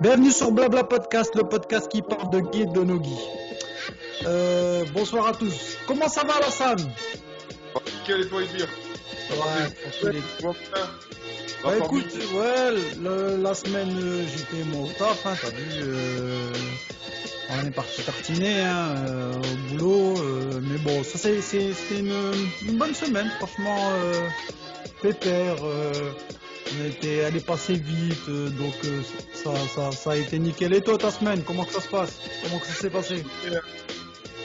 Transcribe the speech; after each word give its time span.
Bienvenue 0.00 0.30
sur 0.32 0.50
Blabla 0.52 0.84
Podcast, 0.84 1.34
le 1.34 1.42
podcast 1.44 1.88
qui 1.90 2.02
parle 2.02 2.30
de 2.30 2.40
guide 2.40 2.72
de 2.72 2.82
Nogi. 2.84 3.16
Euh, 4.26 4.84
bonsoir 4.94 5.28
à 5.28 5.32
tous. 5.32 5.76
Comment 5.86 6.08
ça 6.08 6.22
va, 6.24 6.34
Alassane? 6.36 6.90
Quel 8.06 8.22
est 8.22 8.26
toi 8.28 8.42
dire 8.42 8.68
Ouais. 10.02 10.12
Bah 11.62 11.72
écoute, 11.78 12.06
ouais, 12.34 12.70
le- 13.02 13.36
la 13.42 13.54
semaine 13.54 13.90
euh, 14.02 14.24
j'étais 14.26 14.64
moi 14.64 14.86
au 14.86 14.92
taf, 14.98 15.26
hein, 15.26 15.34
t'as 15.40 15.50
vu, 15.50 15.82
euh, 15.82 16.52
on 17.50 17.66
est 17.66 17.70
parti 17.70 18.02
tartiner 18.02 18.60
hein, 18.62 18.94
euh, 19.08 19.32
au 19.34 19.76
boulot, 19.76 20.14
mais 20.62 20.78
bon, 20.78 21.04
ça 21.04 21.18
c'est 21.18 21.68
une, 21.98 22.14
une 22.66 22.78
bonne 22.78 22.94
semaine, 22.94 23.30
franchement, 23.38 23.90
pépère, 25.02 25.56
on 26.78 26.84
a 26.84 26.86
été, 26.86 27.16
elle 27.18 27.36
est 27.36 27.44
passée 27.46 27.74
vite, 27.74 28.28
euh, 28.28 28.48
donc 28.50 28.74
euh, 28.84 29.02
ça, 29.34 29.52
ça, 29.74 29.92
ça 29.92 30.10
a 30.12 30.16
été 30.16 30.38
nickel. 30.38 30.72
Et 30.74 30.80
toi 30.80 30.96
ta 30.98 31.10
semaine, 31.10 31.42
comment 31.44 31.64
que 31.64 31.72
ça 31.72 31.80
se 31.80 31.88
passe? 31.88 32.20
Comment 32.42 32.58
que 32.58 32.66
ça 32.66 32.74
s'est 32.74 32.90
passé? 32.90 33.24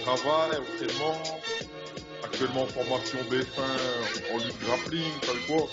Travail, 0.04 0.60
entraînement, 0.60 1.22
actuellement 2.24 2.64
en 2.64 2.68
formation 2.68 3.20
B1 3.30 4.34
en 4.34 4.38
lutte 4.38 4.60
grappling, 4.64 5.02
vu 5.04 5.46
quoi 5.48 5.68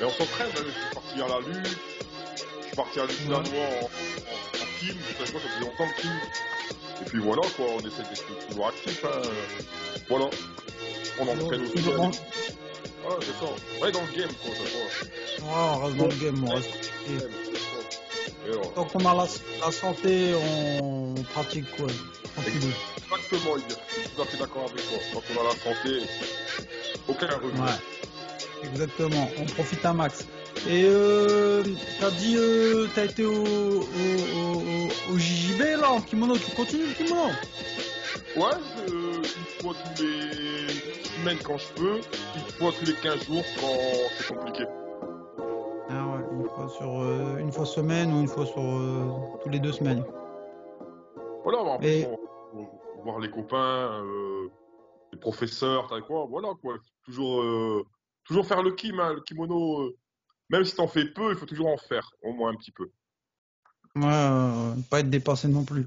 Et 0.00 0.04
on 0.04 0.10
s'entraîne, 0.10 0.48
hein, 0.56 0.62
je 0.66 0.70
suis 0.70 0.94
parti 0.94 1.14
à 1.22 1.28
la 1.28 1.38
lutte, 1.40 1.78
je 2.62 2.66
suis 2.66 2.76
parti 2.76 2.98
à 3.00 3.02
la 3.02 3.08
lutte 3.08 3.28
Ouais. 3.28 3.34
en, 3.34 3.38
en, 3.38 3.84
en 3.84 4.80
team, 4.80 4.96
quoi, 5.16 5.26
ça 5.26 5.32
faisait 5.32 5.60
longtemps 5.60 5.86
le 5.96 6.02
team. 6.02 6.12
Et 7.00 7.04
puis 7.04 7.20
voilà 7.20 7.42
quoi, 7.56 7.66
on 7.76 7.80
essaie 7.80 8.02
d'être 8.02 8.48
toujours 8.48 8.68
actif, 8.68 9.04
hein. 9.04 9.22
voilà. 10.08 10.30
On 11.20 11.26
entraîne 11.28 11.62
aussi. 11.62 11.74
Ah, 13.10 13.90
dans 13.90 14.00
le 14.02 14.06
game 14.20 14.30
quoi, 14.42 14.54
ça 14.54 14.62
on 15.42 15.84
reste 15.84 15.96
dans 15.96 16.06
le 16.06 16.14
game, 16.14 16.44
on 16.44 16.54
reste. 16.54 16.70
Tant 18.74 18.84
qu'on 18.84 19.04
a 19.06 19.14
la, 19.14 19.26
la 19.64 19.72
santé, 19.72 20.34
on 20.34 21.14
pratique 21.32 21.64
quoi 21.76 21.86
Tranquille. 22.34 22.72
Exactement, 23.22 23.56
dit. 23.56 23.62
Je 23.68 24.00
suis 24.00 24.10
tout 24.14 24.22
à 24.22 24.26
fait 24.26 24.36
d'accord 24.36 24.70
avec 24.70 24.86
toi. 24.88 24.98
Quand 25.12 25.22
on 25.34 25.40
a 25.40 25.44
la 25.44 25.54
santé, 25.56 26.06
aucun 27.08 27.26
regret. 27.36 27.60
Ouais, 27.60 28.68
exactement. 28.72 29.30
On 29.38 29.44
profite 29.46 29.84
un 29.86 29.92
max. 29.94 30.26
Et 30.68 30.84
euh, 30.86 31.62
t'as 32.00 32.10
dit, 32.10 32.36
euh, 32.36 32.88
t'as 32.94 33.04
été 33.04 33.24
au, 33.24 33.32
au, 33.32 33.82
au, 34.36 34.54
au- 34.58 35.12
au 35.14 35.18
JJB 35.18 35.60
là 35.80 35.92
en 35.92 36.00
kimono. 36.00 36.36
Tu 36.36 36.50
continues 36.56 36.86
le 36.88 36.94
kimono? 36.94 37.30
Ouais, 38.36 38.44
je- 38.74 39.38
une 39.38 39.46
fois 39.60 39.74
tous 39.74 40.02
les 40.02 40.68
semaines 41.16 41.38
quand 41.44 41.56
je 41.58 41.72
peux, 41.74 41.96
une 42.36 42.52
fois 42.56 42.72
tous 42.78 42.84
les 42.86 42.94
15 42.96 43.24
jours 43.24 43.44
quand 43.60 44.10
c'est 44.16 44.26
compliqué. 44.28 44.64
Ah 45.90 46.06
ouais, 46.06 46.24
une 46.32 46.48
fois 46.48 46.68
sur 46.68 47.00
euh, 47.00 47.38
une 47.38 47.50
fois 47.50 47.64
semaine 47.66 48.12
ou 48.12 48.20
une 48.20 48.28
fois 48.28 48.46
sur 48.46 48.62
euh, 48.62 49.08
tous 49.42 49.48
les 49.48 49.58
deux 49.58 49.72
semaines. 49.72 50.04
Voilà, 51.42 51.64
bah, 51.64 51.78
Et- 51.82 52.06
on- 52.06 53.02
voir 53.02 53.18
les 53.20 53.30
copains, 53.30 54.02
euh, 54.04 54.48
les 55.12 55.18
professeurs, 55.18 55.86
t'as 55.88 56.00
quoi, 56.00 56.26
voilà 56.26 56.50
quoi. 56.60 56.76
Toujours, 57.04 57.40
euh, 57.40 57.84
toujours 58.24 58.46
faire 58.46 58.62
le 58.62 58.72
kim, 58.72 59.00
hein, 59.00 59.14
le 59.14 59.20
kimono. 59.22 59.80
euh, 59.82 59.96
même 60.50 60.64
si 60.64 60.74
t'en 60.74 60.88
fais 60.88 61.04
peu, 61.06 61.30
il 61.30 61.36
faut 61.36 61.46
toujours 61.46 61.68
en 61.68 61.76
faire, 61.76 62.10
au 62.22 62.32
moins 62.32 62.50
un 62.52 62.54
petit 62.54 62.70
peu. 62.72 62.90
Ouais, 63.96 64.04
euh, 64.06 64.74
pas 64.90 65.00
être 65.00 65.10
dépassé 65.10 65.48
non 65.48 65.64
plus. 65.64 65.86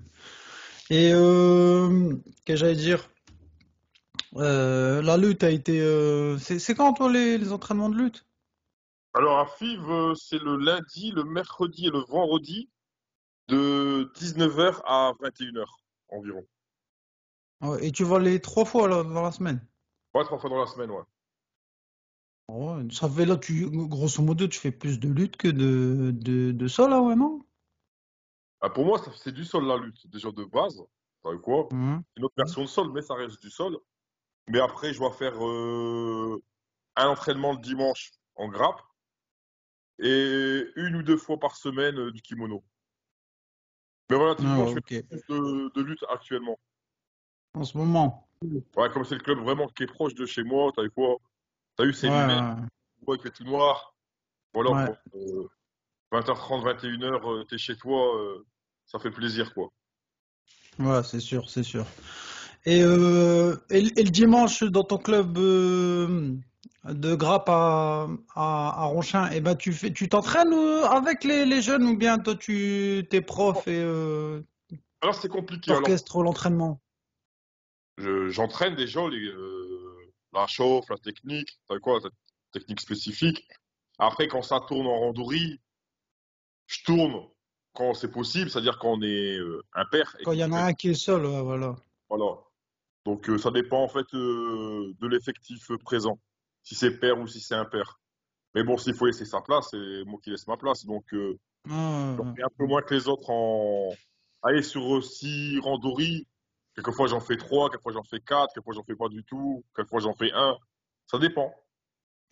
Et 0.91 1.11
euh, 1.13 2.15
qu'est-ce 2.45 2.45
que 2.45 2.55
j'allais 2.57 2.75
dire? 2.75 3.09
Euh, 4.35 5.01
La 5.01 5.15
lutte 5.15 5.43
a 5.43 5.49
été. 5.51 5.79
euh, 5.79 6.37
c'est 6.37 6.75
quand 6.75 6.91
toi 6.93 7.09
les, 7.09 7.37
les 7.37 7.53
entraînements 7.53 7.87
de 7.89 7.95
lutte? 7.97 8.25
Alors 9.13 9.39
à 9.39 9.45
FIV, 9.45 9.89
euh, 9.89 10.15
c'est 10.15 10.37
le 10.39 10.57
lundi, 10.57 11.11
le 11.11 11.23
mercredi 11.23 11.87
et 11.87 11.91
le 11.91 11.99
vendredi 11.99 12.69
de 13.47 14.11
19h 14.15 14.81
à 14.85 15.13
21h 15.21 15.81
environ. 16.09 16.45
Ouais, 17.61 17.83
Et 17.87 17.91
tu 17.91 18.03
vas 18.03 18.19
les 18.19 18.39
trois 18.39 18.65
fois 18.65 18.87
dans 19.03 19.21
la 19.23 19.31
semaine? 19.31 19.65
Ouais, 20.13 20.23
trois 20.23 20.39
fois 20.39 20.49
dans 20.49 20.59
la 20.59 20.67
semaine, 20.67 20.91
ouais. 20.91 21.03
Ouais, 22.49 22.83
ça 22.91 23.09
fait 23.09 23.25
là, 23.25 23.35
tu, 23.37 23.67
grosso 23.87 24.21
modo, 24.21 24.47
tu 24.47 24.59
fais 24.59 24.71
plus 24.71 24.99
de 24.99 25.07
lutte 25.09 25.37
que 25.37 25.47
de, 25.47 26.11
de, 26.13 26.51
de 26.51 26.67
sol, 26.67 26.89
là, 26.91 27.01
ouais, 27.01 27.15
non? 27.15 27.39
Ah, 28.61 28.69
pour 28.69 28.85
moi, 28.85 29.01
c'est 29.15 29.31
du 29.33 29.43
sol 29.43 29.65
la 29.65 29.77
lutte, 29.77 30.07
déjà 30.07 30.31
de 30.31 30.43
base. 30.45 30.81
Quoi? 31.23 31.67
Mhm. 31.71 32.03
Une 32.17 32.25
autre 32.25 32.35
version 32.37 32.61
de 32.61 32.67
sol, 32.67 32.91
mais 32.91 33.01
ça 33.01 33.15
reste 33.15 33.41
du 33.41 33.49
sol. 33.49 33.77
Mais 34.47 34.59
après, 34.59 34.93
je 34.93 34.99
dois 34.99 35.11
faire 35.11 35.33
euh, 35.45 36.41
un 36.95 37.07
entraînement 37.09 37.53
le 37.53 37.59
dimanche 37.59 38.11
en 38.35 38.47
grappe 38.47 38.81
et 39.99 40.65
une 40.75 40.95
ou 40.95 41.03
deux 41.03 41.17
fois 41.17 41.39
par 41.39 41.55
semaine 41.55 41.97
euh, 41.97 42.11
du 42.11 42.21
kimono. 42.21 42.63
Mais 44.09 44.17
relativement, 44.17 44.63
Ah, 44.63 44.67
je 44.67 44.73
fais 44.73 45.03
plus 45.03 45.23
de, 45.29 45.71
de 45.73 45.81
lutte 45.81 46.03
actuellement. 46.09 46.59
En 47.53 47.63
ce 47.63 47.77
moment. 47.77 48.27
Ouais, 48.75 48.89
comme 48.89 49.05
c'est 49.05 49.15
le 49.15 49.21
club 49.21 49.39
vraiment 49.39 49.67
qui 49.67 49.83
est 49.83 49.87
proche 49.87 50.15
de 50.15 50.25
chez 50.25 50.43
moi, 50.43 50.71
t'as 50.75 50.83
vu 50.83 50.91
quoi? 50.91 51.17
T'as 51.75 51.85
eu 51.85 51.93
ces 51.93 52.09
Ouais, 52.09 52.27
lunettes, 52.27 53.33
tout 53.35 53.43
noir. 53.43 53.95
Voilà, 54.53 54.71
Ouais. 54.71 54.85
quoi. 54.85 54.97
Euh, 55.15 55.47
20h30, 56.11 56.63
21h, 56.63 57.25
euh, 57.25 57.43
t'es 57.45 57.57
chez 57.57 57.75
toi, 57.77 58.17
euh, 58.17 58.45
ça 58.85 58.99
fait 58.99 59.11
plaisir, 59.11 59.53
quoi. 59.53 59.71
Ouais, 60.79 61.03
c'est 61.03 61.19
sûr, 61.19 61.49
c'est 61.49 61.63
sûr. 61.63 61.85
Et, 62.65 62.81
euh, 62.83 63.55
et, 63.69 63.81
le- 63.81 63.99
et 63.99 64.03
le 64.03 64.09
dimanche, 64.09 64.63
dans 64.63 64.83
ton 64.83 64.97
club 64.97 65.37
euh, 65.37 66.35
de 66.85 67.15
grappe 67.15 67.49
à, 67.49 68.07
à, 68.35 68.83
à 68.83 68.85
Ronchin, 68.85 69.29
eh 69.33 69.41
ben, 69.41 69.55
tu 69.55 69.73
fais, 69.73 69.91
tu 69.93 70.09
t'entraînes 70.09 70.53
avec 70.53 71.23
les, 71.23 71.45
les 71.45 71.61
jeunes 71.61 71.83
ou 71.85 71.97
bien 71.97 72.17
toi, 72.19 72.35
tu 72.35 73.05
t'es 73.09 73.21
prof 73.21 73.67
et 73.67 73.79
euh, 73.81 74.41
Alors, 75.01 75.15
c'est 75.15 75.29
compliqué. 75.29 75.71
Alors, 75.71 75.81
t'orchestres 75.81 76.21
l'entraînement? 76.23 76.81
je- 77.97 78.29
j'entraîne 78.29 78.75
les, 78.75 78.95
euh, 78.97 80.11
la 80.33 80.47
chauffe, 80.47 80.89
la 80.89 80.97
technique, 80.97 81.59
t'as 81.67 81.79
quoi, 81.79 81.99
la 82.03 82.09
technique 82.51 82.79
spécifique. 82.81 83.47
Après, 83.99 84.27
quand 84.27 84.41
ça 84.41 84.59
tourne 84.67 84.87
en 84.87 84.99
randourie, 84.99 85.59
je 86.71 86.83
tourne 86.85 87.27
quand 87.73 87.93
c'est 87.93 88.11
possible, 88.11 88.49
c'est-à-dire 88.49 88.77
quand 88.79 88.93
on 88.93 89.01
est 89.01 89.37
euh, 89.37 89.61
impair. 89.73 90.15
et 90.19 90.23
Quand 90.23 90.31
il 90.31 90.39
y 90.39 90.43
en 90.43 90.51
a 90.53 90.61
un 90.61 90.73
qui 90.73 90.89
est 90.89 90.93
seul, 90.93 91.25
ouais, 91.25 91.41
voilà. 91.41 91.75
Voilà. 92.09 92.37
Donc, 93.05 93.29
euh, 93.29 93.37
ça 93.37 93.51
dépend 93.51 93.83
en 93.83 93.87
fait 93.87 94.05
euh, 94.13 94.93
de 94.99 95.07
l'effectif 95.07 95.71
euh, 95.71 95.77
présent, 95.77 96.19
si 96.63 96.75
c'est 96.75 96.91
pair 96.99 97.19
ou 97.19 97.27
si 97.27 97.39
c'est 97.39 97.55
impair. 97.55 97.99
Mais 98.53 98.63
bon, 98.63 98.77
s'il 98.77 98.93
faut 98.93 99.05
laisser 99.05 99.25
sa 99.25 99.41
place, 99.41 99.69
c'est 99.71 100.03
moi 100.05 100.19
qui 100.23 100.29
laisse 100.29 100.47
ma 100.47 100.57
place. 100.57 100.85
Donc, 100.85 101.05
Ah, 101.69 102.15
j'en 102.17 102.33
fais 102.35 102.43
un 102.43 102.49
peu 102.57 102.65
moins 102.65 102.81
que 102.81 102.93
les 102.93 103.07
autres 103.07 103.29
en. 103.29 103.93
Allez, 104.43 104.63
sur 104.63 104.97
euh, 104.97 105.01
six 105.01 105.59
randouries, 105.59 106.27
quelquefois 106.75 107.07
j'en 107.07 107.19
fais 107.21 107.37
trois, 107.37 107.69
quelquefois 107.69 107.93
j'en 107.93 108.03
fais 108.03 108.19
quatre, 108.19 108.53
quelquefois 108.53 108.73
j'en 108.73 108.83
fais 108.83 108.95
pas 108.95 109.07
du 109.09 109.23
tout, 109.23 109.63
quelquefois 109.75 109.99
j'en 110.01 110.13
fais 110.13 110.31
un. 110.33 110.57
Ça 111.07 111.17
dépend. 111.19 111.53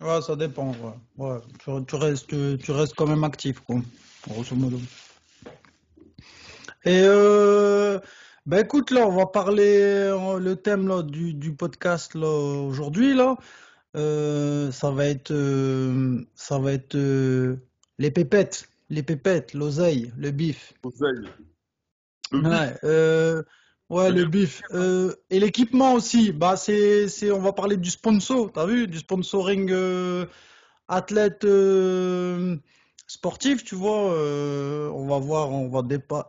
Ouais, 0.02 0.22
ça 0.22 0.36
dépend. 0.36 0.72
Ouais. 0.72 0.94
Ouais, 1.18 1.40
tu, 1.60 1.72
tu 1.86 1.96
restes, 1.96 2.58
tu 2.60 2.72
restes 2.72 2.96
quand 2.96 3.08
même 3.08 3.24
actif, 3.24 3.60
quoi, 3.62 3.78
grosso 4.28 4.56
modo. 4.56 4.80
Et 6.86 7.02
euh, 7.04 8.00
bah 8.46 8.62
écoute, 8.62 8.92
là, 8.92 9.06
on 9.06 9.12
va 9.12 9.26
parler 9.26 9.80
euh, 9.82 10.40
le 10.40 10.56
thème 10.56 10.88
là 10.88 11.04
du, 11.04 11.34
du 11.34 11.54
podcast 11.54 12.16
là 12.16 12.28
aujourd'hui 12.28 13.14
là. 13.14 13.38
Euh, 13.98 14.72
ça 14.72 14.92
va 14.92 15.06
être, 15.06 15.32
euh, 15.32 16.26
ça 16.36 16.58
va 16.60 16.74
être 16.74 16.96
les 16.98 18.12
pépettes, 18.12 18.70
les 18.90 19.04
pépettes, 19.04 19.54
l'oseille, 19.54 20.14
le 20.18 20.32
bif. 20.32 20.74
Oseille. 20.84 21.28
Le 22.32 22.40
Ouais, 22.42 23.44
ouais, 23.90 24.12
le 24.12 24.26
bif. 24.26 24.62
Et 25.30 25.40
l'équipement 25.40 25.94
aussi. 25.94 26.32
Bah, 26.32 26.56
c'est, 26.56 27.08
c'est, 27.08 27.32
on 27.32 27.40
va 27.40 27.52
parler 27.52 27.78
du 27.78 27.90
sponsor. 27.90 28.52
T'as 28.52 28.66
vu, 28.66 28.88
du 28.88 29.00
sponsoring 29.00 29.74
athlète 30.88 31.46
sportif, 33.10 33.64
tu 33.64 33.76
vois. 33.76 34.14
euh, 34.14 34.90
on 34.92 35.08
va 35.08 35.18
voir, 35.18 35.52
on 35.52 35.68
va 35.68 35.82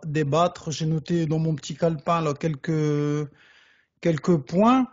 débattre. 0.05 0.71
J'ai 0.73 0.87
noté 0.87 1.27
dans 1.27 1.38
mon 1.38 1.55
petit 1.55 1.77
calepin 1.77 2.23
là 2.23 2.35
quelques 2.35 3.29
quelques 4.00 4.38
points. 4.38 4.88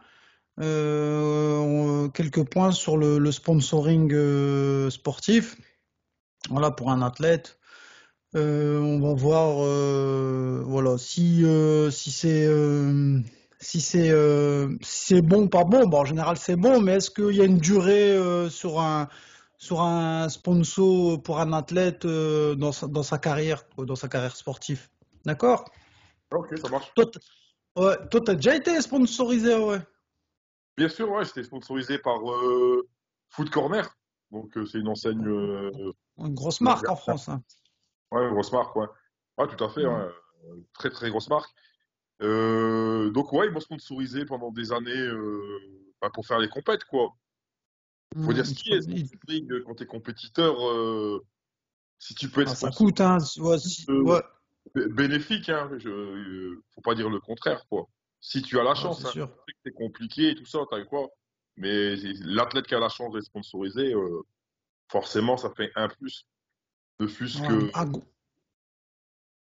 Euh, 0.59 2.07
quelques 2.09 2.43
points 2.43 2.71
sur 2.71 2.97
le, 2.97 3.31
sponsoring 3.31 4.11
euh, 4.13 4.89
sportif. 4.89 5.55
Voilà, 6.49 6.71
pour 6.71 6.91
un 6.91 7.01
athlète. 7.01 7.57
Euh, 8.35 8.79
on 8.79 8.99
va 8.99 9.13
voir, 9.13 9.57
voilà, 10.65 10.97
si 10.97 11.45
si 11.91 12.11
c'est 12.11 12.49
si 13.59 13.81
c'est 13.81 14.11
si 14.81 15.21
bon, 15.21 15.47
pas 15.47 15.63
bon. 15.63 15.87
Bon, 15.87 15.99
en 15.99 16.05
général, 16.05 16.37
c'est 16.37 16.57
bon, 16.57 16.81
mais 16.81 16.95
est-ce 16.95 17.11
qu'il 17.11 17.35
y 17.35 17.41
a 17.41 17.45
une 17.45 17.59
durée 17.59 18.49
sur 18.49 18.81
un 18.81 19.07
sur 19.57 19.81
un 19.81 20.29
sponsor 20.29 21.21
pour 21.21 21.39
un 21.39 21.51
athlète 21.53 22.05
euh, 22.05 22.55
dans 22.55 22.71
sa, 22.71 22.87
dans 22.87 23.03
sa 23.03 23.17
carrière, 23.17 23.63
dans 23.77 23.95
sa 23.95 24.07
carrière 24.07 24.35
sportive? 24.35 24.87
D'accord? 25.25 25.65
Ok, 26.31 26.57
ça 26.57 26.69
marche. 26.69 26.93
Toi, 26.95 27.05
ouais, 27.77 28.07
toi, 28.09 28.21
t'as 28.21 28.35
déjà 28.35 28.55
été 28.55 28.79
sponsorisé, 28.81 29.55
ouais? 29.55 29.79
Bien 30.77 30.89
sûr, 30.89 31.09
ouais, 31.09 31.25
j'étais 31.25 31.43
sponsorisé 31.43 31.97
par 31.97 32.19
euh, 32.31 32.87
Food 33.29 33.49
Corner. 33.49 33.89
Donc, 34.31 34.55
euh, 34.57 34.65
c'est 34.65 34.77
une 34.77 34.89
enseigne. 34.89 35.25
euh, 35.25 35.71
Une 36.19 36.35
grosse 36.35 36.61
marque 36.61 36.87
en 36.87 36.95
France. 36.95 37.29
hein. 37.29 37.41
ouais, 38.11 38.23
une 38.27 38.33
grosse 38.33 38.51
marque, 38.51 38.75
ouais. 38.75 38.87
Ah, 39.37 39.47
tout 39.47 39.63
à 39.63 39.69
fait, 39.69 39.85
Mm. 39.85 39.89
hein, 39.89 40.11
très 40.73 40.89
très 40.89 41.09
grosse 41.09 41.29
marque. 41.29 41.49
Donc 42.19 43.31
ouais, 43.33 43.47
ils 43.47 43.51
m'ont 43.51 43.59
sponsorisé 43.59 44.25
pendant 44.25 44.51
des 44.51 44.71
années 44.71 45.07
bah, 46.01 46.09
pour 46.13 46.25
faire 46.25 46.39
les 46.39 46.49
compètes, 46.49 46.83
quoi. 46.85 47.13
Faut 48.15 48.33
dire 48.33 48.45
ce 48.45 48.53
qui 48.53 48.71
est, 48.73 48.79
Il- 49.27 49.51
euh, 49.51 49.63
quand 49.65 49.75
t'es 49.75 49.85
compétiteur, 49.85 50.55
euh, 50.69 51.25
si 51.99 52.15
tu 52.15 52.29
peux 52.29 52.41
être 52.41 52.51
ah, 52.51 52.55
ça 52.55 52.71
coûte, 52.71 53.01
hein. 53.01 53.17
Ouais, 53.37 53.57
si- 53.59 53.85
euh, 53.89 54.01
ouais, 54.01 54.21
bé- 54.73 54.87
bénéfique, 54.87 55.49
hein, 55.49 55.69
je, 55.77 55.89
euh, 55.89 56.63
faut 56.73 56.81
pas 56.81 56.95
dire 56.95 57.09
le 57.09 57.19
contraire, 57.19 57.65
quoi. 57.69 57.87
Si 58.21 58.41
tu 58.41 58.59
as 58.59 58.63
la 58.63 58.71
ouais, 58.71 58.75
chance, 58.75 59.05
c'est 59.13 59.19
hein, 59.19 59.29
compliqué 59.75 60.29
et 60.29 60.35
tout 60.35 60.45
ça, 60.45 60.59
t'as 60.69 60.83
quoi. 60.85 61.09
Mais 61.57 61.95
l'athlète 62.21 62.67
qui 62.67 62.75
a 62.75 62.79
la 62.79 62.89
chance 62.89 63.13
d'être 63.13 63.25
sponsorisé, 63.25 63.93
euh, 63.93 64.21
forcément, 64.89 65.37
ça 65.37 65.51
fait 65.55 65.71
un 65.75 65.89
plus. 65.89 66.25
De 66.99 67.05
plus 67.05 67.39
que. 67.41 67.69
un, 67.75 67.85
un- 67.87 67.91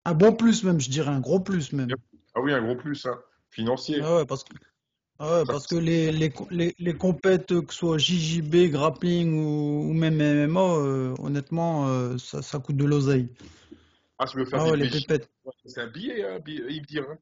un 0.06 0.14
bon 0.14 0.36
plus 0.36 0.64
même, 0.64 0.80
je 0.80 0.90
dirais, 0.90 1.10
un 1.12 1.20
gros 1.20 1.40
plus 1.40 1.74
même. 1.74 1.90
Ah 2.36 2.42
oui, 2.42 2.54
un 2.54 2.62
gros 2.64 2.76
plus, 2.76 3.06
hein, 3.06 3.20
financier. 3.50 4.00
Ah 4.02 4.18
ouais, 4.18 4.26
parce 4.26 4.44
que, 4.44 4.54
ah 5.20 5.32
ouais, 5.40 5.44
parce 5.46 5.68
que 5.68 5.76
les, 5.76 6.12
les, 6.12 6.32
les, 6.52 6.76
les 6.80 6.94
compètes, 6.94 7.48
que 7.48 7.72
ce 7.74 7.78
soit 7.80 7.98
JJB, 7.98 8.72
grappling 8.72 9.34
ou, 9.34 9.90
ou 9.90 9.94
même 9.94 10.20
MMA, 10.20 10.60
euh, 10.60 11.16
honnêtement, 11.20 11.88
euh, 11.88 12.18
ça, 12.18 12.42
ça 12.42 12.60
coûte 12.60 12.78
de 12.78 12.86
l'oseille. 12.86 13.30
Ah, 14.18 14.26
tu 14.26 14.38
veux 14.38 14.46
faire 14.46 14.64
Ah 14.64 14.72
des 14.72 14.84
les 14.84 14.90
pépettes. 14.90 15.30
c'est 15.66 15.82
un 15.82 15.88
billet, 15.88 16.24
hein, 16.24 16.40
billet- 16.40 16.66
il 16.70 16.82
dit, 16.86 17.00
hein. 17.00 17.18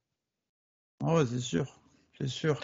Ah 1.04 1.16
ouais, 1.16 1.26
c'est 1.26 1.40
sûr, 1.40 1.80
c'est 2.18 2.28
sûr. 2.28 2.60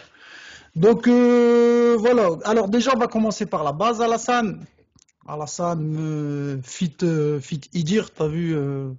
Donc 0.76 1.08
euh, 1.08 1.96
voilà. 1.98 2.30
Alors 2.46 2.70
déjà, 2.70 2.92
on 2.96 3.00
va 3.00 3.08
commencer 3.08 3.46
par 3.46 3.64
la 3.64 3.74
base, 3.74 4.02
Alassane. 4.02 4.66
Alassane, 5.28 5.96
euh, 6.00 6.62
fit, 6.64 6.96
euh, 7.04 7.40
fit 7.40 7.62
Idir, 7.74 8.12
t'as 8.14 8.28
vu, 8.28 8.56
euh, 8.56 8.92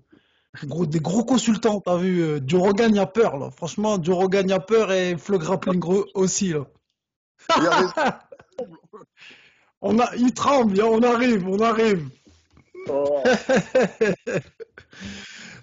gros, 0.65 0.87
des 0.87 1.01
gros 1.01 1.25
consultants, 1.25 1.81
t'as 1.81 1.97
vu. 1.97 2.23
Euh, 2.23 2.41
Joe 2.47 2.63
Rogan, 2.63 2.95
y 2.95 2.99
a 2.99 3.07
peur 3.07 3.37
là. 3.39 3.51
Franchement, 3.51 4.03
Joe 4.03 4.17
Rogan, 4.17 4.49
y 4.49 4.53
a 4.53 4.61
peur 4.61 4.93
et 4.93 5.17
Flo 5.17 5.39
Grappling 5.39 5.83
aussi 6.15 6.55
là. 6.55 6.67
On 9.81 9.99
a, 10.01 10.15
il 10.17 10.33
tremble, 10.35 10.81
hein, 10.81 10.89
on 10.91 11.03
arrive, 11.03 11.47
on 11.47 11.61
arrive. 11.61 12.09
Oh. 12.89 13.23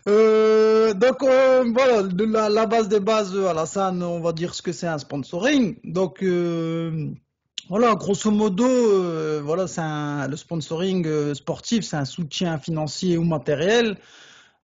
Euh, 0.08 0.94
donc 0.94 1.24
euh, 1.24 1.64
voilà, 1.74 2.04
de 2.04 2.26
la, 2.26 2.48
la 2.48 2.68
base 2.68 2.88
des 2.90 3.00
bases, 3.00 3.36
euh, 3.36 3.48
Alassane, 3.48 4.04
on 4.04 4.20
va 4.20 4.34
dire 4.34 4.54
ce 4.54 4.62
que 4.62 4.72
c'est 4.72 4.86
un 4.86 5.00
sponsoring. 5.00 5.78
Donc 5.84 6.22
euh, 6.22 7.10
voilà, 7.70 7.96
grosso 7.96 8.30
modo, 8.30 8.68
voilà, 9.42 9.66
c'est 9.66 9.82
le 10.30 10.36
sponsoring 10.36 11.34
sportif, 11.34 11.86
c'est 11.86 11.98
un 11.98 12.06
soutien 12.06 12.60
financier 12.60 13.18
ou 13.18 13.24
matériel 13.24 13.98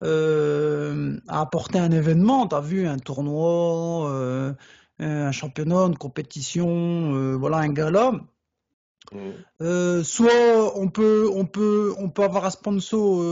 euh, 0.04 1.18
à 1.28 1.42
apporter 1.42 1.80
un 1.80 1.92
événement. 1.92 2.48
T'as 2.48 2.62
vu 2.62 2.88
un 2.88 2.98
tournoi, 2.98 4.10
euh, 4.10 4.54
un 5.00 5.32
championnat, 5.32 5.88
une 5.88 5.98
compétition, 5.98 7.14
euh, 7.16 7.36
voilà, 7.36 7.58
un 7.58 7.70
gala. 7.70 8.12
Mm. 9.12 9.18
Euh, 9.62 10.04
soit 10.04 10.78
on 10.78 10.90
peut, 10.90 11.30
on 11.34 11.46
peut, 11.46 11.94
on 11.98 12.10
peut 12.10 12.24
avoir 12.24 12.46
un 12.46 12.50
sponsor, 12.50 13.24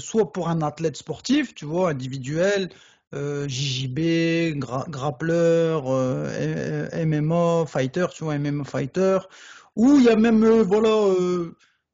soit 0.00 0.32
pour 0.32 0.48
un 0.48 0.62
athlète 0.62 0.96
sportif, 0.96 1.54
tu 1.54 1.64
vois, 1.64 1.90
individuel, 1.90 2.70
euh, 3.14 3.46
JJB, 3.48 4.58
gra 4.58 4.84
grappleur, 4.88 5.84
euh, 5.86 6.88
MMA, 7.06 7.64
fighter, 7.66 8.06
tu 8.12 8.24
vois, 8.24 8.38
MMA 8.38 8.64
fighter, 8.64 9.18
ou 9.76 9.98
il 9.98 10.04
y 10.04 10.08
a 10.08 10.16
même, 10.16 10.42
euh, 10.42 10.64
voilà, 10.64 10.90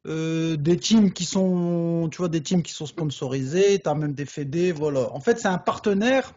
euh, 0.07 0.57
des 0.57 0.77
teams 0.79 1.13
qui 1.13 1.25
sont, 1.25 2.09
tu 2.11 2.19
vois, 2.19 2.29
des 2.29 2.43
teams 2.43 2.63
qui 2.63 2.73
sont 2.73 2.87
sponsorisés, 2.87 3.79
t'as 3.81 3.95
même 3.95 4.15
des 4.15 4.27
fédés, 4.27 4.73
voilà. 4.73 5.13
En 5.13 5.21
fait, 5.21 5.39
c'est 5.39 5.49
un 5.49 5.59
partenaire 5.59 6.33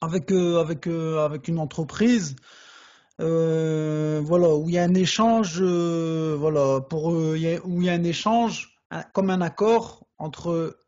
avec, 0.00 0.30
euh, 0.30 0.60
avec, 0.60 0.86
euh, 0.86 1.24
avec 1.24 1.48
une 1.48 1.58
entreprise 1.58 2.36
voilà, 3.18 4.54
où 4.54 4.68
il 4.68 4.74
y 4.74 4.78
a 4.78 4.84
un 4.84 4.94
échange, 4.94 5.60
voilà, 5.60 6.80
pour 6.80 7.36
il 7.36 7.42
y 7.42 7.54
a- 7.54 7.60
où 7.66 7.82
il 7.82 7.86
y 7.86 7.90
a 7.90 7.92
un 7.92 8.04
échange, 8.04 8.74
un- 8.90 9.02
comme 9.02 9.28
un 9.28 9.42
accord 9.42 10.06
entre 10.16 10.78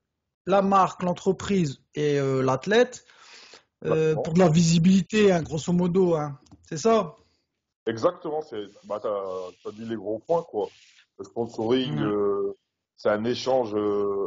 la 0.47 0.63
marque, 0.63 1.03
l'entreprise 1.03 1.83
et 1.95 2.19
l'athlète 2.43 3.05
pour 3.81 4.33
de 4.33 4.39
la 4.39 4.49
visibilité, 4.49 5.31
hein, 5.31 5.43
grosso 5.43 5.73
modo, 5.75 6.15
hein. 6.15 6.39
C'est 6.69 6.79
ça? 6.79 7.17
Exactement, 7.87 8.41
c'est, 8.41 8.65
bah, 8.85 8.99
t'as, 9.03 9.11
t'as 9.63 9.73
dit 9.73 9.85
les 9.85 9.97
gros 9.97 10.21
points, 10.21 10.43
quoi. 10.45 10.69
Le 11.19 11.25
sponsoring, 11.25 11.99
euh, 12.01 12.53
c'est 12.97 13.11
un 13.11 13.25
échange, 13.25 13.75
euh, 13.75 14.27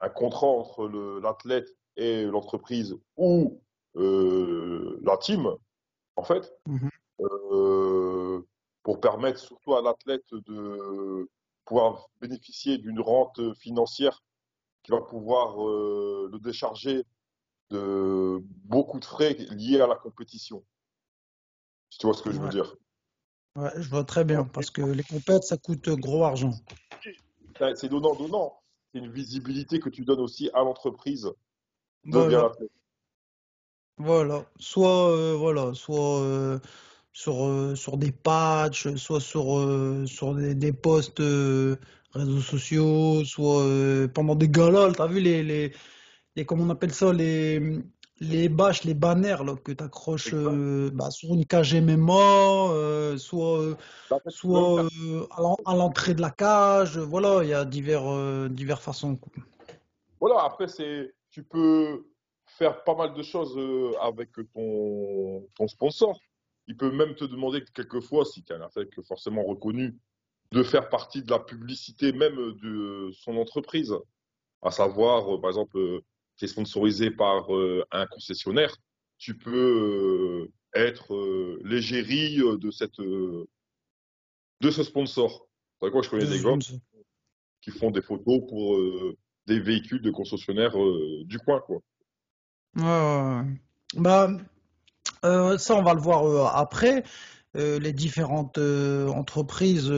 un 0.00 0.08
contrat 0.08 0.46
entre 0.46 0.88
le, 0.88 1.20
l'athlète 1.20 1.68
et 1.96 2.24
l'entreprise 2.24 2.96
ou 3.16 3.60
euh, 3.96 4.98
la 5.02 5.16
team, 5.16 5.48
en 6.16 6.22
fait, 6.22 6.52
Mhm. 6.66 6.90
pour 8.82 9.00
permettre 9.00 9.38
surtout 9.38 9.74
à 9.74 9.82
l'athlète 9.82 10.26
de 10.32 11.28
pouvoir 11.64 12.08
bénéficier 12.20 12.78
d'une 12.78 13.00
rente 13.00 13.54
financière 13.54 14.22
qui 14.82 14.90
va 14.90 15.00
pouvoir 15.00 15.56
le 15.56 16.38
décharger 16.40 17.04
de 17.70 18.40
beaucoup 18.64 18.98
de 18.98 19.04
frais 19.04 19.34
liés 19.34 19.80
à 19.80 19.86
la 19.86 19.94
compétition. 19.94 20.64
Si 21.90 21.98
tu 21.98 22.06
vois 22.06 22.14
ce 22.14 22.22
que 22.22 22.32
je 22.32 22.40
veux 22.40 22.48
dire? 22.48 22.76
Ouais, 23.56 23.70
je 23.76 23.88
vois 23.88 24.04
très 24.04 24.24
bien, 24.24 24.44
parce 24.44 24.70
que 24.70 24.82
les 24.82 25.04
compètes, 25.04 25.44
ça 25.44 25.56
coûte 25.56 25.88
gros 25.90 26.24
argent. 26.24 26.52
C'est 27.02 27.76
c'est 27.76 27.88
donnant-donnant. 27.88 28.58
C'est 28.92 28.98
une 28.98 29.12
visibilité 29.12 29.78
que 29.78 29.88
tu 29.88 30.04
donnes 30.04 30.20
aussi 30.20 30.50
à 30.54 30.60
l'entreprise 30.60 31.30
Voilà. 32.04 32.52
Voilà, 33.96 34.44
soit 34.58 35.08
euh, 35.10 35.36
voilà, 35.36 35.72
soit 35.72 36.20
euh, 36.20 36.58
sur 37.12 37.44
euh, 37.46 37.76
sur 37.76 37.96
des 37.96 38.10
patchs, 38.10 38.92
soit 38.96 39.20
sur 39.20 39.56
euh, 39.56 40.04
sur 40.04 40.34
des, 40.34 40.56
des 40.56 40.72
posts 40.72 41.20
réseaux 42.12 42.40
sociaux, 42.40 43.24
soit 43.24 43.64
pendant 44.12 44.34
des 44.34 44.48
galas, 44.48 44.92
t'as 44.92 45.06
vu 45.06 45.20
les 45.20 45.44
les 45.44 45.72
les 46.34 46.44
comment 46.44 46.64
on 46.64 46.70
appelle 46.70 46.92
ça 46.92 47.12
les 47.12 47.60
les 48.20 48.48
bâches, 48.48 48.84
les 48.84 48.94
banners 48.94 49.44
là 49.44 49.56
que 49.56 49.72
t'accroches 49.72 50.28
Exact. 50.28 50.38
euh, 50.50 50.90
bah, 50.92 51.10
sur 51.10 51.34
une 51.34 51.44
cage 51.44 51.74
MMA, 51.74 52.12
euh, 52.72 53.18
soit 53.18 53.60
euh, 53.60 53.76
Bah, 54.10 54.20
tu 54.24 54.30
soit 54.30 54.82
à 55.30 55.40
l'en- 55.40 55.58
à 55.64 55.74
l'entrée 55.74 56.14
de 56.14 56.20
la 56.20 56.30
cage, 56.30 56.98
voilà, 56.98 57.42
il 57.42 57.48
y 57.50 57.54
a 57.54 57.64
divers 57.64 58.48
divers 58.50 58.80
façons. 58.80 59.18
Voilà, 60.20 60.42
après, 60.44 60.68
c'est, 60.68 61.14
tu 61.30 61.42
peux 61.42 62.06
faire 62.46 62.84
pas 62.84 62.94
mal 62.94 63.14
de 63.14 63.22
choses 63.22 63.58
avec 64.00 64.30
ton, 64.54 65.46
ton 65.56 65.68
sponsor. 65.68 66.18
Il 66.66 66.76
peut 66.76 66.90
même 66.90 67.14
te 67.14 67.24
demander 67.24 67.62
quelquefois, 67.74 68.24
si 68.24 68.42
tu 68.42 68.52
es 68.52 68.56
un 68.56 68.62
athlète 68.62 68.88
forcément 69.06 69.42
reconnu, 69.44 69.98
de 70.52 70.62
faire 70.62 70.88
partie 70.88 71.22
de 71.22 71.30
la 71.30 71.40
publicité 71.40 72.12
même 72.12 72.36
de 72.36 73.10
son 73.12 73.36
entreprise. 73.36 73.94
À 74.62 74.70
savoir, 74.70 75.40
par 75.40 75.50
exemple, 75.50 76.00
tu 76.36 76.44
es 76.44 76.48
sponsorisé 76.48 77.10
par 77.10 77.54
euh, 77.54 77.84
un 77.90 78.06
concessionnaire, 78.06 78.76
tu 79.18 79.36
peux 79.36 79.50
euh, 79.52 80.52
être 80.74 81.14
euh, 81.14 81.60
l'égérie 81.64 82.38
de, 82.38 82.70
cette, 82.70 82.98
de 83.00 83.46
ce 84.70 84.82
sponsor. 84.82 85.46
C'est 85.80 85.90
quoi, 85.90 86.02
je 86.02 86.10
connais 86.10 86.26
des 86.26 86.42
gars 86.42 86.56
qui 87.60 87.70
font 87.70 87.90
des 87.90 88.02
photos 88.02 88.40
pour 88.48 88.78
des 89.46 89.60
véhicules 89.60 90.02
de 90.02 90.10
concessionnaires 90.10 90.76
du 91.24 91.38
coin, 91.38 91.60
quoi. 91.60 91.80
Bah, 93.96 94.28
euh, 95.24 95.58
ça, 95.58 95.76
on 95.76 95.82
va 95.82 95.94
le 95.94 96.00
voir 96.00 96.26
euh, 96.26 96.46
après. 96.52 97.04
Les 97.56 97.92
différentes 97.92 98.58
entreprises 98.58 99.88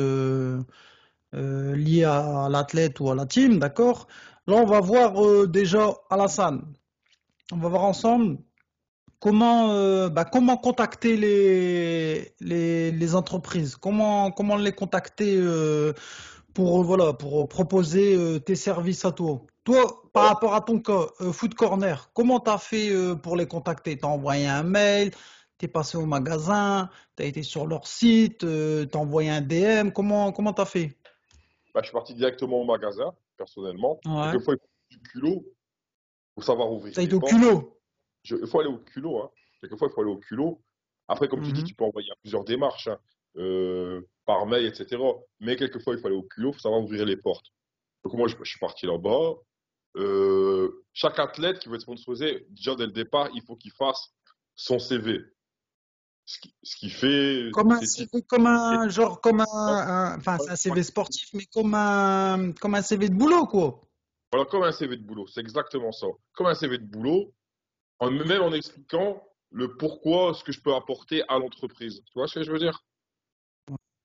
liées 1.33 2.05
à 2.05 2.49
l'athlète 2.50 3.00
ou 3.00 3.11
à 3.11 3.14
la 3.14 3.25
team, 3.25 3.59
d'accord? 3.59 4.09
Là, 4.47 4.57
on 4.57 4.65
va 4.65 4.81
voir 4.81 5.25
euh, 5.25 5.47
déjà 5.47 5.93
Alassane. 6.11 6.62
On 7.53 7.57
va 7.59 7.69
voir 7.69 7.85
ensemble 7.85 8.38
comment, 9.21 9.71
euh, 9.71 10.09
bah, 10.09 10.25
contacter 10.25 11.17
les, 12.41 13.15
entreprises. 13.15 13.76
Comment, 13.76 14.33
les 14.59 14.73
contacter 14.73 15.37
euh, 15.37 15.93
pour, 16.55 16.81
euh, 16.81 16.85
voilà, 16.85 17.12
pour 17.12 17.49
proposer 17.49 18.41
tes 18.45 18.57
services 18.57 19.05
à 19.05 19.12
toi. 19.12 19.43
Toi, 19.67 20.03
par 20.12 20.29
rapport 20.29 20.55
à 20.55 20.61
ton 20.61 20.79
cas, 20.79 21.09
Food 21.33 21.55
Corner, 21.55 22.09
comment 22.15 22.38
t'as 22.38 22.57
fait 22.57 22.91
euh, 22.91 23.17
pour 23.17 23.35
les 23.35 23.49
contacter? 23.49 23.99
T'as 23.99 24.07
envoyé 24.07 24.47
un 24.47 24.62
mail, 24.62 25.11
t'es 25.59 25.67
passé 25.67 25.99
au 25.99 26.07
magasin, 26.07 26.88
t'as 27.17 27.25
été 27.25 27.43
sur 27.43 27.67
leur 27.67 27.85
site, 27.85 28.45
euh, 28.45 28.87
t'as 28.87 29.00
envoyé 29.00 29.29
un 29.29 29.41
DM, 29.41 29.91
comment 29.91 30.31
comment 30.31 30.53
t'as 30.53 30.67
fait? 30.67 30.97
Bah, 31.76 31.83
je 31.83 31.88
suis 31.88 31.92
parti 31.92 32.14
directement 32.14 32.62
au 32.62 32.64
magasin, 32.64 33.14
personnellement. 33.37 34.00
Ouais. 34.06 34.30
Quelquefois, 34.30 34.54
il 34.54 34.59
faut 34.61 34.68
du 34.88 34.99
culot 35.11 35.45
pour 36.35 36.42
savoir 36.42 36.73
ouvrir 36.73 36.99
été 36.99 37.12
au 37.14 37.21
culot? 37.21 37.78
Je- 38.23 38.37
il 38.37 38.47
faut 38.47 38.61
aller 38.61 38.71
au 38.71 38.78
culot, 38.78 39.21
hein. 39.23 39.30
Quelquefois, 39.61 39.88
il 39.90 39.95
faut 39.95 40.00
aller 40.00 40.11
au 40.11 40.16
culot. 40.16 40.62
Après, 41.06 41.28
comme 41.28 41.42
tu 41.42 41.52
dis, 41.52 41.61
Mhm. 41.61 41.66
tu 41.66 41.75
peux 41.75 41.85
envoyer 41.85 42.09
plusieurs 42.23 42.45
démarches, 42.45 42.88
hein, 42.88 42.99
euh, 43.37 44.00
par 44.25 44.47
mail, 44.47 44.64
etc. 44.64 44.97
Mais 45.38 45.54
quelquefois, 45.56 45.92
il 45.92 46.00
faut 46.00 46.06
aller 46.06 46.16
au 46.16 46.23
culot, 46.23 46.49
il 46.49 46.54
faut 46.54 46.61
savoir 46.61 46.80
ouvrir 46.80 47.04
les 47.04 47.18
portes. 47.18 47.49
Donc 48.04 48.14
moi, 48.14 48.26
je, 48.26 48.37
je 48.42 48.49
suis 48.49 48.59
parti 48.59 48.87
là-bas. 48.87 49.35
euh, 49.99 50.85
chaque 50.95 51.18
athlète 51.18 51.59
qui 51.59 51.68
veut 51.68 51.75
être 51.76 51.80
sponsorisé, 51.83 52.47
déjà 52.50 52.75
dès 52.75 52.85
le 52.87 52.92
départ, 52.92 53.28
il 53.35 53.42
faut 53.42 53.56
qu'il 53.56 53.73
fasse 53.73 54.14
son 54.54 54.78
CV. 54.78 55.21
Ce 56.28 56.40
qui, 56.40 56.52
ce 56.62 56.76
qui 56.76 56.90
fait. 56.90 57.50
Comme 57.52 57.71
un 57.71 57.80
CV, 57.80 58.23
comme 58.28 58.47
un, 58.47 58.88
genre, 58.88 59.21
comme 59.21 59.40
un, 59.40 60.16
enfin, 60.18 60.38
c'est 60.40 60.50
un 60.50 60.56
CV 60.56 60.83
sportif, 60.83 61.28
mais 61.33 61.47
comme 61.47 61.73
un, 61.75 62.52
comme 62.52 62.75
un 62.75 62.83
CV 62.83 63.09
de 63.09 63.14
boulot, 63.14 63.47
quoi. 63.47 63.80
Voilà, 64.33 64.45
comme 64.47 64.64
un 64.64 64.73
CV 64.73 64.97
de 64.97 65.04
boulot, 65.04 65.28
c'est 65.28 65.40
exactement 65.40 65.92
ça. 65.92 66.09
Comme 66.35 66.49
un 66.49 66.54
CV 66.56 66.78
de 66.78 66.85
boulot, 66.85 67.33
en, 68.00 68.11
même 68.11 68.42
en 68.42 68.52
expliquant 68.52 69.23
le 69.52 69.76
pourquoi, 69.76 70.35
ce 70.35 70.42
que 70.42 70.50
je 70.50 70.61
peux 70.61 70.75
apporter 70.75 71.23
à 71.28 71.38
l'entreprise. 71.38 72.02
Tu 72.06 72.12
vois 72.16 72.26
ce 72.26 72.40
que 72.40 72.42
je 72.42 72.50
veux 72.50 72.59
dire? 72.59 72.85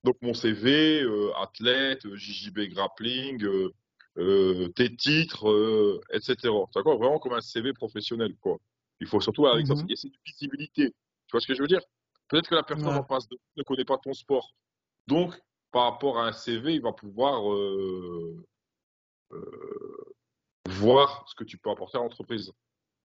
Donc 0.04 0.16
mon 0.22 0.36
CV, 0.36 1.02
euh, 1.02 1.32
athlète, 1.38 2.06
euh, 2.06 2.16
JJB 2.16 2.70
grappling, 2.70 3.44
euh, 3.44 3.74
euh, 4.18 4.68
tes 4.70 4.96
titres, 4.96 6.00
etc. 6.14 6.36
Vois, 6.50 6.96
vraiment 6.96 7.20
comme 7.20 7.34
un 7.34 7.42
CV 7.42 7.74
professionnel, 7.74 8.36
quoi. 8.40 8.58
Il 9.00 9.08
faut 9.08 9.22
surtout 9.22 9.48
avec 9.48 9.66
ça, 9.66 9.74
Mhm. 9.74 9.88
c'est 9.96 10.08
une 10.08 10.14
visibilité. 10.26 10.90
Tu 11.28 11.32
vois 11.32 11.42
ce 11.42 11.48
que 11.48 11.56
je 11.56 11.62
veux 11.62 11.68
dire? 11.68 11.82
Peut-être 12.32 12.48
que 12.48 12.56
la 12.56 12.64
personne 12.64 12.88
Ouais. 12.88 12.96
en 12.96 13.04
face 13.04 13.28
de 13.28 13.38
ne 13.58 13.64
connaît 13.64 13.84
pas 13.84 13.98
ton 13.98 14.14
sport. 14.14 14.54
Donc, 15.08 15.38
par 15.72 15.84
rapport 15.92 16.18
à 16.18 16.28
un 16.28 16.32
CV, 16.32 16.76
il 16.76 16.82
va 16.82 16.94
pouvoir 16.94 17.52
euh, 17.52 18.42
euh, 19.34 20.14
voir 20.70 21.26
ce 21.28 21.36
que 21.36 21.44
tu 21.44 21.58
peux 21.58 21.70
apporter 21.70 21.98
à 21.98 22.02
l'entreprise. 22.02 22.54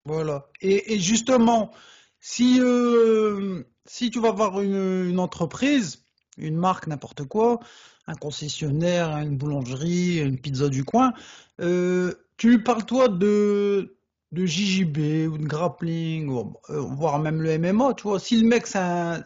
Voilà. 0.05 0.50
Et, 0.61 0.95
et 0.95 0.99
justement, 0.99 1.71
si, 2.19 2.59
euh, 2.61 3.62
si 3.87 4.11
tu 4.11 4.19
vas 4.19 4.33
voir 4.33 4.61
une, 4.61 5.09
une 5.09 5.21
entreprise, 5.21 6.05
une 6.37 6.57
marque, 6.57 6.88
n'importe 6.88 7.23
quoi, 7.23 7.61
un 8.09 8.17
concessionnaire, 8.17 9.17
une 9.19 9.37
boulangerie, 9.38 10.19
une 10.19 10.41
pizza 10.41 10.69
du 10.69 10.85
coin, 10.85 11.12
tu 11.59 12.49
lui 12.49 12.59
parles 12.59 12.85
toi 12.87 13.07
de, 13.07 13.97
de 14.33 14.47
JJB 14.47 15.29
ou 15.31 15.39
de 15.39 15.47
grappling, 15.47 16.29
ou, 16.29 16.55
euh, 16.71 16.81
voire 16.81 17.19
même 17.19 17.43
le 17.43 17.59
MMA, 17.59 17.95
tu 17.95 18.05
vois. 18.05 18.19
Si 18.19 18.41
le 18.41 18.49
mec, 18.49 18.67
c'est 18.67 18.79
un, 18.79 19.25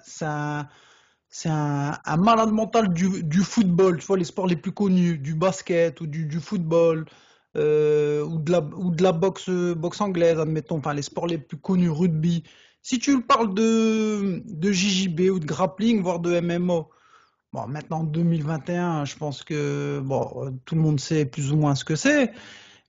un, 1.44 2.16
malade 2.16 2.50
mental 2.50 2.92
du, 2.92 3.42
football, 3.42 3.98
tu 3.98 4.06
vois, 4.06 4.18
les 4.18 4.24
sports 4.24 4.46
les 4.48 4.56
plus 4.56 4.72
connus, 4.72 5.18
du 5.18 5.34
basket 5.34 6.00
ou 6.00 6.06
du, 6.06 6.40
football, 6.40 7.06
euh, 7.56 8.24
ou 8.24 8.38
de 8.38 8.52
la, 8.52 8.60
ou 8.60 8.90
de 8.90 9.02
la 9.02 9.12
boxe, 9.12 9.48
boxe 9.48 10.00
anglaise, 10.00 10.38
admettons, 10.38 10.78
enfin 10.78 10.92
les 10.92 11.02
sports 11.02 11.26
les 11.26 11.38
plus 11.38 11.58
connus, 11.58 11.90
rugby. 11.90 12.42
Si 12.82 12.98
tu 12.98 13.20
parles 13.22 13.54
de, 13.54 14.42
de 14.44 14.72
JJB 14.72 15.30
ou 15.32 15.38
de 15.38 15.46
grappling, 15.46 16.02
voire 16.02 16.20
de 16.20 16.40
MMA, 16.40 16.86
bon, 17.52 17.66
maintenant 17.68 18.00
en 18.00 18.04
2021, 18.04 19.04
je 19.04 19.16
pense 19.16 19.42
que 19.44 20.00
bon, 20.04 20.30
euh, 20.36 20.50
tout 20.64 20.74
le 20.74 20.80
monde 20.80 21.00
sait 21.00 21.26
plus 21.26 21.52
ou 21.52 21.56
moins 21.56 21.74
ce 21.74 21.84
que 21.84 21.96
c'est. 21.96 22.32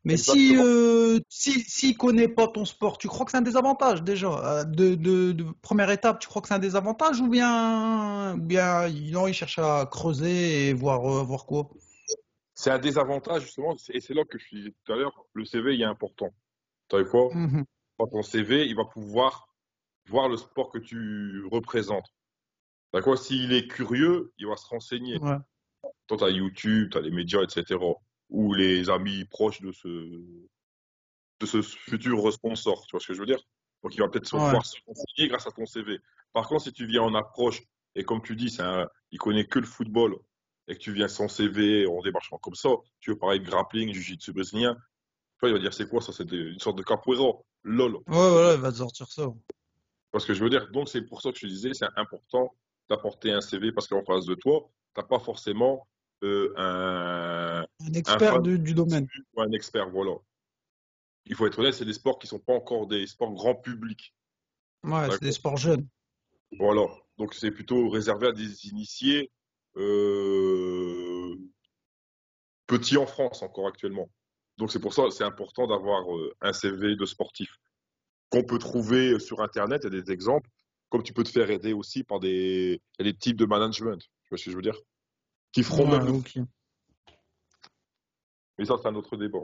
Mais 0.07 0.15
si, 0.15 0.55
euh, 0.55 1.19
si, 1.27 1.59
s'il 1.61 1.97
connaît 1.97 2.29
pas 2.29 2.47
ton 2.47 2.63
sport, 2.63 2.97
tu 2.97 3.09
crois 3.09 3.25
que 3.25 3.31
c'est 3.31 3.37
un 3.37 3.41
désavantage 3.41 4.03
déjà? 4.03 4.29
Euh, 4.29 4.63
De, 4.63 4.95
de, 4.95 5.33
de 5.33 5.43
première 5.61 5.91
étape, 5.91 6.19
tu 6.19 6.29
crois 6.29 6.41
que 6.41 6.47
c'est 6.47 6.53
un 6.53 6.59
désavantage 6.59 7.19
ou 7.19 7.27
bien, 7.27 8.35
ou 8.35 8.41
bien 8.41 8.87
non, 9.11 9.27
il 9.27 9.33
cherche 9.33 9.59
à 9.59 9.85
creuser 9.91 10.69
et 10.69 10.73
voir, 10.73 11.03
euh, 11.05 11.23
voir 11.23 11.45
quoi? 11.45 11.69
C'est 12.53 12.71
un 12.71 12.79
désavantage, 12.79 13.41
justement, 13.43 13.75
et 13.89 13.99
c'est 13.99 14.13
là 14.13 14.23
que 14.23 14.39
je 14.39 14.55
disais 14.55 14.73
tout 14.85 14.93
à 14.93 14.95
l'heure, 14.95 15.25
le 15.33 15.43
CV 15.43 15.75
il 15.75 15.81
est 15.81 15.85
important. 15.85 16.29
Tu 16.87 16.97
sais 16.97 17.03
quoi? 17.03 17.29
Mhm. 17.33 17.65
Dans 17.99 18.07
ton 18.07 18.23
CV, 18.23 18.65
il 18.65 18.77
va 18.77 18.85
pouvoir 18.85 19.49
voir 20.07 20.29
le 20.29 20.37
sport 20.37 20.71
que 20.71 20.77
tu 20.77 21.43
représentes. 21.51 22.07
D'accord? 22.93 23.17
S'il 23.17 23.51
est 23.51 23.67
curieux, 23.67 24.31
il 24.37 24.47
va 24.47 24.55
se 24.55 24.67
renseigner. 24.67 25.17
Ouais, 25.19 25.37
Toi, 26.07 26.17
tu 26.17 26.23
as 26.23 26.29
YouTube, 26.29 26.91
tu 26.91 26.97
as 26.97 27.01
les 27.01 27.11
médias, 27.11 27.41
etc. 27.43 27.77
Ou 28.29 28.53
les 28.53 28.89
amis 28.89 29.25
proches 29.25 29.61
de 29.61 29.71
ce, 29.71 29.87
de 31.39 31.45
ce 31.45 31.61
futur 31.61 32.31
sponsor. 32.33 32.85
Tu 32.87 32.91
vois 32.91 32.99
ce 32.99 33.07
que 33.07 33.13
je 33.13 33.19
veux 33.19 33.25
dire? 33.25 33.41
Donc, 33.83 33.95
il 33.95 33.99
va 33.99 34.09
peut-être 34.09 34.27
se 34.27 34.35
ouais, 34.35 34.43
pouvoir 34.43 34.65
se 34.65 35.27
grâce 35.27 35.47
à 35.47 35.51
ton 35.51 35.65
CV. 35.65 35.99
Par 36.33 36.47
contre, 36.47 36.63
si 36.63 36.73
tu 36.73 36.85
viens 36.85 37.03
en 37.03 37.15
approche, 37.15 37.61
et 37.95 38.03
comme 38.03 38.21
tu 38.21 38.35
dis, 38.35 38.55
un, 38.59 38.87
il 39.11 39.19
connaît 39.19 39.45
que 39.45 39.59
le 39.59 39.65
football, 39.65 40.17
et 40.67 40.73
que 40.73 40.79
tu 40.79 40.91
viens 40.91 41.07
sans 41.07 41.27
CV, 41.27 41.87
en 41.87 42.01
démarchant 42.01 42.37
comme 42.39 42.55
ça, 42.55 42.69
tu 42.99 43.11
veux 43.11 43.17
parler 43.17 43.39
de 43.39 43.45
grappling, 43.45 43.93
jiu-jitsu 43.93 44.33
brésilien, 44.33 44.75
tu 44.75 45.41
vois, 45.41 45.49
il 45.49 45.53
va 45.53 45.59
dire 45.59 45.73
c'est 45.73 45.87
quoi 45.87 46.01
ça? 46.01 46.11
C'est 46.11 46.29
une 46.31 46.59
sorte 46.59 46.77
de 46.77 46.83
capoeira. 46.83 47.33
LOL. 47.63 47.95
ouais, 47.95 48.01
voilà, 48.07 48.53
il 48.53 48.61
va 48.61 48.71
te 48.71 48.77
sortir 48.77 49.07
ça. 49.07 49.23
Tu 49.23 50.09
vois 50.11 50.19
ce 50.21 50.25
que 50.25 50.33
je 50.33 50.43
veux 50.43 50.49
dire? 50.49 50.69
Donc, 50.71 50.89
c'est 50.89 51.01
pour 51.01 51.21
ça 51.21 51.31
que 51.31 51.37
je 51.37 51.47
disais, 51.47 51.73
c'est 51.73 51.87
important 51.95 52.55
d'apporter 52.89 53.31
un 53.31 53.41
CV 53.41 53.71
parce 53.71 53.87
qu'en 53.87 54.03
face 54.03 54.25
de 54.25 54.35
toi, 54.35 54.69
tu 54.95 55.01
n'as 55.01 55.07
pas 55.07 55.19
forcément 55.19 55.87
euh, 56.23 56.53
un, 56.57 57.65
expert 57.93 58.41
du, 58.41 58.57
du 58.57 58.73
domaine. 58.73 59.07
ou 59.35 59.41
un 59.41 59.51
expert. 59.51 59.89
Voilà. 59.89 60.15
Il 61.25 61.35
faut 61.35 61.45
être 61.45 61.59
honnête, 61.59 61.73
c'est 61.73 61.85
des 61.85 61.93
sports 61.93 62.17
qui 62.19 62.25
ne 62.25 62.29
sont 62.29 62.39
pas 62.39 62.53
encore 62.53 62.87
des 62.87 63.05
sports 63.05 63.33
grand 63.33 63.55
public. 63.55 64.15
Ouais, 64.83 65.07
c'est 65.11 65.21
des 65.21 65.31
sports 65.31 65.57
jeunes. 65.57 65.87
Voilà. 66.57 66.87
Donc, 67.17 67.33
c'est 67.33 67.51
plutôt 67.51 67.89
réservé 67.89 68.27
à 68.27 68.31
des 68.31 68.67
initiés 68.67 69.31
euh, 69.75 71.35
petits 72.65 72.97
en 72.97 73.05
France 73.05 73.41
encore 73.41 73.67
actuellement. 73.67 74.09
Donc, 74.57 74.71
c'est 74.71 74.79
pour 74.79 74.93
ça 74.93 75.03
c'est 75.11 75.23
important 75.23 75.67
d'avoir 75.67 76.15
euh, 76.15 76.33
un 76.41 76.53
CV 76.53 76.95
de 76.95 77.05
sportif 77.05 77.49
qu'on 78.29 78.43
peut 78.43 78.59
trouver 78.59 79.19
sur 79.19 79.41
Internet. 79.41 79.81
Il 79.83 79.93
y 79.93 79.97
a 79.97 80.01
des 80.01 80.11
exemples. 80.11 80.49
Comme 80.89 81.03
tu 81.03 81.13
peux 81.13 81.23
te 81.23 81.29
faire 81.29 81.51
aider 81.51 81.73
aussi 81.73 82.03
par 82.03 82.21
des, 82.21 82.81
des 82.97 83.13
types 83.13 83.35
de 83.35 83.45
management. 83.45 83.99
Tu 83.99 84.29
vois 84.29 84.37
ce 84.37 84.45
que 84.45 84.51
je 84.51 84.55
veux 84.55 84.61
dire? 84.61 84.79
Qui 85.57 85.63
feront 85.63 85.89
Ouais, 85.89 85.97
même. 85.97 86.21
Mais 88.59 88.65
ça, 88.65 88.75
c'est 88.79 88.87
un 88.87 88.93
autre 88.93 89.17
débat. 89.17 89.39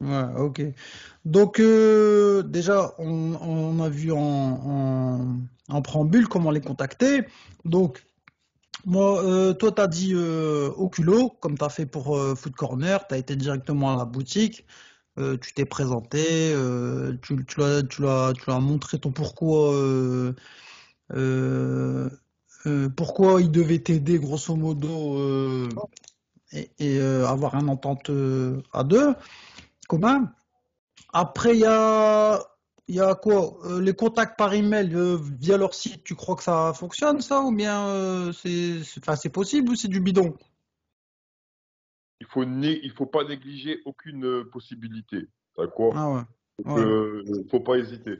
Ouais, 0.00 0.24
ok. 0.36 0.62
Donc 1.24 1.60
euh, 1.60 2.42
déjà, 2.42 2.92
on, 2.98 3.36
on 3.40 3.80
a 3.84 3.88
vu 3.88 4.10
en, 4.10 4.18
en, 4.18 5.36
en 5.68 5.82
préambule 5.82 6.26
comment 6.26 6.50
les 6.50 6.60
contacter. 6.60 7.24
Donc 7.64 8.04
moi, 8.84 9.22
euh, 9.24 9.52
toi, 9.52 9.70
t'as 9.70 9.86
dit 9.86 10.10
euh, 10.12 10.70
au 10.70 10.88
culot, 10.88 11.30
comme 11.40 11.56
t'as 11.56 11.68
fait 11.68 11.86
pour 11.86 12.18
euh, 12.18 12.34
Food 12.34 12.56
Corner, 12.56 13.06
t'as 13.06 13.18
été 13.18 13.36
directement 13.36 13.94
à 13.94 13.96
la 13.98 14.06
boutique, 14.06 14.66
euh, 15.20 15.36
tu 15.38 15.54
t'es 15.54 15.66
présenté, 15.66 16.52
euh, 16.52 17.16
tu, 17.22 17.46
tu 17.46 17.60
l'as, 17.60 17.84
tu 17.84 18.02
l'as, 18.02 18.32
tu 18.32 18.50
l'as 18.50 18.58
montré 18.58 18.98
ton 18.98 19.12
pourquoi, 19.12 19.72
euh, 19.72 20.34
euh, 22.66 22.88
pourquoi 22.88 23.40
il 23.40 23.50
devait 23.50 23.78
t'aider 23.78 24.18
grosso 24.18 24.54
modo 24.56 25.18
euh, 25.18 25.68
et, 26.52 26.70
et, 26.78 26.98
euh, 26.98 27.26
avoir 27.26 27.54
un 27.54 27.68
entente 27.68 28.10
à 28.72 28.84
deux 28.84 29.14
commun? 29.88 30.32
Après, 31.12 31.54
il 31.54 31.60
y 31.60 31.66
a, 31.66 32.42
il 32.88 32.96
y 32.96 33.00
a 33.00 33.14
quoi? 33.14 33.58
Les 33.80 33.94
contacts 33.94 34.36
par 34.36 34.52
email 34.52 34.94
via 35.38 35.56
leur 35.56 35.74
site, 35.74 36.04
tu 36.04 36.14
crois 36.14 36.36
que 36.36 36.42
ça 36.42 36.72
fonctionne 36.74 37.20
ça 37.20 37.40
ou 37.42 37.54
bien 37.54 38.32
c'est, 38.32 39.30
possible 39.32 39.70
ou 39.70 39.74
c'est 39.74 39.88
du 39.88 40.00
bidon? 40.00 40.34
Il 42.20 42.26
faut 42.26 42.44
né- 42.44 42.80
il 42.82 42.90
faut 42.92 43.06
pas 43.06 43.24
négliger 43.24 43.80
aucune 43.84 44.44
possibilité. 44.50 45.28
D'accord? 45.56 45.94
Ah 45.96 46.10
ouais, 46.10 46.22
ouais. 46.64 46.80
euh, 46.82 47.44
faut 47.50 47.60
pas 47.60 47.76
hésiter. 47.78 48.18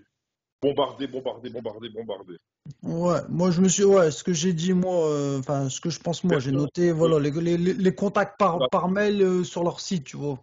Bombarder, 0.62 1.06
bombarder, 1.06 1.50
bombarder, 1.50 1.88
bombarder. 1.90 2.38
Ouais, 2.82 3.20
moi 3.28 3.50
je 3.50 3.60
me 3.60 3.68
suis, 3.68 3.84
ouais, 3.84 4.10
ce 4.10 4.24
que 4.24 4.32
j'ai 4.32 4.52
dit 4.52 4.72
moi, 4.72 5.08
euh, 5.08 5.38
enfin 5.38 5.68
ce 5.68 5.80
que 5.80 5.90
je 5.90 6.00
pense 6.00 6.24
moi, 6.24 6.38
j'ai 6.38 6.52
noté, 6.52 6.92
voilà, 6.92 7.18
les, 7.18 7.30
les, 7.30 7.56
les- 7.74 7.94
contacts 7.94 8.38
par, 8.38 8.68
par 8.70 8.88
mail 8.88 9.22
euh, 9.22 9.44
sur 9.44 9.62
leur 9.64 9.80
site, 9.80 10.04
tu 10.04 10.16
vois. 10.16 10.38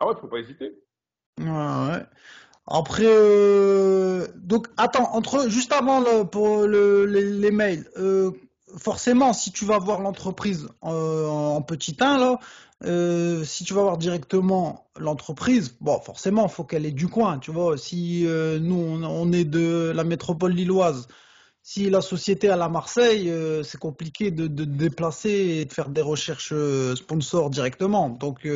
Ah 0.00 0.06
ouais, 0.06 0.14
faut 0.20 0.26
pas 0.26 0.38
hésiter. 0.38 0.72
Ouais, 1.38 1.46
ouais. 1.46 2.06
Après, 2.66 3.04
euh, 3.04 4.28
donc, 4.36 4.68
attends, 4.76 5.14
entre, 5.14 5.48
juste 5.48 5.72
avant 5.72 6.00
le, 6.00 6.24
pour 6.24 6.66
le- 6.66 7.06
les, 7.06 7.24
les 7.24 7.50
mails, 7.50 7.88
euh, 7.96 8.30
forcément, 8.76 9.32
si 9.32 9.50
tu 9.52 9.64
vas 9.64 9.78
voir 9.78 10.00
l'entreprise 10.00 10.68
en 10.80 11.60
petit 11.62 11.96
1, 12.00 12.18
là, 12.18 12.38
euh, 12.84 13.44
si 13.44 13.64
tu 13.64 13.74
vas 13.74 13.82
voir 13.82 13.98
directement 13.98 14.86
l'entreprise, 14.98 15.76
bon, 15.80 16.00
forcément, 16.00 16.48
faut 16.48 16.64
qu'elle 16.64 16.86
ait 16.86 16.92
du 16.92 17.08
coin, 17.08 17.38
tu 17.38 17.50
vois. 17.50 17.78
Si 17.78 18.26
euh, 18.26 18.58
nous, 18.58 18.76
on, 18.76 19.02
on 19.04 19.32
est 19.32 19.44
de 19.44 19.92
la 19.94 20.04
métropole 20.04 20.52
lilloise, 20.52 21.08
si 21.62 21.90
la 21.90 22.00
société 22.00 22.48
est 22.48 22.50
à 22.50 22.56
la 22.56 22.68
Marseille, 22.68 23.30
euh, 23.30 23.62
c'est 23.62 23.78
compliqué 23.78 24.30
de, 24.30 24.46
de 24.46 24.64
déplacer 24.64 25.30
et 25.30 25.64
de 25.64 25.72
faire 25.72 25.88
des 25.88 26.02
recherches 26.02 26.54
sponsors 26.94 27.50
directement. 27.50 28.08
Donc, 28.08 28.46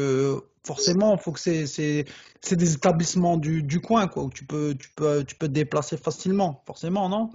forcément, 0.67 1.15
il 1.15 1.21
faut 1.21 1.33
que 1.33 1.41
c'est 1.41 1.67
c'est 1.67 2.05
c'est 2.41 2.57
des 2.57 2.75
établissements 2.75 3.37
du, 3.37 3.63
du 3.63 3.81
coin, 3.81 4.09
quoi, 4.09 4.25
où 4.25 4.31
tu 4.31 4.45
peux 4.45 4.75
tu 4.79 4.91
peux 4.97 5.25
tu 5.25 5.37
peux 5.37 5.47
te 5.47 5.53
déplacer 5.53 5.97
facilement, 5.97 6.63
forcément, 6.67 7.09
non? 7.09 7.31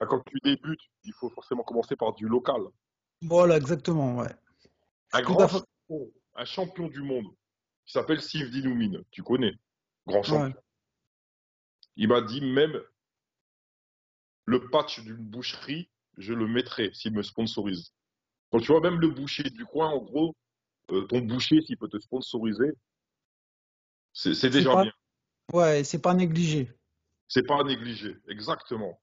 Ah, 0.00 0.06
Quand 0.06 0.22
tu 0.26 0.38
débutes, 0.42 0.80
il 1.04 1.12
faut 1.12 1.28
forcément 1.28 1.62
commencer 1.62 1.96
par 1.96 2.14
du 2.14 2.26
local. 2.26 2.62
Voilà, 3.22 3.56
exactement, 3.56 4.16
ouais. 4.16 4.34
Un 5.12 5.22
grand 5.22 5.48
un 6.34 6.44
champion 6.44 6.88
du 6.88 7.02
monde, 7.02 7.26
qui 7.84 7.92
s'appelle 7.92 8.20
Steve 8.20 8.50
Dinoumine. 8.50 9.02
Tu 9.10 9.22
connais? 9.22 9.54
Grand 10.06 10.18
Ouais, 10.18 10.24
champion. 10.24 10.60
Il 11.96 12.08
m'a 12.08 12.20
dit 12.20 12.40
même 12.40 12.80
le 14.46 14.68
patch 14.68 15.00
d'une 15.00 15.16
boucherie, 15.16 15.88
je 16.18 16.34
le 16.34 16.46
mettrai 16.46 16.92
s'il 16.92 17.12
me 17.12 17.22
sponsorise. 17.22 17.92
Donc 18.52 18.62
tu 18.62 18.72
vois, 18.72 18.80
même 18.80 19.00
le 19.00 19.08
boucher 19.08 19.44
du 19.44 19.64
coin, 19.64 19.88
en 19.88 19.98
gros, 19.98 20.36
euh, 20.90 21.02
ton 21.06 21.20
boucher, 21.20 21.62
s'il 21.62 21.76
peut 21.76 21.88
te 21.88 21.98
sponsoriser, 21.98 22.72
C'est 24.12 24.50
déjà 24.50 24.82
bien. 24.82 24.92
Ouais, 25.52 25.84
c'est 25.84 26.00
pas 26.00 26.14
négligé. 26.14 26.70
C'est 27.28 27.46
pas 27.46 27.62
négligé, 27.64 28.16
exactement. 28.28 29.00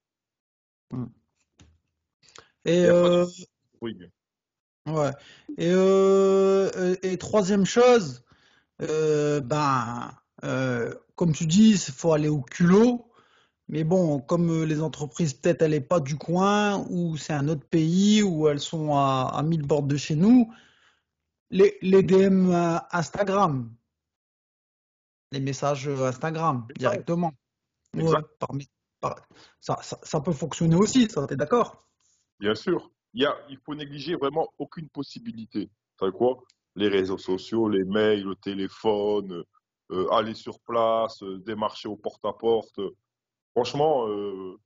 Hmm. 0.91 1.07
Et, 2.65 2.85
euh, 2.85 3.25
oui. 3.81 3.97
Ouais. 4.87 5.11
Et, 5.57 5.71
euh, 5.71 6.95
et 7.03 7.17
troisième 7.17 7.65
chose, 7.65 8.23
euh, 8.81 9.41
ben, 9.41 10.11
comme 11.15 11.33
tu 11.33 11.45
dis, 11.45 11.71
il 11.71 11.93
faut 11.93 12.13
aller 12.13 12.29
au 12.29 12.41
culot. 12.41 13.07
Mais 13.67 13.85
bon, 13.85 14.19
comme 14.19 14.65
les 14.65 14.81
entreprises, 14.81 15.33
peut-être, 15.33 15.61
elles 15.61 15.71
n'est 15.71 15.81
pas 15.81 16.01
du 16.01 16.17
coin, 16.17 16.85
ou 16.89 17.15
c'est 17.15 17.33
un 17.33 17.47
autre 17.47 17.65
pays, 17.65 18.21
ou 18.21 18.49
elles 18.49 18.59
sont 18.59 18.95
à, 18.95 19.31
à 19.33 19.43
1000 19.43 19.65
bornes 19.65 19.87
de 19.87 19.95
chez 19.95 20.15
nous, 20.15 20.51
les, 21.51 21.77
les 21.81 22.03
DM 22.03 22.51
Instagram, 22.91 23.73
les 25.31 25.39
messages 25.39 25.87
Instagram 25.87 26.67
directement. 26.77 27.33
ça, 29.59 29.79
ça, 29.81 30.21
peut 30.21 30.31
fonctionner 30.31 30.75
aussi, 30.75 31.09
ça, 31.09 31.25
t'es 31.27 31.35
d'accord? 31.35 31.85
Bien 32.39 32.55
sûr. 32.55 32.91
Il, 33.13 33.23
y 33.23 33.25
a, 33.25 33.35
il 33.49 33.57
faut 33.57 33.75
négliger 33.75 34.15
vraiment 34.15 34.53
aucune 34.57 34.89
possibilité. 34.89 35.69
Tu 35.99 36.11
quoi? 36.11 36.41
Les 36.75 36.87
réseaux 36.87 37.17
sociaux, 37.17 37.67
les 37.67 37.83
mails, 37.83 38.23
le 38.23 38.35
téléphone, 38.35 39.43
euh, 39.91 40.09
aller 40.11 40.33
sur 40.33 40.59
place, 40.61 41.21
euh, 41.21 41.39
démarcher 41.39 41.89
au 41.89 41.97
porte-à-porte. 41.97 42.79
Franchement, 43.51 44.07
euh, 44.07 44.57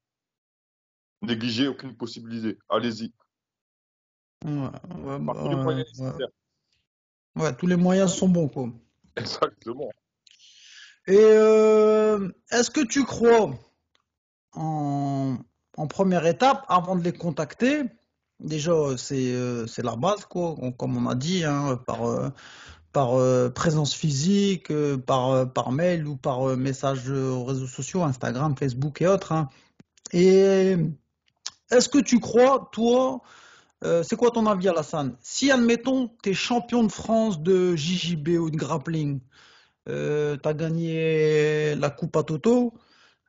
négliger 1.21 1.67
aucune 1.67 1.97
possibilité. 1.97 2.59
Allez-y. 2.69 3.11
Ouais, 4.45 4.69
tous 5.33 5.49
les 5.49 5.55
moyens 5.55 6.03
Ouais, 7.35 7.55
tous 7.55 7.67
les 7.67 7.75
moyens 7.75 8.13
sont 8.13 8.29
bons, 8.29 8.47
quoi. 8.47 8.69
Exactement. 9.17 9.89
Et 11.07 11.17
euh, 11.17 12.29
est-ce 12.51 12.71
que 12.71 12.81
tu 12.85 13.03
crois, 13.03 13.53
en, 14.53 15.37
première 15.89 16.25
étape, 16.25 16.65
avant 16.67 16.95
de 16.95 17.03
les 17.03 17.13
contacter, 17.13 17.83
déjà 18.39 18.73
c'est 18.97 19.33
euh, 19.33 19.65
la 19.83 19.95
base, 19.95 20.25
quoi, 20.25 20.55
comme 20.77 20.97
on 20.97 21.09
a 21.09 21.15
dit, 21.15 21.43
hein, 21.43 21.79
par, 21.85 23.17
euh, 23.17 23.49
présence 23.49 23.93
physique, 23.93 24.71
par, 25.05 25.71
mail 25.71 26.07
ou 26.07 26.15
par 26.15 26.57
message 26.57 27.09
aux 27.09 27.43
réseaux 27.43 27.67
sociaux, 27.67 28.03
Instagram, 28.03 28.55
Facebook 28.57 29.01
et 29.01 29.07
autres. 29.07 29.31
Hein. 29.31 29.49
Et 30.13 30.75
est-ce 31.71 31.89
que 31.89 31.99
tu 31.99 32.19
crois, 32.19 32.69
toi, 32.71 33.21
c'est 34.03 34.15
quoi 34.15 34.31
ton 34.31 34.45
avis, 34.47 34.69
Alassane? 34.69 35.15
Si, 35.21 35.51
admettons, 35.51 36.09
tu 36.23 36.31
es 36.31 36.33
champion 36.33 36.83
de 36.83 36.91
France 36.91 37.41
de 37.41 37.75
JJB 37.75 38.29
ou 38.39 38.49
de 38.49 38.57
grappling, 38.57 39.19
euh, 39.87 40.37
tu 40.41 40.49
as 40.49 40.53
gagné 40.53 41.75
la 41.75 41.89
Coupe 41.89 42.15
à 42.17 42.23
Toto, 42.23 42.73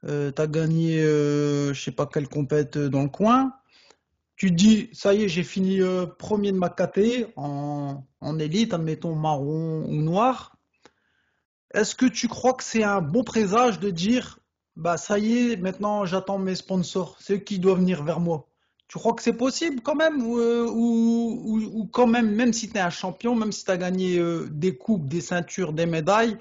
euh, 0.04 0.32
tu 0.32 0.40
as 0.40 0.46
gagné 0.46 1.00
euh, 1.02 1.74
je 1.74 1.82
sais 1.82 1.90
pas 1.90 2.06
quelle 2.06 2.28
compète 2.28 2.78
dans 2.78 3.02
le 3.02 3.08
coin. 3.08 3.52
Tu 4.36 4.50
dis, 4.50 4.90
ça 4.92 5.14
y 5.14 5.24
est, 5.24 5.28
j'ai 5.28 5.42
fini 5.42 5.80
euh, 5.80 6.06
premier 6.06 6.52
de 6.52 6.58
ma 6.58 6.68
KT 6.68 7.32
en, 7.36 8.04
en 8.20 8.38
élite, 8.38 8.74
admettons 8.74 9.14
marron 9.14 9.84
ou 9.86 10.02
noir. 10.02 10.56
Est-ce 11.72 11.94
que 11.94 12.06
tu 12.06 12.28
crois 12.28 12.52
que 12.52 12.62
c'est 12.62 12.84
un 12.84 13.00
bon 13.00 13.24
présage 13.24 13.80
de 13.80 13.90
dire, 13.90 14.38
bah 14.76 14.98
ça 14.98 15.18
y 15.18 15.52
est, 15.52 15.56
maintenant 15.56 16.04
j'attends 16.04 16.38
mes 16.38 16.54
sponsors, 16.54 17.16
c'est 17.18 17.34
eux 17.34 17.38
qui 17.38 17.58
doivent 17.58 17.78
venir 17.78 18.04
vers 18.04 18.20
moi? 18.20 18.48
Tu 18.88 18.98
crois 18.98 19.14
que 19.14 19.22
c'est 19.22 19.36
possible 19.36 19.80
quand 19.82 19.96
même 19.96 20.22
ou, 20.22 20.38
ou, 20.38 21.86
quand 21.92 22.06
même, 22.06 22.30
même 22.30 22.52
si 22.52 22.68
tu 22.68 22.76
es 22.76 22.80
un 22.80 22.90
champion, 22.90 23.34
même 23.34 23.52
si 23.52 23.64
tu 23.64 23.70
as 23.70 23.76
gagné 23.78 24.18
euh, 24.18 24.48
des 24.50 24.76
coupes, 24.76 25.08
des 25.08 25.20
ceintures, 25.20 25.72
des 25.72 25.86
médailles, 25.86 26.38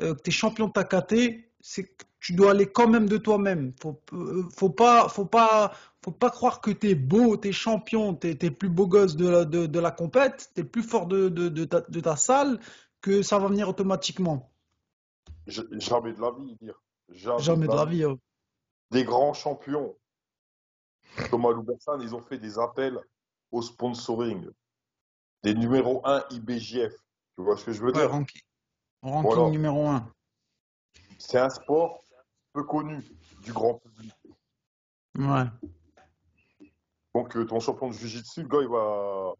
euh, 0.00 0.14
que 0.14 0.22
tu 0.22 0.30
es 0.30 0.32
champion 0.32 0.68
de 0.68 0.72
ta 0.72 0.84
KT, 0.84 1.44
c'est 1.60 1.94
tu 2.20 2.34
dois 2.34 2.50
aller 2.50 2.66
quand 2.66 2.88
même 2.88 3.08
de 3.08 3.16
toi-même. 3.16 3.72
Faut, 3.80 4.00
euh, 4.12 4.44
faut 4.56 4.70
pas, 4.70 5.08
faut 5.08 5.24
pas, 5.24 5.72
faut 6.02 6.10
pas 6.10 6.30
croire 6.30 6.60
que 6.60 6.70
tu 6.70 6.90
es 6.90 6.94
beau, 6.94 7.36
tu 7.36 7.48
es 7.48 7.52
champion, 7.52 8.14
tu 8.14 8.28
es, 8.28 8.50
plus 8.50 8.68
beau 8.68 8.86
gosse 8.86 9.16
de 9.16 9.28
la, 9.28 9.44
de, 9.44 9.66
de 9.66 9.80
la 9.80 9.90
compète, 9.90 10.50
tu 10.54 10.62
es 10.62 10.64
plus 10.64 10.82
fort 10.82 11.06
de, 11.06 11.28
de, 11.28 11.48
de, 11.48 11.64
ta, 11.64 11.80
de, 11.82 12.00
ta, 12.00 12.16
salle, 12.16 12.60
que 13.00 13.22
ça 13.22 13.38
va 13.38 13.48
venir 13.48 13.68
automatiquement. 13.68 14.50
Jamais 15.46 16.12
de 16.12 16.20
la 16.20 16.32
vie, 16.32 16.56
dire. 16.60 16.82
Jamais, 17.08 17.66
de 17.66 17.74
la 17.74 17.84
vie. 17.84 18.04
Des 18.90 19.04
grands 19.04 19.32
champions 19.32 19.94
Thomas 21.30 21.50
Loubersan, 21.50 22.00
ils 22.00 22.14
ont 22.14 22.20
fait 22.20 22.38
des 22.38 22.58
appels 22.58 22.98
au 23.50 23.62
sponsoring. 23.62 24.48
Des 25.42 25.54
numéros 25.54 26.00
1 26.04 26.24
IBJF. 26.30 26.92
Tu 27.36 27.42
vois 27.42 27.56
ce 27.56 27.64
que 27.64 27.72
je 27.72 27.82
veux 27.82 27.92
dire? 27.92 28.10
Ranking, 28.10 28.42
ranking 29.02 29.50
numéro 29.50 29.86
1. 29.86 30.12
C'est 31.18 31.38
un 31.38 31.50
sport 31.50 32.02
peu 32.58 32.64
connu 32.64 33.00
du 33.42 33.52
grand 33.52 33.74
public. 33.74 34.12
Ouais. 35.16 35.44
Donc 37.14 37.36
euh, 37.36 37.44
ton 37.46 37.60
champion 37.60 37.88
de 37.88 37.92
Jiu-Jitsu, 37.92 38.42
le 38.42 38.48
gars, 38.48 38.62
il 38.62 38.68
va. 38.68 39.32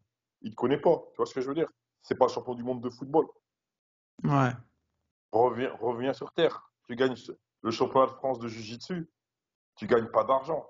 Il 0.43 0.51
te 0.53 0.57
connaît 0.57 0.79
pas. 0.79 1.03
Tu 1.11 1.17
vois 1.17 1.27
ce 1.27 1.35
que 1.35 1.41
je 1.41 1.49
veux 1.49 1.55
dire? 1.55 1.69
C'est 2.03 2.17
pas 2.17 2.29
champion 2.29 2.55
du 2.55 2.63
monde 2.63 2.81
de 2.81 2.91
football. 2.91 3.27
Ouais. 4.23 4.53
Reviens, 5.33 5.75
reviens 5.81 6.13
sur 6.13 6.33
terre. 6.33 6.71
Tu 6.87 6.95
gagnes 6.95 7.17
le 7.63 7.71
championnat 7.73 8.07
de 8.07 8.13
France 8.13 8.39
de 8.39 8.47
Jiu-Jitsu. 8.47 9.11
Tu 9.75 9.87
gagnes 9.89 10.07
pas 10.07 10.25
d'argent. 10.25 10.65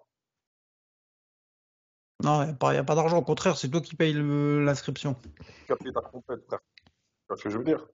Non, 2.24 2.42
il 2.42 2.46
n'y 2.46 2.76
a 2.76 2.84
pas, 2.84 2.94
d'argent. 2.94 3.18
Au 3.18 3.22
contraire, 3.22 3.56
c'est 3.58 3.68
toi 3.68 3.80
qui 3.80 3.94
payes 3.94 4.14
l'inscription. 4.14 5.14
Ta 5.68 5.76
compète, 5.76 6.44
frère. 6.46 6.60
C'est 7.28 7.36
ce 7.36 7.42
que 7.44 7.50
je 7.50 7.58
veux 7.58 7.64
dire? 7.64 7.86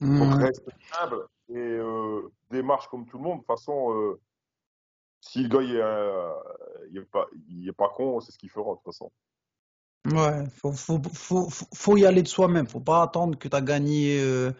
Mmh. 0.00 0.18
Donc 0.18 0.40
reste 0.40 0.68
humble 1.00 1.28
et 1.48 1.56
euh, 1.56 2.30
démarche 2.50 2.88
comme 2.88 3.06
tout 3.06 3.18
le 3.18 3.24
monde. 3.24 3.38
De 3.38 3.38
toute 3.38 3.46
façon, 3.46 3.92
euh, 3.94 4.20
si 5.20 5.42
le 5.42 5.48
gars 5.48 5.62
il 5.62 5.76
est, 5.76 5.80
euh, 5.80 7.04
pas, 7.10 7.26
il 7.48 7.68
est 7.68 7.72
pas 7.72 7.88
con, 7.88 8.20
c'est 8.20 8.32
ce 8.32 8.38
qu'il 8.38 8.50
fera 8.50 8.70
de 8.70 8.76
toute 8.76 8.84
façon. 8.84 9.10
Ouais, 10.06 10.44
faut, 10.50 10.72
faut, 10.72 11.00
faut, 11.12 11.48
faut 11.74 11.96
y 11.96 12.06
aller 12.06 12.22
de 12.22 12.28
soi-même. 12.28 12.66
Faut 12.66 12.80
pas 12.80 13.02
attendre 13.02 13.38
que 13.38 13.48
tu 13.48 13.56
as 13.56 13.60
gagné 13.60 14.20
euh, 14.20 14.52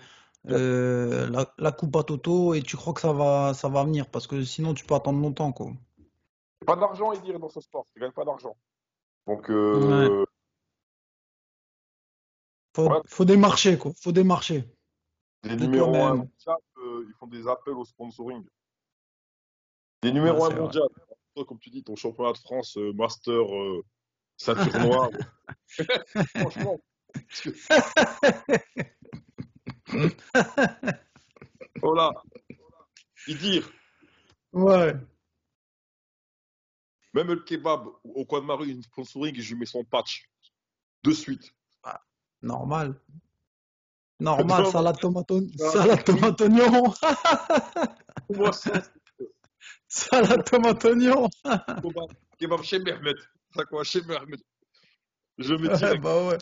la, 0.46 1.54
la, 1.58 1.72
coupe 1.72 1.96
à 1.96 2.02
Toto 2.02 2.54
et 2.54 2.62
tu 2.62 2.76
crois 2.76 2.92
que 2.92 3.00
ça 3.00 3.12
va, 3.12 3.54
ça 3.54 3.68
va 3.68 3.84
venir 3.84 4.08
parce 4.10 4.26
que 4.26 4.44
sinon 4.44 4.74
tu 4.74 4.84
peux 4.84 4.94
attendre 4.94 5.20
longtemps. 5.20 5.52
Quoi. 5.52 5.72
Pas 6.66 6.76
d'argent, 6.76 7.12
il 7.12 7.20
dire, 7.22 7.38
dans 7.38 7.48
ce 7.48 7.60
sport. 7.60 7.86
Tu 7.92 8.00
gagnes 8.00 8.12
pas 8.12 8.24
d'argent. 8.24 8.56
Donc, 9.26 9.50
euh, 9.50 10.24
faut, 12.74 12.90
faut 13.06 13.24
démarcher, 13.24 13.78
quoi. 13.78 13.92
Faut 14.00 14.12
démarcher. 14.12 14.64
Des 15.42 15.56
numéros 15.56 15.94
1 15.94 16.14
mondial, 16.14 16.56
euh, 16.78 17.04
ils 17.06 17.14
font 17.14 17.26
des 17.26 17.46
appels 17.46 17.74
au 17.74 17.84
sponsoring. 17.84 18.44
Des 20.02 20.12
numéros 20.12 20.44
1 20.44 20.50
mondial. 20.54 20.88
Comme 21.46 21.60
tu 21.60 21.70
dis, 21.70 21.84
ton 21.84 21.94
championnat 21.94 22.32
de 22.32 22.38
France, 22.38 22.76
euh, 22.78 22.92
Master, 22.94 23.44
ceinture 24.36 24.78
noire. 24.80 25.10
Franchement. 26.36 26.80
voilà. 31.80 32.12
Il 33.28 33.38
dire. 33.38 33.70
Ouais. 34.52 34.94
Même 37.14 37.28
le 37.28 37.36
kebab 37.36 37.86
au 38.04 38.24
coin 38.24 38.40
de 38.40 38.46
ma 38.46 38.54
rue, 38.54 38.70
une 38.70 38.82
sponsoring, 38.82 39.34
je 39.38 39.52
lui 39.52 39.60
mets 39.60 39.66
son 39.66 39.84
patch. 39.84 40.28
De 41.04 41.12
suite. 41.12 41.54
Ah, 41.82 42.00
normal. 42.42 43.00
Normal, 44.20 44.66
salade 44.66 44.98
tomate, 44.98 45.32
salade 45.56 46.04
tomate 46.04 46.40
oignon. 46.40 46.92
salade 49.88 50.44
tomate 50.44 50.84
oignon. 50.84 51.28
kebab 52.38 52.62
chez 52.62 52.80
Mehmet. 52.80 53.14
Ça 53.54 53.64
quoi, 53.64 53.84
chez 53.84 54.02
Mehmet. 54.02 54.38
Je 55.38 55.54
me 55.54 55.68
dis. 55.68 56.00
bah 56.02 56.26
ouais. 56.26 56.38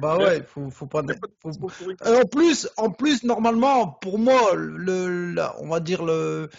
bah 0.00 0.18
ouais, 0.18 0.42
faut, 0.42 0.70
faut 0.70 0.86
pas. 0.86 1.02
en 1.02 2.26
plus, 2.26 2.68
en 2.76 2.90
plus, 2.90 3.24
normalement, 3.24 3.88
pour 3.88 4.18
moi, 4.18 4.54
le, 4.54 5.34
on 5.60 5.68
va 5.68 5.80
dire 5.80 6.04
le, 6.04 6.50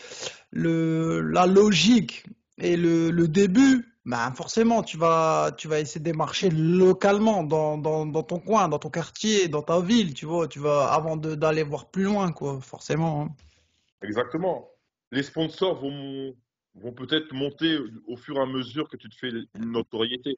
le, 0.51 1.21
la 1.21 1.45
logique 1.45 2.25
et 2.57 2.77
le, 2.77 3.11
le 3.11 3.27
début, 3.27 3.94
bah 4.05 4.31
forcément, 4.35 4.83
tu 4.83 4.97
vas, 4.97 5.51
tu 5.57 5.67
vas 5.67 5.79
essayer 5.79 5.99
de 5.99 6.05
démarcher 6.05 6.51
localement 6.51 7.43
dans, 7.43 7.77
dans, 7.77 8.05
dans, 8.05 8.21
ton 8.21 8.39
coin, 8.39 8.69
dans 8.69 8.77
ton 8.77 8.91
quartier, 8.91 9.47
dans 9.47 9.63
ta 9.63 9.81
ville, 9.81 10.13
tu 10.13 10.27
vois, 10.27 10.47
tu 10.47 10.59
vas 10.59 10.93
avant 10.93 11.17
d'aller 11.17 11.63
voir 11.63 11.89
plus 11.89 12.03
loin, 12.03 12.31
quoi, 12.31 12.61
forcément. 12.61 13.23
Hein. 13.23 13.35
Exactement. 14.03 14.69
Les 15.11 15.23
sponsors 15.23 15.81
vont, 15.81 16.35
vont 16.75 16.91
peut-être 16.93 17.33
monter 17.33 17.79
au 18.07 18.15
fur 18.15 18.37
et 18.37 18.41
à 18.41 18.45
mesure 18.45 18.87
que 18.89 18.97
tu 18.97 19.09
te 19.09 19.15
fais 19.15 19.29
une 19.29 19.71
notoriété. 19.71 20.37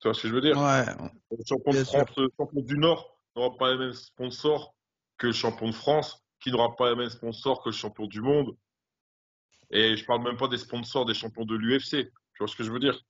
Tu 0.00 0.08
vois 0.08 0.14
ce 0.14 0.22
que 0.22 0.28
je 0.28 0.34
veux 0.34 0.40
dire? 0.40 0.58
Ouais. 0.58 0.84
Le 1.30 1.44
champion 1.46 1.72
de 1.72 1.84
France, 1.84 2.08
champion 2.36 2.60
du 2.60 2.76
Nord 2.76 3.16
n'aura 3.36 3.56
pas 3.56 3.72
les 3.72 3.78
mêmes 3.78 3.92
sponsors 3.92 4.74
que 5.16 5.28
le 5.28 5.32
champion 5.32 5.68
de 5.68 5.74
France, 5.74 6.24
qui 6.40 6.50
n'aura 6.50 6.74
pas 6.74 6.90
les 6.90 6.96
mêmes 6.96 7.10
sponsors 7.10 7.62
que 7.62 7.68
le 7.68 7.74
champion 7.74 8.06
du 8.06 8.20
monde. 8.20 8.56
Et 9.70 9.96
je 9.96 10.04
parle 10.04 10.22
même 10.24 10.36
pas 10.36 10.48
des 10.48 10.58
sponsors 10.58 11.04
des 11.04 11.14
champions 11.14 11.44
de 11.44 11.54
l'UFC. 11.54 12.10
Tu 12.36 12.44
vois 12.44 12.48
ce 12.48 12.56
que 12.56 12.64
je 12.64 12.70
veux 12.70 12.78
dire 12.78 13.02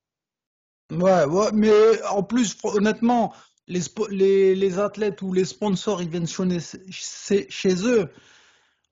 Ouais, 0.92 1.24
ouais, 1.24 1.50
mais 1.52 2.00
en 2.04 2.22
plus, 2.22 2.56
honnêtement, 2.62 3.34
les, 3.66 4.54
les, 4.54 4.78
athlètes 4.78 5.20
ou 5.20 5.32
les 5.32 5.44
sponsors, 5.44 6.00
ils 6.00 6.08
viennent 6.08 6.28
chez, 6.28 7.46
chez 7.50 7.74
eux. 7.88 8.08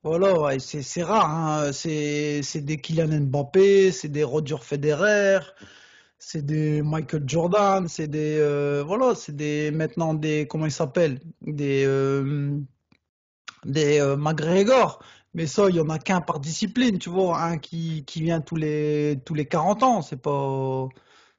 Voilà, 0.03 0.39
ouais, 0.39 0.59
c'est 0.59 1.03
rare. 1.03 1.31
hein. 1.31 1.73
C'est 1.73 2.43
c'est 2.43 2.61
des 2.61 2.79
Kylian 2.79 3.21
Mbappé, 3.23 3.93
c'est 3.93 4.09
des 4.11 4.25
Roger 4.25 4.59
Federer, 4.61 5.39
c'est 6.19 6.45
des 6.45 6.83
Michael 6.83 7.25
Jordan, 7.27 7.89
c'est 7.89 8.09
des 8.09 8.37
euh, 8.39 8.83
voilà, 8.87 9.15
c'est 9.15 9.35
des 9.37 9.71
maintenant 9.71 10.15
des 10.15 10.47
comment 10.49 10.67
ils 10.67 10.73
s'appellent? 10.73 11.21
Des 11.43 11.85
euh, 11.87 12.59
des 13.65 14.01
euh, 14.01 14.17
McGregor. 14.17 15.03
Mais 15.35 15.47
ça, 15.47 15.69
il 15.69 15.77
y 15.77 15.81
en 15.81 15.89
a 15.89 15.99
qu'un 15.99 16.21
par 16.21 16.39
discipline, 16.41 16.99
tu 16.99 17.11
vois, 17.11 17.43
un 17.43 17.59
qui 17.59 18.05
qui 18.05 18.23
vient 18.23 18.41
tous 18.41 18.57
les 18.57 19.19
tous 19.27 19.35
les 19.35 19.47
40 19.47 19.83
ans. 19.83 20.01
C'est 20.03 20.21
pas 20.21 20.89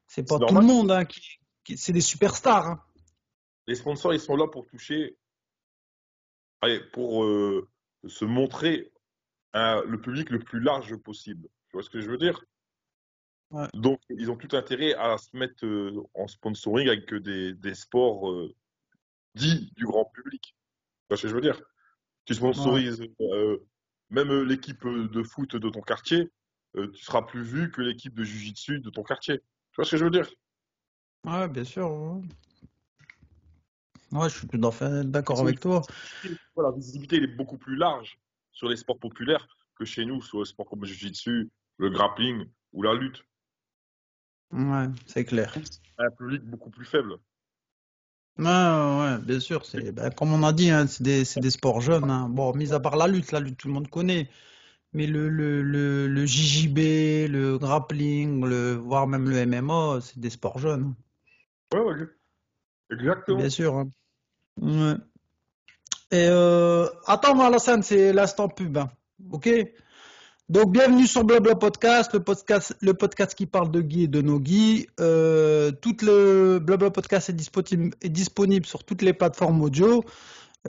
c'est 0.08 0.28
pas 0.28 0.40
tout 0.40 0.56
le 0.56 0.66
monde, 0.66 0.92
hein, 0.92 1.06
qui, 1.06 1.22
qui- 1.64 1.78
c'est 1.78 1.94
des 1.94 2.02
superstars. 2.02 2.68
hein. 2.68 2.84
Les 3.68 3.76
sponsors, 3.76 4.14
ils 4.14 4.20
sont 4.20 4.36
là 4.36 4.48
pour 4.48 4.68
toucher, 4.68 5.18
allez, 6.62 6.80
pour 6.94 7.24
euh, 7.24 7.68
se 8.06 8.26
montrer 8.26 8.92
à 9.54 9.82
le 9.86 10.00
public 10.00 10.30
le 10.30 10.40
plus 10.40 10.60
large 10.60 10.96
possible. 10.98 11.48
Tu 11.70 11.74
vois 11.74 11.84
ce 11.84 11.90
que 11.90 12.02
je 12.02 12.10
veux 12.10 12.18
dire? 12.18 12.44
Ouais. 13.52 13.68
Donc, 13.74 14.00
ils 14.10 14.30
ont 14.30 14.36
tout 14.36 14.56
intérêt 14.56 14.94
à 14.96 15.18
se 15.18 15.36
mettre 15.36 15.66
euh, 15.66 16.04
en 16.14 16.28
sponsoring 16.28 16.88
avec 16.90 17.14
des, 17.14 17.54
des 17.54 17.74
sports 17.76 18.30
euh, 18.30 18.54
dits 19.36 19.72
du 19.76 19.86
grand 19.86 20.06
public. 20.06 20.42
Tu 20.44 20.54
vois 21.10 21.18
ce 21.18 21.24
que 21.24 21.28
je 21.30 21.36
veux 21.36 21.42
dire? 21.42 21.62
Tu 22.26 22.34
sponsorises 22.34 23.02
même 24.10 24.30
euh, 24.32 24.44
l'équipe 24.44 24.86
euh, 24.86 25.08
de 25.08 25.24
foot 25.24 25.56
de 25.56 25.70
ton 25.70 25.82
quartier, 25.82 26.30
euh, 26.76 26.92
tu 26.92 27.04
seras 27.04 27.22
plus 27.22 27.44
vu 27.44 27.72
que 27.72 27.82
l'équipe 27.82 28.14
de 28.14 28.24
jiu-jitsu 28.24 28.80
de 28.80 28.90
ton 28.90 29.04
quartier. 29.04 29.40
Tu 29.40 29.76
vois 29.78 29.86
ce 29.86 29.92
que 29.92 29.98
je 29.98 30.06
veux 30.06 30.12
dire? 30.12 30.30
Ouais, 31.26 31.48
bien 31.48 31.64
sûr. 31.64 31.92
Ouais, 31.92 32.22
Ouais, 34.12 34.30
je 34.30 34.38
suis 34.38 34.48
tout 34.48 34.66
à 34.68 34.72
fait 34.72 35.04
d'accord 35.04 35.42
avec 35.42 35.60
toi. 35.60 35.82
la 36.58 36.72
visibilité 36.72 37.18
elle 37.18 37.24
est 37.24 37.36
beaucoup 37.36 37.58
plus 37.58 37.76
large 37.76 38.18
sur 38.52 38.70
les 38.70 38.78
sports 38.78 39.00
populaires 39.00 39.48
que 39.76 39.84
chez 39.84 40.06
nous, 40.06 40.22
sur 40.22 40.40
les 40.40 40.46
sports 40.46 40.68
comme 40.68 40.82
le 40.82 40.88
jiu-jitsu, 40.88 41.50
le 41.78 41.90
grappling 41.90 42.46
ou 42.72 42.84
la 42.84 42.94
lutte. 42.94 43.26
Ouais, 44.52 44.88
c'est 45.06 45.26
clair. 45.26 45.54
Un 45.98 46.12
public 46.12 46.44
beaucoup 46.44 46.70
plus 46.70 46.86
faible. 46.86 47.18
Ouais, 48.38 48.46
ouais, 48.46 49.18
bien 49.20 49.40
sûr. 49.40 49.66
C'est, 49.66 49.92
ben, 49.94 50.10
comme 50.12 50.34
on 50.34 50.44
a 50.44 50.52
dit, 50.54 50.70
hein, 50.70 50.88
c'est 50.88 51.04
des, 51.04 51.24
c'est 51.26 51.40
des 51.40 51.52
sports 51.52 51.80
jeunes. 51.82 52.10
hein. 52.10 52.28
Bon, 52.30 52.54
mis 52.56 52.74
à 52.74 52.80
part 52.80 52.98
la 52.98 53.08
lutte, 53.08 53.32
la 53.32 53.40
lutte, 53.40 53.58
tout 53.58 53.68
le 53.68 53.74
monde 53.74 53.90
connaît. 53.90 54.30
Mais 54.94 55.08
le, 55.08 55.30
le, 55.30 55.62
le, 55.64 56.08
le 56.08 56.26
JJB, 56.26 57.28
le 57.32 57.58
grappling, 57.60 58.46
le, 58.46 58.74
voire 58.76 59.08
même 59.08 59.30
le 59.30 59.38
MMA, 59.48 60.00
c'est 60.02 60.20
des 60.20 60.30
sports 60.32 60.60
jeunes. 60.60 60.96
Ouais, 61.74 61.80
ouais, 61.82 62.08
exactement. 62.92 63.38
Bien 63.40 63.50
sûr. 63.50 63.76
hein. 63.76 63.90
Ouais. 64.62 64.96
Et 66.12 66.28
euh, 66.30 66.88
attends, 67.08 67.40
Alassane, 67.40 67.84
c'est 67.84 68.14
l'instant 68.14 68.48
pub. 68.50 68.78
hein. 68.78 68.90
Ok? 69.32 69.50
Donc, 70.48 70.72
bienvenue 70.72 71.08
sur 71.08 71.24
Blabla 71.24 71.56
Podcast, 71.56 72.14
le 72.14 72.20
podcast, 72.20 72.78
le 72.80 72.94
podcast 72.94 73.34
qui 73.34 73.48
parle 73.48 73.72
de 73.72 73.82
Guy 73.82 74.04
et 74.04 74.08
de 74.08 74.22
nos 74.22 74.40
Guy. 74.40 74.86
Euh, 75.00 75.72
tout 75.72 75.98
le 76.04 76.60
Blabla 76.60 76.92
Podcast 76.92 77.32
est 77.32 78.10
disponible, 78.10 78.66
sur 78.68 78.84
toutes 78.84 79.02
les 79.02 79.14
plateformes 79.14 79.64
audio. 79.64 80.04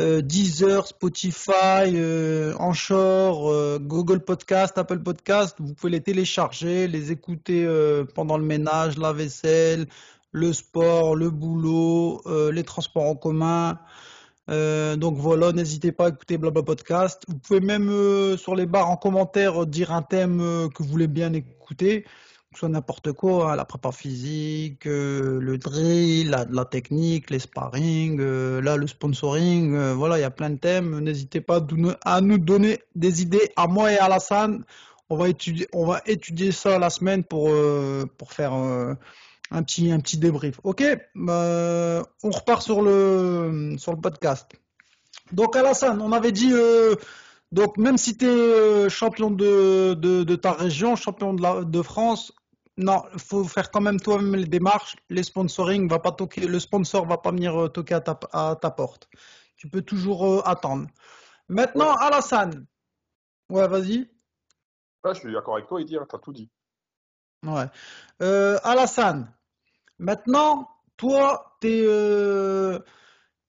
Euh, 0.00 0.22
Deezer, 0.22 0.86
Spotify, 0.86 1.92
euh, 1.92 2.54
Anchor, 2.58 3.50
euh, 3.50 3.78
Google 3.78 4.20
Podcast, 4.20 4.78
Apple 4.78 5.00
Podcast. 5.00 5.56
Vous 5.58 5.74
pouvez 5.74 5.92
les 5.92 6.00
télécharger, 6.00 6.88
les 6.88 7.12
écouter 7.12 7.66
euh, 7.66 8.06
pendant 8.14 8.38
le 8.38 8.44
ménage, 8.44 8.96
la 8.96 9.12
vaisselle, 9.12 9.84
le 10.32 10.54
sport, 10.54 11.16
le 11.16 11.28
boulot, 11.28 12.22
euh, 12.24 12.50
les 12.50 12.64
transports 12.64 13.04
en 13.04 13.14
commun. 13.14 13.78
Euh, 14.48 14.96
donc 14.96 15.16
voilà, 15.16 15.52
n'hésitez 15.52 15.92
pas 15.92 16.06
à 16.06 16.09
écouter 16.11 16.38
Blabla 16.38 16.62
Podcast. 16.62 17.24
Vous 17.28 17.38
pouvez 17.38 17.61
même 17.61 17.88
euh, 17.88 18.37
sur 18.37 18.54
les 18.54 18.66
barres 18.66 18.90
en 18.90 18.96
commentaire 18.96 19.62
euh, 19.62 19.66
dire 19.66 19.92
un 19.92 20.02
thème 20.02 20.38
que 20.74 20.82
vous 20.82 20.88
voulez 20.88 21.09
bien 21.09 21.32
écouter, 21.32 22.02
que 22.02 22.09
ce 22.52 22.61
soit 22.61 22.68
n'importe 22.68 23.12
quoi, 23.12 23.52
hein, 23.52 23.56
la 23.56 23.64
prépa 23.64 23.90
physique, 23.90 24.85
le 24.85 25.56
drill, 25.59 26.30
la, 26.30 26.64
technique, 26.64 27.30
les 27.30 27.40
sparring, 27.40 28.20
là 28.20 28.76
le 28.76 28.87
sponsoring, 28.87 29.92
voilà, 29.92 30.18
il 30.18 30.22
y 30.22 30.24
a 30.24 30.30
plein 30.30 30.50
de 30.50 30.59
thèmes. 30.59 31.00
N'hésitez 31.00 31.40
pas 31.40 31.61
à 32.04 32.20
nous, 32.20 32.38
donner 32.38 32.78
des 32.94 33.22
idées 33.22 33.52
à 33.56 33.66
moi 33.66 33.92
et 33.92 33.98
à 33.98 34.04
Alassane. 34.04 34.64
On 35.09 35.16
va 35.16 35.28
étudier, 35.28 35.68
on 35.72 35.87
va 35.87 36.00
étudier 36.06 36.50
ça 36.52 36.78
la 36.78 36.90
semaine 36.90 37.24
pour, 37.24 37.50
pour 38.16 38.32
faire 38.32 38.96
un 39.50 39.62
petit, 39.62 39.90
un 39.92 40.00
petit 40.00 40.18
débrief. 40.18 40.61
Ok, 40.64 40.82
Euh, 40.82 42.02
on 42.22 42.30
repart 42.30 42.62
sur 42.62 42.82
le, 42.82 43.76
sur 43.78 43.92
le 43.92 44.00
podcast. 44.00 44.50
Donc 45.32 45.56
Alassane, 45.56 46.00
on 46.00 46.12
avait 46.12 46.32
dit, 46.32 46.52
euh, 46.52 46.94
donc 47.52 47.76
même 47.78 47.96
si 47.98 48.16
tu 48.16 48.26
es 48.26 48.88
champion 48.88 49.30
de, 49.30 49.94
de, 49.94 50.22
de 50.24 50.37
ta 50.37 50.52
région, 50.52 50.96
champion 50.96 51.35
de, 51.35 51.42
la, 51.42 51.64
de 51.64 51.82
France, 51.82 52.32
non, 52.76 53.02
il 53.14 53.20
faut 53.20 53.44
faire 53.44 53.70
quand 53.70 53.80
même 53.80 53.98
toi-même 54.00 54.37
les 54.37 54.46
démarches. 54.46 54.96
Les 55.09 55.22
sponsoring 55.22 55.88
va 55.88 55.98
pas 55.98 56.12
toquer, 56.12 56.46
le 56.46 56.61
sponsor 56.61 57.06
va 57.06 57.16
pas 57.18 57.30
venir 57.30 57.56
euh, 57.61 57.68
toquer 57.68 57.94
à 57.94 58.00
ta, 58.00 58.18
à 58.32 58.56
ta 58.61 58.70
porte. 58.70 59.09
Tu 59.56 59.68
peux 59.68 59.82
toujours 59.82 60.26
euh, 60.26 60.42
attendre. 60.44 60.87
Maintenant, 61.48 61.92
Ouais. 61.92 62.02
Alassane. 62.04 62.66
Ouais, 63.48 63.66
vas-y. 63.68 64.09
Là, 65.04 65.12
je 65.14 65.20
suis 65.20 65.32
d'accord 65.32 65.54
avec 65.54 65.68
toi, 65.68 65.80
Eddie, 65.80 65.96
hein, 65.96 66.06
t'as 66.09 66.18
tout 66.18 66.32
dit. 66.32 66.50
Ouais. 67.44 67.66
Euh, 68.22 68.59
Alassane. 68.64 69.32
Maintenant, 69.98 70.68
toi, 70.96 71.56
t'es 71.61 71.82
euh, 71.85 72.78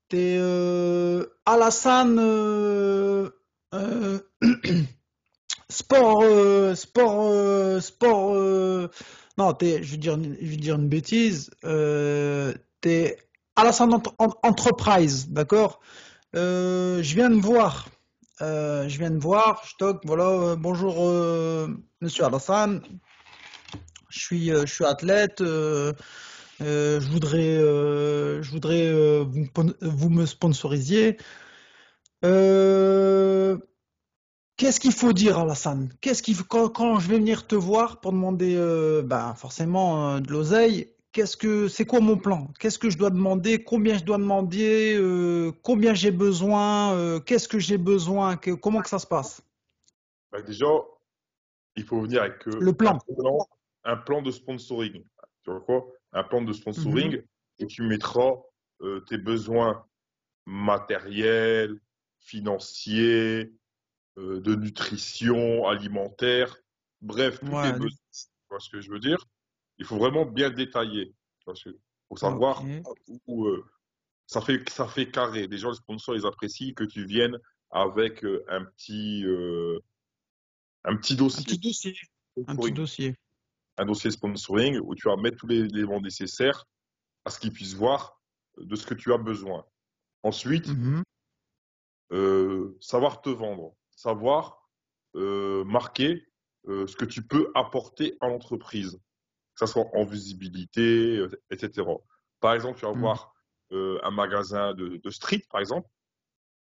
t'es 0.10 0.38
euh, 0.39 1.25
Alassane 1.45 2.17
euh, 2.19 3.29
euh, 3.73 4.19
sport 5.69 6.21
euh, 6.23 6.75
sport 6.75 7.27
euh, 7.29 7.79
sport 7.81 8.33
euh, 8.36 8.89
non 9.38 9.53
t'es 9.53 9.83
je 9.83 9.91
vais 9.91 9.97
dire 9.97 10.13
une- 10.75 10.88
bêtise 10.88 11.49
euh, 11.65 12.53
t'es 12.81 13.17
Alassane 13.55 13.93
Ent- 13.93 14.15
En- 14.19 14.33
Enterprise 14.43 15.29
d'accord? 15.29 15.79
Euh, 16.36 17.01
je 17.03 17.15
viens 17.15 17.29
de 17.29 17.39
voir 17.41 17.89
euh, 18.41 18.88
je 18.88 18.97
viens 18.97 19.12
de 19.12 19.19
voir 19.19 19.62
je 19.65 19.75
toque 19.77 20.01
voilà 20.05 20.25
euh, 20.29 20.55
bonjour 20.55 20.95
euh, 20.99 21.67
Monsieur 22.01 22.25
Alassane. 22.25 22.81
Je 24.10 24.19
suis 24.19 24.51
euh, 24.51 24.65
je 24.65 24.73
suis 24.73 24.86
athlète 24.86 25.41
euh, 26.62 27.00
je 27.00 27.08
voudrais, 27.10 27.58
euh, 27.58 28.41
je 28.41 28.52
voudrais 28.52 28.88
euh, 28.88 29.24
vous, 29.28 29.39
me 29.39 29.48
pon- 29.48 29.76
vous 29.82 30.10
me 30.10 30.26
sponsorisiez. 30.26 31.17
Euh, 32.26 33.58
qu'est-ce 34.58 34.80
qu'il 34.80 34.91
faut 34.93 35.13
dire, 35.13 35.38
Alassane? 35.38 35.93
Qu'est-ce 36.02 36.24
qu'il 36.24 36.36
quand, 36.43 36.70
quand 36.70 37.00
je 37.00 37.10
vais 37.10 37.17
venir 37.17 37.48
te 37.48 37.56
voir 37.56 38.00
pour 38.02 38.12
demander, 38.12 38.56
ben, 39.06 39.34
forcément, 39.36 40.20
de 40.20 40.32
l'oseille, 40.32 40.93
qu'est-ce 41.12 41.38
que, 41.38 41.67
c'est 41.67 41.86
quoi 41.86 42.00
mon 42.00 42.17
plan? 42.17 42.48
Qu'est-ce 42.60 42.80
que 42.80 42.89
je 42.89 42.98
dois 42.98 43.12
demander? 43.12 43.63
Combien 43.63 43.98
je 43.98 44.04
dois 44.04 44.17
demander? 44.17 45.00
Combien 45.63 45.93
j'ai 45.93 46.12
besoin? 46.12 47.20
Qu'est-ce 47.22 47.48
que 47.48 47.60
j'ai 47.60 47.78
besoin? 47.78 48.36
Que- 48.36 48.52
comment 48.52 48.82
que 48.82 48.89
ça 48.89 49.00
se 49.00 49.08
passe? 49.08 49.41
Bah, 50.32 50.41
déjà, 50.41 50.67
il 51.76 51.84
faut 51.84 52.02
venir 52.02 52.22
avec 52.24 52.46
Le 52.48 52.70
un 52.70 52.74
plan. 52.74 52.98
plan, 53.15 53.48
un 53.84 53.98
plan 53.98 54.22
de 54.24 54.32
sponsoring. 54.32 55.04
Tu 55.43 55.52
vois 55.52 55.62
quoi? 55.62 55.88
Un 56.13 56.24
plan 56.24 56.41
de 56.41 56.48
Mhm. 56.48 56.54
sponsoring 56.54 57.22
où 57.60 57.65
tu 57.65 57.84
mettras 57.84 58.34
euh, 58.82 59.02
tes 59.02 59.17
besoins 59.17 59.86
matériels, 60.46 61.80
financiers, 62.20 63.52
euh, 64.17 64.39
de 64.39 64.56
nutrition, 64.56 65.67
alimentaire, 65.67 66.56
bref, 67.02 67.39
tous 67.39 67.46
tes 67.46 67.52
besoins. 67.80 67.98
Tu 68.12 68.28
vois 68.50 68.60
ce 68.60 68.70
que 68.70 68.82
je 68.82 68.89
veux 68.91 69.00
dire? 69.00 69.17
Il 69.78 69.86
faut 69.86 69.98
vraiment 69.98 70.26
bien 70.26 70.50
détailler. 70.50 71.13
Parce 71.46 71.63
que 71.63 71.70
faut 72.10 72.17
savoir 72.17 72.63
où 73.28 73.46
euh, 73.48 73.65
ça 74.26 74.41
fait 74.41 74.67
ça 74.70 74.88
fait 74.88 75.10
carré. 75.12 75.48
Déjà, 75.48 75.70
les 75.70 75.76
sponsors, 75.76 76.15
ils 76.15 76.26
apprécient 76.26 76.74
que 76.74 76.84
tu 76.84 77.06
viennes 77.06 77.38
avec 77.72 78.24
un 78.48 78.63
petit 78.65 79.24
un 80.84 80.96
petit 80.96 81.13
Un 81.13 81.17
dossier 81.17 81.43
petit 81.43 81.60
dossier, 81.60 81.96
un 82.48 82.56
petit 82.56 82.72
dossier. 82.72 83.15
Un 83.77 83.85
dossier 83.85 84.11
sponsoring 84.11 84.79
où 84.79 84.95
tu 84.95 85.07
vas 85.07 85.15
mettre 85.17 85.37
tous 85.37 85.47
les 85.47 85.59
éléments 85.65 86.01
nécessaires 86.01 86.65
à 87.25 87.29
ce 87.29 87.39
qu'ils 87.39 87.53
puissent 87.53 87.75
voir 87.75 88.19
de 88.57 88.75
ce 88.75 88.85
que 88.85 88.93
tu 88.93 89.13
as 89.13 89.17
besoin. 89.17 89.65
Ensuite, 90.23 90.67
Mhm. 90.69 91.03
euh, 92.11 92.77
savoir 92.79 93.21
te 93.21 93.29
vendre, 93.29 93.75
savoir 93.91 94.67
euh, 95.15 95.63
marquer 95.65 96.25
euh, 96.67 96.87
ce 96.87 96.95
que 96.95 97.05
tu 97.05 97.21
peux 97.21 97.51
apporter 97.53 98.17
à 98.21 98.27
l'entreprise, 98.27 98.93
que 99.55 99.65
ce 99.65 99.71
soit 99.73 99.85
en 99.93 100.05
visibilité, 100.05 101.23
etc. 101.51 101.85
Par 102.39 102.53
exemple, 102.53 102.79
tu 102.79 102.85
vas 102.85 102.93
Mhm. 102.93 102.99
voir 102.99 103.33
un 103.71 104.11
magasin 104.11 104.73
de, 104.73 104.95
de 104.95 105.09
street, 105.09 105.43
par 105.49 105.59
exemple, 105.59 105.89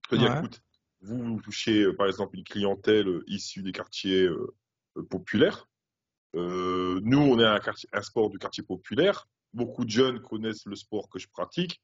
tu 0.03 0.09
peux 0.09 0.17
dire, 0.17 0.31
Ouais. 0.31 0.37
écoute, 0.37 0.61
vous, 1.01 1.21
vous 1.21 1.41
touchez, 1.41 1.91
par 1.93 2.07
exemple, 2.07 2.37
une 2.37 2.45
clientèle 2.45 3.21
issue 3.27 3.61
des 3.61 3.73
quartiers 3.73 4.29
populaires. 5.09 5.67
Euh, 6.36 7.00
nous, 7.04 7.19
on 7.19 7.39
est 7.39 7.45
un, 7.45 7.60
quartier, 7.60 7.88
un 7.93 8.02
sport 8.02 8.30
du 8.30 8.38
quartier 8.38 8.63
populaire. 8.63 9.28
Beaucoup 9.54 9.86
de 9.86 9.89
jeunes 9.89 10.19
connaissent 10.19 10.65
le 10.65 10.76
sport 10.76 11.08
que 11.10 11.19
je 11.19 11.30
pratique. 11.30 11.82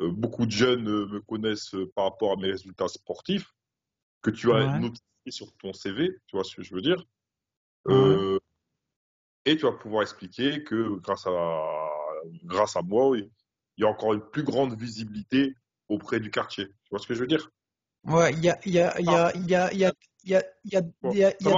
Euh, 0.00 0.10
beaucoup 0.10 0.44
de 0.44 0.50
jeunes 0.50 0.86
euh, 0.88 1.06
me 1.06 1.20
connaissent 1.20 1.74
par 1.94 2.04
rapport 2.04 2.32
à 2.32 2.36
mes 2.36 2.50
résultats 2.50 2.88
sportifs. 2.88 3.54
Que 4.22 4.30
tu 4.30 4.52
as 4.52 4.56
Ouais. 4.56 4.84
autre 4.84 5.00
sur 5.28 5.56
ton 5.56 5.72
CV, 5.72 6.10
tu 6.26 6.36
vois 6.36 6.44
ce 6.44 6.54
que 6.54 6.62
je 6.62 6.74
veux 6.74 6.82
dire? 6.82 7.04
Ouais. 7.86 7.94
Euh, 7.94 8.38
et 9.44 9.56
tu 9.56 9.62
vas 9.62 9.72
pouvoir 9.72 10.02
expliquer 10.02 10.62
que 10.62 11.00
grâce 11.00 11.26
à, 11.26 11.90
grâce 12.44 12.76
à 12.76 12.82
moi, 12.82 13.16
il 13.16 13.28
y 13.78 13.84
a 13.84 13.88
encore 13.88 14.14
une 14.14 14.20
plus 14.20 14.44
grande 14.44 14.78
visibilité 14.78 15.56
auprès 15.88 16.20
du 16.20 16.30
quartier. 16.30 16.66
Tu 16.66 16.90
vois 16.90 16.98
ce 16.98 17.06
que 17.06 17.14
je 17.14 17.20
veux 17.20 17.26
dire? 17.26 17.50
Ouais, 18.04 18.34
il 18.34 18.44
y 18.44 18.50
a, 18.50 18.56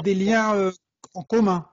des 0.02 0.14
liens 0.14 0.70
en 1.14 1.22
commun. 1.22 1.68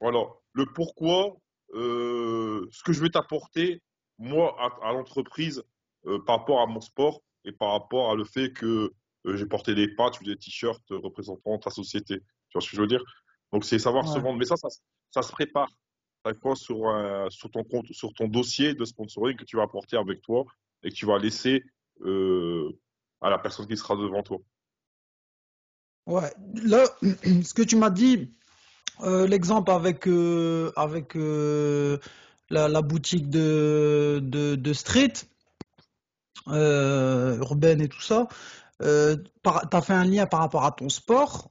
Voilà, 0.00 0.24
le 0.52 0.66
pourquoi, 0.66 1.36
euh, 1.74 2.66
ce 2.72 2.82
que 2.82 2.92
je 2.92 3.02
vais 3.02 3.10
t'apporter, 3.10 3.82
moi, 4.18 4.56
à, 4.58 4.88
à 4.88 4.92
l'entreprise, 4.92 5.62
euh, 6.06 6.18
par 6.24 6.38
rapport 6.38 6.60
à 6.60 6.66
mon 6.66 6.80
sport 6.80 7.20
et 7.44 7.52
par 7.52 7.72
rapport 7.72 8.10
à 8.10 8.14
le 8.14 8.24
fait 8.24 8.52
que 8.52 8.90
euh, 9.26 9.36
j'ai 9.36 9.46
porté 9.46 9.74
des 9.74 9.88
patchs 9.88 10.20
ou 10.20 10.24
des 10.24 10.36
t-shirts 10.36 10.82
représentant 10.90 11.58
ta 11.58 11.70
société. 11.70 12.18
Tu 12.18 12.52
vois 12.54 12.62
ce 12.62 12.70
que 12.70 12.76
je 12.76 12.80
veux 12.80 12.88
dire? 12.88 13.04
Donc, 13.52 13.64
c'est 13.64 13.78
savoir 13.78 14.08
se 14.08 14.18
vendre. 14.18 14.38
Mais 14.38 14.46
ça, 14.46 14.56
ça, 14.56 14.68
ça 15.10 15.22
se 15.22 15.32
prépare. 15.32 15.68
Ça 16.24 16.34
pas 16.34 16.54
sur, 16.54 16.82
sur 17.30 17.50
ton 17.50 17.64
compte, 17.64 17.86
sur 17.92 18.12
ton 18.12 18.28
dossier 18.28 18.74
de 18.74 18.84
sponsoring 18.84 19.36
que 19.36 19.44
tu 19.44 19.56
vas 19.56 19.62
apporter 19.62 19.96
avec 19.96 20.20
toi 20.20 20.44
et 20.82 20.90
que 20.90 20.94
tu 20.94 21.06
vas 21.06 21.18
laisser 21.18 21.62
à 23.20 23.30
la 23.30 23.38
personne 23.38 23.66
qui 23.66 23.76
sera 23.76 23.96
devant 23.96 24.22
toi? 24.22 24.38
Ouais. 26.06 26.30
Là, 26.62 26.84
ce 27.02 27.54
que 27.54 27.62
tu 27.62 27.76
m'as 27.76 27.90
dit, 27.90 28.34
euh, 29.04 29.26
l'exemple 29.26 29.70
avec, 29.70 30.06
euh, 30.06 30.72
avec 30.76 31.16
euh, 31.16 31.98
la, 32.50 32.82
boutique 32.82 33.30
de, 33.30 34.72
street, 34.72 35.12
urbaine 36.46 37.80
et 37.80 37.88
tout 37.88 38.00
ça, 38.00 38.28
par, 39.42 39.68
t'as 39.68 39.80
fait 39.80 39.92
un 39.92 40.04
lien 40.04 40.26
par 40.26 40.40
rapport 40.40 40.64
à 40.64 40.72
ton 40.72 40.88
sport, 40.88 41.50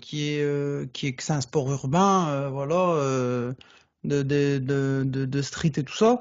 qui 0.00 0.30
est, 0.30 0.92
qui 0.92 1.06
est 1.08 1.14
que 1.14 1.22
c'est 1.22 1.32
un 1.32 1.40
sport 1.40 1.70
urbain, 1.70 2.48
voilà, 2.50 3.54
de, 4.04 4.22
de, 4.22 5.04
de, 5.04 5.42
street 5.42 5.72
et 5.76 5.84
tout 5.84 5.96
ça. 5.96 6.18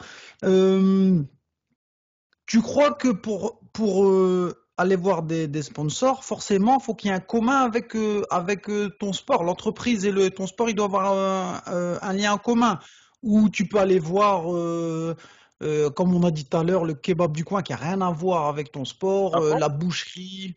Tu 2.45 2.62
crois 2.62 2.93
que 2.93 3.10
pour, 3.10 3.60
pour 3.73 4.06
aller 4.78 4.96
voir 4.96 5.24
des, 5.24 5.48
des 5.48 5.63
sponsors, 5.63 6.24
forcément, 6.24 6.80
faut 6.80 6.94
qu'il 6.94 7.10
y 7.10 7.13
ait 7.13 7.16
un 7.16 7.20
commun 7.20 7.62
avec, 7.62 7.96
euh, 7.96 8.24
avec 8.30 8.70
euh, 8.70 8.90
ton 9.00 9.12
sport. 9.12 9.44
L'entreprise 9.44 10.06
et 10.06 10.12
le, 10.12 10.30
ton 10.30 10.46
sport, 10.46 10.70
il 10.70 10.76
doit 10.76 10.86
avoir 10.86 11.12
un, 11.12 11.62
euh, 11.74 11.98
un 12.02 12.13
lien 12.13 12.34
en 12.34 12.38
commun. 12.38 12.80
Ou 13.24 13.50
tu 13.50 13.68
peux 13.68 13.80
aller 13.80 13.98
voir, 13.98 14.54
euh, 14.54 15.16
comme 15.96 16.13
on 16.13 16.24
a 16.24 16.30
dit 16.30 16.48
tout 16.48 16.58
à 16.58 16.63
l'heure, 16.63 16.86
le 16.86 16.94
kebab 16.94 17.36
du 17.36 17.44
coin 17.44 17.63
qui 17.63 17.74
a 17.74 17.78
rien 17.78 18.02
à 18.02 18.12
voir 18.12 18.46
avec 18.46 18.72
ton 18.72 18.86
sport, 18.86 19.32
banque, 19.32 19.60
la 19.60 19.70
boucherie. 19.70 20.56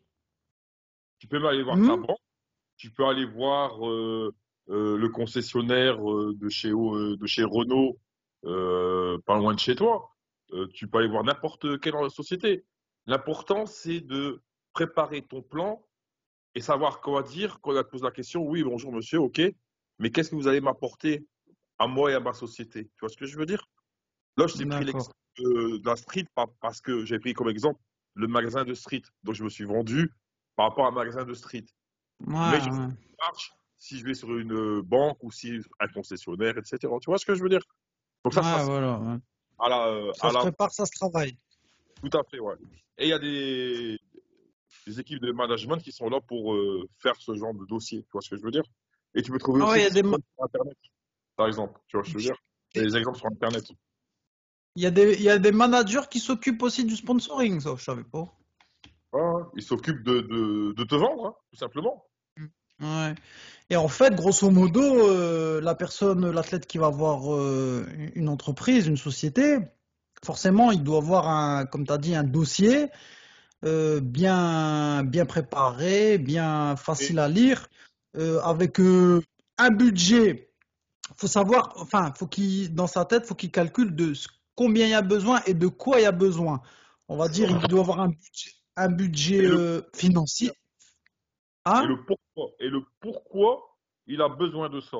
tu 1.19 1.27
peux 1.27 1.43
aller 1.49 1.63
voir 1.63 1.77
ta 1.77 1.97
banque, 1.97 2.19
tu 2.77 2.91
peux 2.91 3.07
aller 3.07 3.25
voir 3.25 3.79
le 3.81 5.09
concessionnaire 5.09 5.97
de 5.99 6.49
chez, 6.51 6.69
de 6.69 7.27
chez 7.27 7.45
Renault, 7.45 7.99
pas 8.43 9.39
loin 9.39 9.55
de 9.55 9.59
chez 9.59 9.75
toi. 9.75 10.15
Tu 10.75 10.87
peux 10.87 10.99
aller 10.99 11.09
voir 11.09 11.25
n'importe 11.25 11.81
quelle 11.81 11.95
société. 12.11 12.67
L'important, 13.07 13.67
c'est 13.67 14.01
de 14.01 14.43
préparer 14.73 15.23
ton 15.23 15.43
plan 15.43 15.85
et 16.55 16.61
savoir 16.61 17.01
quoi 17.01 17.23
dire 17.23 17.61
quand 17.61 17.73
on 17.73 17.83
te 17.83 17.89
pose 17.89 18.03
la 18.03 18.11
question. 18.11 18.43
Oui, 18.43 18.63
bonjour 18.63 18.93
monsieur, 18.93 19.19
ok, 19.21 19.41
mais 19.99 20.11
qu'est-ce 20.11 20.31
que 20.31 20.37
vous 20.37 20.49
allez 20.49 20.61
m'apporter 20.61 21.27
à 21.79 21.87
moi 21.87 22.11
et 22.11 22.15
à 22.15 22.21
ma 22.21 22.33
société? 22.33 22.85
Tu 22.85 23.01
vois 23.01 23.09
ce 23.09 23.17
que 23.17 23.27
je 23.27 23.39
veux 23.39 23.47
dire? 23.47 23.69
Là, 24.37 24.47
je 24.47 24.57
t'ai 24.57 24.67
pris 24.67 24.85
l'exemple 24.85 25.15
euh, 25.41 25.79
de 25.79 25.87
la 25.87 25.97
street 25.97 26.27
parce 26.61 26.81
que 26.81 27.05
j'ai 27.05 27.19
pris 27.19 27.35
comme 27.35 27.49
exemple 27.49 27.81
le 28.15 28.27
magasin 28.27 28.65
de 28.65 28.75
street. 28.75 29.03
Donc, 29.23 29.35
je 29.35 29.45
me 29.45 29.49
suis 29.49 29.65
vendu 29.65 30.13
par 30.57 30.69
rapport 30.69 30.85
à 30.87 30.89
un 30.89 30.93
magasin 30.93 31.25
de 31.25 31.35
street. 31.35 31.65
Ouais, 32.27 32.51
Mais 32.51 32.61
je 32.61 32.71
ouais. 32.71 32.89
marche 33.21 33.53
si 33.77 33.99
je 33.99 34.05
vais 34.05 34.15
sur 34.15 34.37
une 34.37 34.53
euh, 34.53 34.83
banque 34.83 35.23
ou 35.23 35.31
si 35.31 35.59
un 35.79 35.89
concessionnaire, 35.89 36.59
etc. 36.59 36.79
Tu 37.01 37.07
vois 37.07 37.19
ce 37.19 37.25
que 37.25 37.35
je 37.35 37.43
veux 37.43 37.49
dire? 37.49 37.63
Donc 38.25 38.35
ça, 38.35 38.43
Ouais, 38.43 38.65
voilà. 38.65 38.99
ouais. 38.99 39.19
à 39.59 39.69
la, 39.69 39.87
euh, 39.89 40.13
Ça 40.15 40.27
à 40.27 40.31
se 40.31 40.35
la, 40.35 40.41
prépare, 40.41 40.71
ça 40.71 40.85
se 40.85 40.93
travaille. 40.93 41.37
Tout 42.03 42.19
à 42.19 42.23
fait, 42.25 42.39
ouais. 42.41 42.55
Et 42.99 43.07
il 43.07 43.09
y 43.09 43.13
a 43.13 43.19
des, 43.19 43.99
des 44.87 45.01
équipes 45.01 45.21
de 45.21 45.33
management 45.33 45.79
qui 45.79 45.93
sont 45.93 46.09
là 46.09 46.21
pour 46.21 46.55
euh, 46.55 46.89
faire 46.99 47.17
ce 47.19 47.35
genre 47.35 47.55
de 47.55 47.65
dossier. 47.67 48.03
Tu 48.03 48.09
vois 48.13 48.21
ce 48.21 48.31
que 48.31 48.37
je 48.37 48.43
veux 48.43 48.51
dire? 48.51 48.65
Et 49.15 49.23
tu 49.23 49.31
peux 49.31 49.39
trouver 49.39 49.63
Ah 49.65 49.71
aussi 49.73 49.81
a 49.83 49.91
des 49.91 50.01
sur 50.03 50.19
Internet, 50.39 50.77
par 51.37 51.47
exemple. 51.49 51.81
Tu 51.89 51.97
vois 51.97 52.05
ce 52.05 52.13
que 52.13 52.19
je 52.19 52.29
veux 52.29 52.33
dire? 52.33 52.43
Il 52.75 52.83
y 52.83 52.85
a 52.85 52.89
des 52.89 52.97
exemples 52.97 53.19
sur 53.19 53.27
Internet. 53.27 53.65
il 54.77 54.83
y 54.83 54.87
a 54.87 54.91
des, 54.91 55.15
il 55.15 55.23
y 55.23 55.31
a 55.31 55.39
des 55.39 55.53
managers 55.53 56.09
qui 56.11 56.21
s'occupent 56.21 56.63
aussi 56.63 56.85
du 56.85 56.97
sponsoring, 56.97 57.61
ça, 57.61 57.75
je 57.77 57.83
savais 57.83 58.05
pas. 58.05 58.33
Ouais. 59.13 59.43
Ils 59.57 59.63
s'occupent 59.63 60.05
de, 60.05 60.21
de, 60.21 60.73
de 60.73 60.85
te 60.85 60.95
vendre, 60.95 61.27
hein, 61.27 61.35
tout 61.51 61.57
simplement. 61.57 62.07
Ouais. 62.81 63.15
Et 63.69 63.77
en 63.77 63.89
fait, 63.89 64.15
grosso 64.15 64.49
modo, 64.51 64.81
euh, 64.81 65.61
la 65.61 65.75
personne, 65.75 66.31
l'athlète 66.31 66.67
qui 66.67 66.79
va 66.79 66.87
avoir 66.87 67.35
euh, 67.35 67.85
une 68.15 68.29
entreprise, 68.29 68.87
une 68.87 68.97
société, 68.97 69.59
forcément, 70.25 70.71
il 70.71 70.83
doit 70.83 70.99
avoir 70.99 71.29
un, 71.29 71.67
comme 71.67 71.87
tu 71.87 71.93
as 71.93 71.99
dit, 71.99 72.15
un 72.15 72.25
dossier 72.25 72.89
euh, 73.65 74.01
bien, 74.01 75.05
bien 75.05 75.27
préparé, 75.27 76.17
bien 76.19 76.77
facile 76.77 77.19
à 77.19 77.29
lire, 77.29 77.69
euh, 78.17 78.41
avec 78.41 78.81
euh, 78.81 79.23
un 79.59 79.71
budget. 79.71 80.51
Faut 81.17 81.27
savoir, 81.27 81.75
enfin, 81.77 82.13
faut 82.17 82.27
qu'il, 82.27 82.75
dans 82.75 82.87
sa 82.87 83.05
tête, 83.05 83.27
faut 83.27 83.35
qu'il 83.35 83.51
calcule 83.51 83.95
de 83.95 84.15
combien 84.55 84.87
il 84.87 84.91
y 84.91 84.95
a 84.95 85.03
besoin 85.03 85.43
et 85.47 85.55
de 85.55 85.67
quoi 85.67 86.01
il 86.01 86.05
y 86.05 86.07
a 86.07 86.13
besoin. 86.13 86.63
On 87.09 87.17
va 87.17 87.29
dire, 87.29 87.51
il 87.51 87.69
doit 87.69 87.81
avoir 87.81 88.01
un 88.01 88.09
budget, 88.89 89.47
un 89.47 89.83
financier. 89.95 90.49
et 90.49 90.53
Hein? 91.67 91.87
le 91.87 92.05
pourquoi. 92.05 92.55
Et 92.61 92.69
le 92.69 92.83
pourquoi 93.01 93.77
il 94.07 94.23
a 94.23 94.29
besoin 94.29 94.71
de 94.71 94.81
ça? 94.81 94.99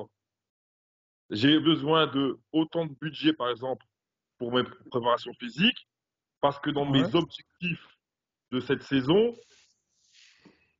J'ai 1.31 1.59
besoin 1.59 2.07
de 2.07 2.39
autant 2.51 2.85
de 2.85 2.93
budget, 3.01 3.33
par 3.33 3.49
exemple, 3.49 3.85
pour 4.41 4.51
mes 4.51 4.63
préparations 4.89 5.33
physiques, 5.39 5.87
parce 6.41 6.59
que 6.59 6.71
dans 6.71 6.89
Ouais. 6.89 7.03
mes 7.03 7.15
objectifs 7.15 7.87
de 8.51 8.59
cette 8.59 8.81
saison, 8.81 9.35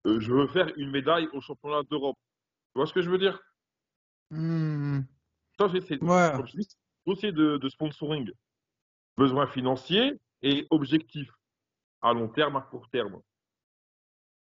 euh, 0.08 0.20
je 0.20 0.34
veux 0.34 0.48
faire 0.48 0.68
une 0.78 0.90
médaille 0.90 1.28
au 1.32 1.42
championnat 1.42 1.84
d'Europe. 1.84 2.18
Tu 2.74 2.80
vois 2.80 2.88
ce 2.88 2.94
que 2.94 3.04
je 3.04 3.10
veux 3.12 3.20
dire? 3.20 3.40
Hmm. 4.32 5.02
Ça, 5.60 5.70
c'est, 5.72 5.82
c'est- 5.82 6.02
Ouais. 6.02 6.32
comme 6.36 6.48
je 6.48 6.58
dis, 6.58 6.64
c'est 6.64 6.76
un 6.76 7.14
dossier 7.14 7.32
de, 7.32 7.58
de 7.58 7.70
sponsoring. 7.70 8.32
Besoins 9.16 9.46
financiers 9.46 10.20
et 10.42 10.66
objectifs 10.72 11.32
à 12.02 12.14
long 12.14 12.30
terme, 12.30 12.56
à 12.56 12.62
court 12.62 12.90
terme. 12.90 13.22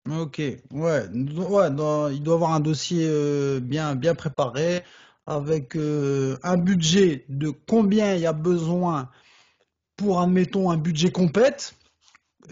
Ok, 0.10 0.40
ouais, 0.40 0.62
ouais, 0.72 1.72
dans- 1.72 2.10
il 2.10 2.22
doit 2.22 2.36
avoir 2.36 2.52
un 2.52 2.60
dossier 2.60 3.08
euh, 3.10 3.62
bien, 3.62 3.96
bien 3.96 4.14
préparé 4.14 4.84
avec 5.28 5.76
euh, 5.76 6.38
un 6.44 6.58
budget 6.58 7.26
de 7.30 7.50
combien 7.50 8.14
il 8.14 8.22
y 8.22 8.26
a 8.28 8.34
besoin 8.34 9.10
pour, 9.98 10.22
admettons, 10.22 10.70
un 10.70 10.78
budget 10.78 11.12
compète. 11.12 11.76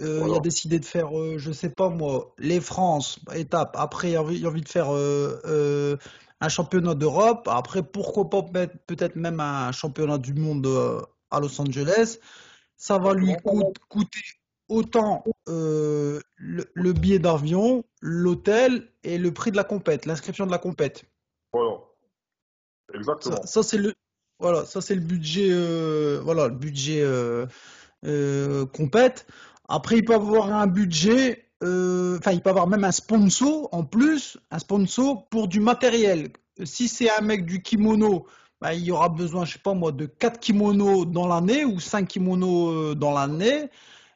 Euh, 0.01 0.25
il 0.27 0.35
a 0.35 0.39
décidé 0.39 0.79
de 0.79 0.85
faire, 0.85 1.15
euh, 1.15 1.37
je 1.37 1.51
sais 1.51 1.69
pas 1.69 1.89
moi, 1.89 2.33
les 2.39 2.59
France, 2.59 3.19
étape. 3.35 3.75
Après, 3.77 4.11
il 4.11 4.15
a 4.15 4.21
envie, 4.21 4.37
il 4.37 4.45
a 4.45 4.49
envie 4.49 4.61
de 4.61 4.69
faire 4.69 4.87
euh, 4.89 5.97
un 6.41 6.49
championnat 6.49 6.95
d'Europe. 6.95 7.47
Après, 7.51 7.83
pourquoi 7.83 8.27
pas 8.27 8.41
peut-être 8.41 8.75
peut-être 8.87 9.15
même 9.15 9.39
un 9.39 9.71
championnat 9.71 10.17
du 10.17 10.33
monde 10.33 10.67
à 11.29 11.39
Los 11.39 11.61
Angeles. 11.61 12.17
Ça 12.75 12.97
va 12.97 13.13
lui 13.13 13.33
coûte- 13.43 13.77
coûter 13.87 14.19
autant 14.67 15.23
le, 15.45 16.21
le 16.37 16.93
billet 16.93 17.19
d'avion, 17.19 17.83
l'hôtel 18.01 18.89
et 19.03 19.19
le 19.19 19.31
prix 19.31 19.51
de 19.51 19.57
la 19.57 19.63
compète, 19.63 20.07
l'inscription 20.07 20.47
de 20.47 20.51
la 20.51 20.57
compète. 20.57 21.05
Voilà. 21.53 21.77
Exactement. 22.93 23.41
ça, 23.45 23.63
c'est 23.63 23.77
le 23.77 23.93
voilà, 24.39 24.65
ça 24.65 24.81
c'est 24.81 24.95
le 24.95 25.01
budget 25.01 25.49
euh, 25.51 26.19
voilà, 26.23 26.47
le 26.47 26.55
budget 26.55 27.01
euh, 27.01 27.45
euh, 28.05 28.65
compète. 28.65 29.25
Après, 29.69 29.97
il 29.97 30.05
peut 30.05 30.15
avoir 30.15 30.51
un 30.51 30.67
budget, 30.67 31.45
euh, 31.63 32.17
enfin, 32.19 32.31
il 32.31 32.41
peut 32.41 32.49
avoir 32.49 32.67
même 32.67 32.83
un 32.83 32.91
sponsor 32.91 33.69
en 33.71 33.83
plus, 33.83 34.37
un 34.51 34.59
sponsor 34.59 35.27
pour 35.29 35.47
du 35.47 35.59
matériel. 35.59 36.29
Si 36.63 36.87
c'est 36.87 37.09
un 37.09 37.21
mec 37.21 37.45
du 37.45 37.61
kimono, 37.61 38.27
bah, 38.59 38.73
il 38.73 38.91
aura 38.91 39.09
besoin, 39.09 39.45
je 39.45 39.53
sais 39.53 39.59
pas 39.59 39.73
moi, 39.73 39.91
de 39.91 40.05
4 40.05 40.39
kimonos 40.39 41.05
dans 41.05 41.27
l'année 41.27 41.65
ou 41.65 41.79
5 41.79 42.07
kimonos 42.07 42.91
euh, 42.91 42.95
dans 42.95 43.11
l'année. 43.13 43.69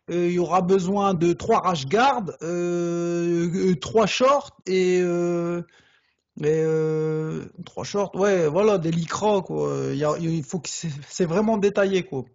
Euh, 0.10 0.30
il 0.30 0.40
aura 0.40 0.62
besoin 0.62 1.14
de 1.14 1.34
3 1.34 1.60
rash 1.60 1.86
guards, 1.86 2.32
euh, 2.42 3.76
3 3.76 4.06
shorts 4.06 4.58
et, 4.66 5.02
euh, 5.02 5.62
et 6.42 6.62
euh, 6.64 7.46
3 7.66 7.84
shorts, 7.84 8.16
ouais, 8.16 8.48
voilà, 8.48 8.78
des 8.78 8.92
lycras, 8.92 9.42
quoi. 9.42 9.88
Il, 9.92 9.98
y 9.98 10.06
a- 10.06 10.18
il 10.20 10.44
faut 10.44 10.60
que 10.60 10.70
c'est 10.70 11.26
vraiment 11.26 11.58
détaillé, 11.58 12.04
quoi. 12.04 12.26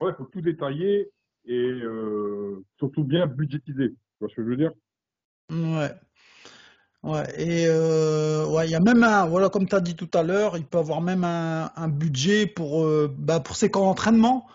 Ouais, 0.00 0.10
il 0.12 0.14
faut 0.16 0.24
tout 0.24 0.40
détailler 0.40 1.10
et 1.46 1.54
euh, 1.54 2.64
surtout 2.78 3.04
bien 3.04 3.26
budgétiser. 3.26 3.90
Tu 3.90 3.96
vois 4.20 4.28
ce 4.28 4.34
que 4.36 4.42
je 4.44 4.48
veux 4.48 4.56
dire? 4.56 4.72
Ouais. 5.50 5.94
Ouais, 7.02 7.24
et 7.40 7.66
euh, 7.68 8.46
ouais, 8.46 8.66
il 8.66 8.70
y 8.72 8.74
a 8.74 8.80
même 8.80 9.04
un, 9.04 9.26
voilà, 9.26 9.48
comme 9.48 9.68
tu 9.68 9.76
as 9.76 9.80
dit 9.80 9.94
tout 9.94 10.10
à 10.14 10.24
l'heure, 10.24 10.56
il 10.56 10.64
peut 10.66 10.78
avoir 10.78 11.00
même 11.00 11.22
un, 11.22 11.70
un 11.76 11.88
budget 11.88 12.46
pour, 12.48 12.84
euh, 12.84 13.14
bah, 13.16 13.38
pour 13.38 13.54
ses 13.54 13.70
camps 13.70 13.84
d'entraînement. 13.84 14.46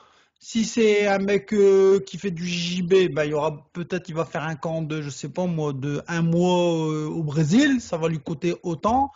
Si 0.44 0.66
c'est 0.66 1.06
un 1.06 1.20
mec 1.20 1.54
euh, 1.54 2.00
qui 2.00 2.18
fait 2.18 2.32
du 2.32 2.48
JJB, 2.48 3.14
bah, 3.14 3.26
il 3.26 3.32
y 3.32 3.34
aura 3.36 3.70
peut-être 3.74 4.10
il 4.10 4.16
va 4.16 4.26
faire 4.26 4.42
un 4.42 4.56
camp 4.56 4.82
de, 4.82 5.04
je 5.04 5.12
sais 5.12 5.30
pas 5.30 5.46
moi, 5.46 5.72
de 5.72 6.02
un 6.08 6.24
mois 6.24 6.90
euh, 6.90 7.08
au 7.08 7.22
Brésil, 7.22 7.80
ça 7.80 7.96
va 7.98 8.10
lui 8.10 8.20
coûter 8.20 8.56
autant. 8.64 9.12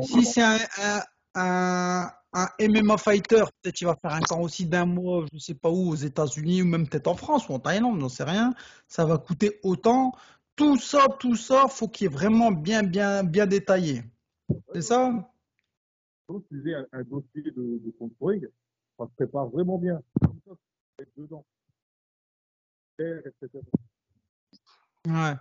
Si 0.00 0.24
c'est 0.24 0.42
un, 1.34 2.10
MMA 2.58 2.96
fighter, 2.96 3.44
peut-être 3.62 3.80
il 3.82 3.84
va 3.84 3.96
faire 3.96 4.14
un 4.14 4.20
camp 4.20 4.40
aussi 4.40 4.64
d'un 4.64 4.86
mois, 4.86 5.26
je 5.30 5.38
sais 5.38 5.54
pas 5.54 5.68
où, 5.68 5.90
aux 5.90 5.96
États-Unis 5.96 6.62
ou 6.62 6.64
même 6.64 6.88
peut-être 6.88 7.08
en 7.08 7.14
France 7.14 7.46
ou 7.50 7.52
en 7.52 7.58
Thaïlande, 7.58 8.00
j'en 8.00 8.08
sais 8.08 8.24
rien. 8.24 8.54
Ça 8.88 9.04
va 9.04 9.18
coûter 9.18 9.60
autant. 9.62 10.12
Tout 10.56 10.78
ça, 10.78 11.06
tout 11.18 11.36
ça, 11.36 11.68
faut 11.68 11.88
qu'il 11.88 12.06
ait 12.06 12.10
vraiment 12.10 12.52
bien, 12.52 12.82
bien, 12.82 13.22
bien 13.22 13.46
détaillé. 13.46 14.02
C'est 14.72 14.82
ça? 14.82 15.30
Donc, 16.26 16.44
tu 16.48 16.74
un, 16.74 17.02
dossier 17.02 17.42
de, 17.42 17.80
de 17.84 17.92
sponsoring, 17.96 18.46
ça 18.98 19.04
se 19.04 19.10
prépare 19.16 19.48
vraiment 19.48 19.76
bien. 19.76 20.00
Comme 20.20 20.40
ça, 20.46 20.52
tu 20.52 20.56
peux 20.56 20.89
être 21.00 21.12
dedans. 21.16 21.44
Etc. 22.98 23.48
Ouais. 25.06 25.34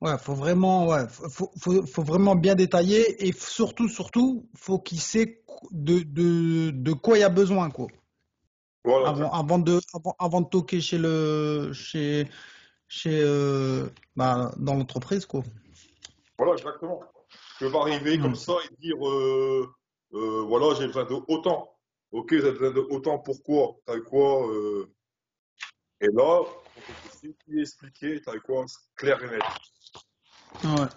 Ouais, 0.00 0.18
faut 0.18 0.34
vraiment, 0.34 0.88
ouais, 0.88 1.06
faut, 1.08 1.50
faut, 1.60 1.86
faut 1.86 2.02
vraiment 2.02 2.34
bien 2.34 2.56
détailler 2.56 3.24
et 3.24 3.32
surtout, 3.32 3.88
surtout, 3.88 4.48
faut 4.56 4.80
qu'il 4.80 5.00
sait 5.00 5.44
de, 5.70 6.00
de, 6.00 6.70
de 6.70 6.92
quoi 6.92 7.18
il 7.18 7.20
y 7.20 7.24
a 7.24 7.28
besoin, 7.28 7.70
quoi. 7.70 7.86
Voilà. 8.84 9.10
Avant, 9.10 9.30
avant 9.30 9.58
de, 9.60 9.80
avant, 9.94 10.16
avant 10.18 10.40
de 10.40 10.48
toquer 10.48 10.80
chez 10.80 10.98
le, 10.98 11.70
chez, 11.72 12.26
chez, 12.88 13.20
euh, 13.22 13.88
bah, 14.16 14.52
dans 14.56 14.74
l'entreprise, 14.74 15.24
quoi. 15.24 15.42
Voilà, 16.36 16.54
exactement. 16.54 17.00
Je 17.60 17.66
vais 17.66 17.78
arriver 17.78 18.18
Mm. 18.18 18.22
comme 18.22 18.34
ça 18.34 18.54
et 18.64 18.74
dire, 18.80 19.08
euh, 19.08 19.72
euh, 20.14 20.42
voilà, 20.42 20.74
j'ai 20.74 20.86
besoin 20.88 21.04
de 21.04 21.14
autant. 21.28 21.78
Ok, 22.12 22.34
autant, 22.90 23.18
pourquoi 23.18 23.76
T'as 23.86 23.98
quoi 24.00 24.46
euh, 24.46 24.86
Et 26.02 26.08
là, 26.12 26.42
tu 27.46 27.58
expliquer, 27.58 28.20
t'as 28.20 28.38
quoi 28.38 28.66
C'est 28.68 28.94
clair 28.96 29.24
et 29.24 29.30
net. 29.30 29.40
Ouais. 30.62 30.88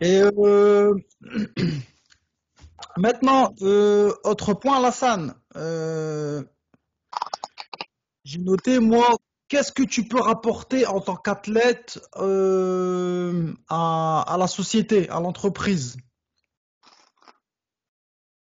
Et 0.00 0.22
euh, 0.22 0.94
maintenant, 2.96 3.52
euh, 3.62 4.14
autre 4.22 4.54
point, 4.54 4.78
Alassane. 4.78 5.34
Euh, 5.56 6.44
j'ai 8.22 8.38
noté, 8.38 8.78
moi, 8.78 9.16
qu'est-ce 9.48 9.72
que 9.72 9.82
tu 9.82 10.06
peux 10.06 10.20
rapporter 10.20 10.86
en 10.86 11.00
tant 11.00 11.16
qu'athlète 11.16 11.98
à 13.68 14.36
la 14.38 14.46
société, 14.46 15.08
à 15.08 15.18
l'entreprise? 15.18 15.96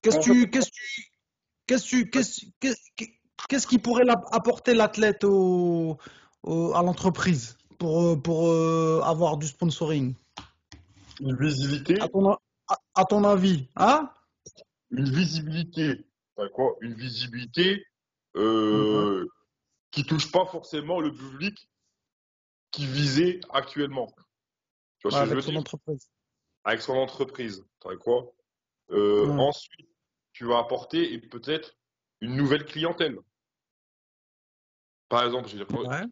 Qu'est-ce 0.04 0.18
que 0.18 0.22
tu, 0.22 0.50
qu'est-ce 0.50 0.68
que 0.68 0.74
tu, 0.74 1.02
qu'est-ce 1.66 1.84
que 1.84 1.88
tu, 1.88 2.10
qu'est-ce, 2.10 2.40
qu'est-ce, 2.60 3.04
qu'est-ce 3.48 3.66
qui 3.66 3.78
pourrait 3.78 4.04
apporter 4.32 4.74
l'athlète 4.74 5.24
au, 5.24 5.96
au- 6.42 6.74
à 6.74 6.82
l'entreprise 6.82 7.56
pour, 7.78 8.02
euh, 8.02 8.16
pour 8.16 8.48
euh, 8.48 9.00
avoir 9.02 9.38
du 9.38 9.46
sponsoring? 9.46 10.14
Une 11.20 11.34
visibilité, 11.38 11.98
À 12.02 12.08
ton, 12.08 12.30
a- 12.30 12.38
à, 12.68 12.76
à 12.96 13.04
ton 13.06 13.24
avis, 13.24 13.66
hein? 13.76 14.10
une 14.90 15.10
visibilité, 15.10 16.04
quoi? 16.52 16.76
Une 16.82 16.94
visibilité 16.94 17.86
euh, 18.36 19.26
qui 19.90 20.04
touche 20.04 20.30
pas 20.30 20.44
forcément 20.44 21.00
le 21.00 21.14
public 21.14 21.66
qui 22.72 22.84
visait 22.84 23.40
actuellement. 23.50 24.08
Tu 24.98 25.08
vois 25.08 25.12
ce 25.12 25.16
Ouais, 25.16 25.22
que 25.22 25.24
je 25.26 25.30
veux 25.30 25.32
avec 25.32 25.44
son 25.44 25.50
dire? 25.52 25.60
entreprise. 25.60 26.10
Avec 26.64 26.82
son 26.82 26.92
entreprise, 26.94 27.64
Euh, 28.90 29.26
Ouais. 29.26 29.40
Ensuite, 29.40 29.88
tu 30.34 30.44
vas 30.44 30.58
apporter 30.58 31.14
et 31.14 31.18
peut-être 31.18 31.74
une 32.20 32.36
nouvelle 32.36 32.64
clientèle. 32.66 33.18
Par 35.08 35.24
exemple, 35.24 35.48
je 35.48 35.56
vais 35.56 35.64
dire, 35.64 35.78
Ouais. 35.78 36.04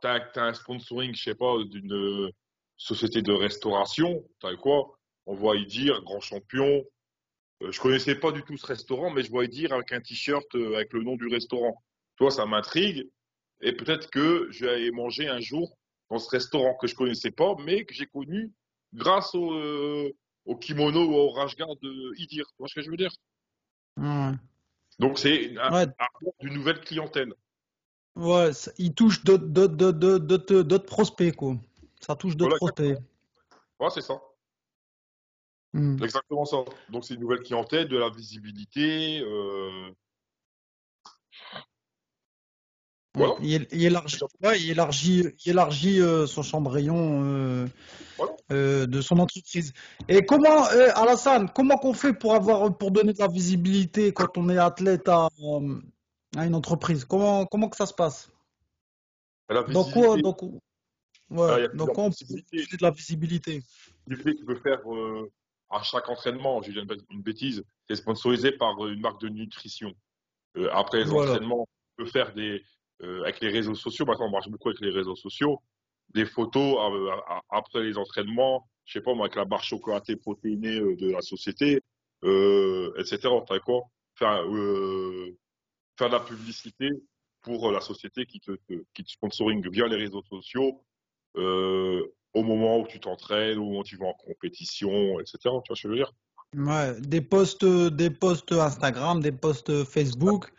tu 0.00 0.06
as, 0.08 0.30
un 0.36 0.54
sponsoring, 0.54 1.14
je 1.14 1.22
sais 1.22 1.34
pas, 1.34 1.62
d'une 1.64 1.92
euh, 1.92 2.30
société 2.76 3.22
de 3.22 3.32
restauration, 3.32 4.24
t'as 4.40 4.56
quoi? 4.56 4.98
On 5.26 5.34
va 5.34 5.54
y 5.54 5.66
dire 5.66 6.02
grand 6.02 6.20
champion. 6.20 6.84
Euh, 7.62 7.70
je 7.70 7.80
connaissais 7.80 8.14
pas 8.14 8.32
du 8.32 8.42
tout 8.42 8.56
ce 8.56 8.66
restaurant, 8.66 9.10
mais 9.10 9.22
je 9.22 9.30
vois 9.30 9.44
y 9.44 9.48
dire 9.48 9.72
avec 9.72 9.92
un 9.92 10.00
t-shirt 10.00 10.52
euh, 10.54 10.74
avec 10.74 10.92
le 10.92 11.02
nom 11.02 11.16
du 11.16 11.28
restaurant. 11.28 11.82
Toi, 12.16 12.30
ça 12.30 12.46
m'intrigue. 12.46 13.08
Et 13.60 13.72
peut-être 13.72 14.10
que 14.10 14.48
je 14.50 14.64
vais 14.64 14.72
aller 14.72 14.90
manger 14.90 15.28
un 15.28 15.40
jour 15.40 15.76
dans 16.10 16.18
ce 16.18 16.28
restaurant 16.30 16.74
que 16.74 16.86
je 16.86 16.94
connaissais 16.94 17.30
pas, 17.30 17.54
mais 17.64 17.84
que 17.84 17.94
j'ai 17.94 18.06
connu 18.06 18.50
grâce 18.92 19.34
au, 19.34 19.52
euh, 19.52 20.10
au 20.44 20.56
kimono 20.56 21.04
ou 21.04 21.14
au 21.14 21.30
rashguard 21.30 21.76
de 21.80 22.12
Idir. 22.18 22.46
Tu 22.46 22.54
vois 22.58 22.68
ce 22.68 22.74
que 22.74 22.82
je 22.82 22.90
veux 22.90 22.96
dire? 22.96 23.12
Ouais. 23.96 24.32
Donc, 24.98 25.18
c'est 25.18 25.56
un, 25.58 25.72
Ouais. 25.72 25.86
un- 25.86 26.30
une 26.42 26.54
nouvelle 26.54 26.80
clientèle. 26.80 27.34
Ouais, 28.14 28.50
il 28.78 28.94
touche 28.94 29.24
d'autres 29.24 30.78
prospects, 30.86 31.34
quoi. 31.34 31.56
Ça 32.00 32.14
touche 32.14 32.36
d'autres 32.36 32.58
Voilà, 32.58 32.72
prospects. 32.72 32.98
Ouais, 33.80 33.90
c'est 33.90 34.02
ça. 34.02 34.20
Hmm. 35.72 36.02
Exactement 36.02 36.44
ça. 36.44 36.58
Donc, 36.90 37.04
c'est 37.04 37.14
une 37.14 37.20
nouvelle 37.20 37.40
clientèle, 37.40 37.88
de 37.88 37.96
la 37.96 38.10
visibilité. 38.10 39.20
euh, 39.20 39.90
Voilà. 43.14 43.34
Il, 43.42 43.66
il 43.72 43.84
élargit, 43.84 44.18
ouais, 44.42 44.58
il 44.60 44.70
élargit, 44.70 45.24
il 45.44 45.50
élargit 45.50 46.00
euh, 46.00 46.26
son 46.26 46.42
champ 46.42 46.62
de 46.62 46.68
rayon 46.68 47.22
euh, 47.22 47.66
Voilà. 48.16 48.32
euh, 48.50 48.86
de 48.86 49.02
son 49.02 49.18
entreprise. 49.18 49.74
Et 50.08 50.24
comment, 50.24 50.66
euh, 50.68 50.88
Alassane, 50.94 51.50
comment 51.54 51.76
qu'on 51.76 51.92
fait 51.92 52.14
pour 52.14 52.34
avoir, 52.34 52.76
pour 52.78 52.90
donner 52.90 53.12
de 53.12 53.18
la 53.18 53.28
visibilité 53.28 54.12
quand 54.14 54.38
on 54.38 54.48
est 54.48 54.56
athlète 54.56 55.08
à, 55.08 55.28
à 56.36 56.46
une 56.46 56.54
entreprise? 56.54 57.04
Comment, 57.04 57.44
comment 57.44 57.68
que 57.68 57.76
ça 57.76 57.84
se 57.84 57.92
passe? 57.92 58.30
La 59.50 59.62
visibilité, 59.62 60.00
ah, 60.00 60.16
y 60.16 61.34
ouais, 61.34 61.64
a 61.64 61.68
dans 61.68 61.68
plusieurs 61.68 61.92
quoi 61.94 62.04
on 62.04 62.10
peut 62.10 62.24
donner 62.50 62.66
de 62.66 62.82
la 62.82 62.90
visibilité? 62.90 63.62
Visibilité 64.06 64.32
que 64.32 64.40
tu 64.40 64.46
peux 64.46 64.60
faire 64.60 64.80
à 65.68 65.82
chaque 65.82 66.08
entraînement. 66.08 66.62
J'ai 66.62 66.72
dit 66.72 66.78
une 66.78 66.86
bê- 66.86 66.96
une 67.10 67.20
bêtise. 67.20 67.62
C'est 67.90 67.96
sponsorisé 67.96 68.52
par 68.52 68.86
une 68.86 69.00
marque 69.00 69.20
de 69.20 69.28
nutrition. 69.28 69.92
Après 70.72 71.04
les 71.04 71.10
Voilà. 71.10 71.32
entraînements, 71.32 71.68
tu 71.98 72.04
peux 72.04 72.10
faire 72.10 72.32
des, 72.32 72.62
euh, 73.02 73.22
avec 73.22 73.40
les 73.40 73.48
réseaux 73.50 73.74
sociaux. 73.74 74.04
Maintenant, 74.06 74.26
on 74.26 74.30
marche 74.30 74.48
beaucoup 74.48 74.68
avec 74.68 74.80
les 74.80 74.90
réseaux 74.90 75.16
sociaux. 75.16 75.60
Des 76.14 76.26
photos 76.26 76.76
euh, 76.78 77.10
à- 77.28 77.42
après 77.50 77.82
les 77.82 77.96
entraînements. 77.98 78.68
Je 78.84 78.94
sais 78.94 79.00
pas, 79.00 79.14
moi, 79.14 79.26
avec 79.26 79.36
la 79.36 79.44
barre 79.44 79.62
chocolatée 79.62 80.16
protéinée 80.16 80.78
euh, 80.78 80.96
de 80.96 81.10
la 81.10 81.22
société, 81.22 81.80
euh, 82.24 82.92
etc. 82.98 83.28
Quoi? 83.64 83.82
Faire, 84.14 84.44
euh, 84.44 85.36
faire 85.98 86.08
de 86.08 86.14
la 86.14 86.20
publicité 86.20 86.90
pour 87.42 87.68
euh, 87.68 87.72
la 87.72 87.80
société 87.80 88.26
qui 88.26 88.40
te, 88.40 88.52
te- 88.68 89.70
via 89.70 89.86
les 89.86 89.96
réseaux 89.96 90.22
sociaux 90.22 90.82
euh, 91.36 92.04
au 92.34 92.42
moment 92.42 92.78
où 92.80 92.86
tu 92.86 93.00
t'entraînes, 93.00 93.58
au 93.58 93.64
moment 93.64 93.80
où 93.80 93.84
tu 93.84 93.96
vas 93.96 94.06
en 94.06 94.14
compétition, 94.14 95.20
etc. 95.20 95.38
Tu 95.42 95.48
vois 95.48 95.60
ce 95.62 95.70
que 95.70 95.76
je 95.76 95.88
veux 95.88 95.96
dire? 95.96 96.12
Ouais, 96.54 97.00
des 97.00 97.20
posts, 97.22 97.64
des 97.64 98.10
posts 98.10 98.52
Instagram, 98.52 99.20
des 99.20 99.32
posts 99.32 99.84
Facebook. 99.84 100.52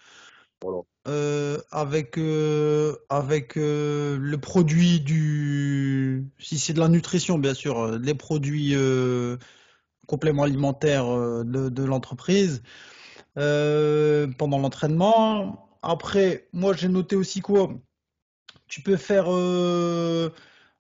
Euh, 1.05 1.59
avec 1.71 2.17
euh, 2.17 2.95
avec 3.09 3.57
euh, 3.57 4.17
le 4.17 4.37
produit 4.37 5.01
du 5.01 6.25
si 6.39 6.57
c'est 6.57 6.71
de 6.71 6.79
la 6.79 6.87
nutrition 6.87 7.37
bien 7.37 7.53
sûr 7.53 7.97
les 7.99 8.13
produits 8.13 8.73
compléments 10.07 10.43
alimentaires 10.43 11.05
de, 11.43 11.83
l'entreprise 11.83 12.63
pendant 13.35 14.59
l'entraînement. 14.59 15.69
Après 15.81 16.47
moi 16.53 16.73
j'ai 16.73 16.87
noté 16.87 17.15
aussi 17.17 17.41
quoi? 17.41 17.69
Tu 18.67 18.81
peux 18.81 18.97
faire 18.97 19.25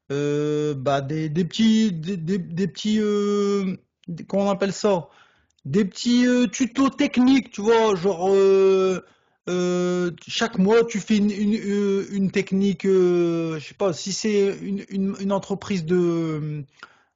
bah, 0.05 1.01
des, 1.01 1.29
petits 1.29 1.91
des, 1.91 2.67
petits 2.67 2.99
comment 4.27 4.45
on 4.47 4.49
appelle 4.51 4.73
ça? 4.73 5.09
Des 5.65 5.85
petits 5.85 6.25
tutos 6.51 6.89
techniques, 6.89 7.51
tu 7.51 7.61
vois, 7.61 7.95
genre 7.95 8.29
euh, 9.49 10.11
chaque 10.27 10.57
mois 10.57 10.85
tu 10.85 10.99
fais 10.99 11.17
une, 11.17 11.31
une, 11.31 11.55
euh, 11.55 12.07
une 12.11 12.31
technique, 12.31 12.85
euh, 12.85 13.59
je 13.59 13.67
sais 13.67 13.73
pas, 13.73 13.91
si 13.91 14.13
c'est 14.13 14.57
une, 14.57 15.31
entreprise 15.31 15.83
de, 15.85 16.63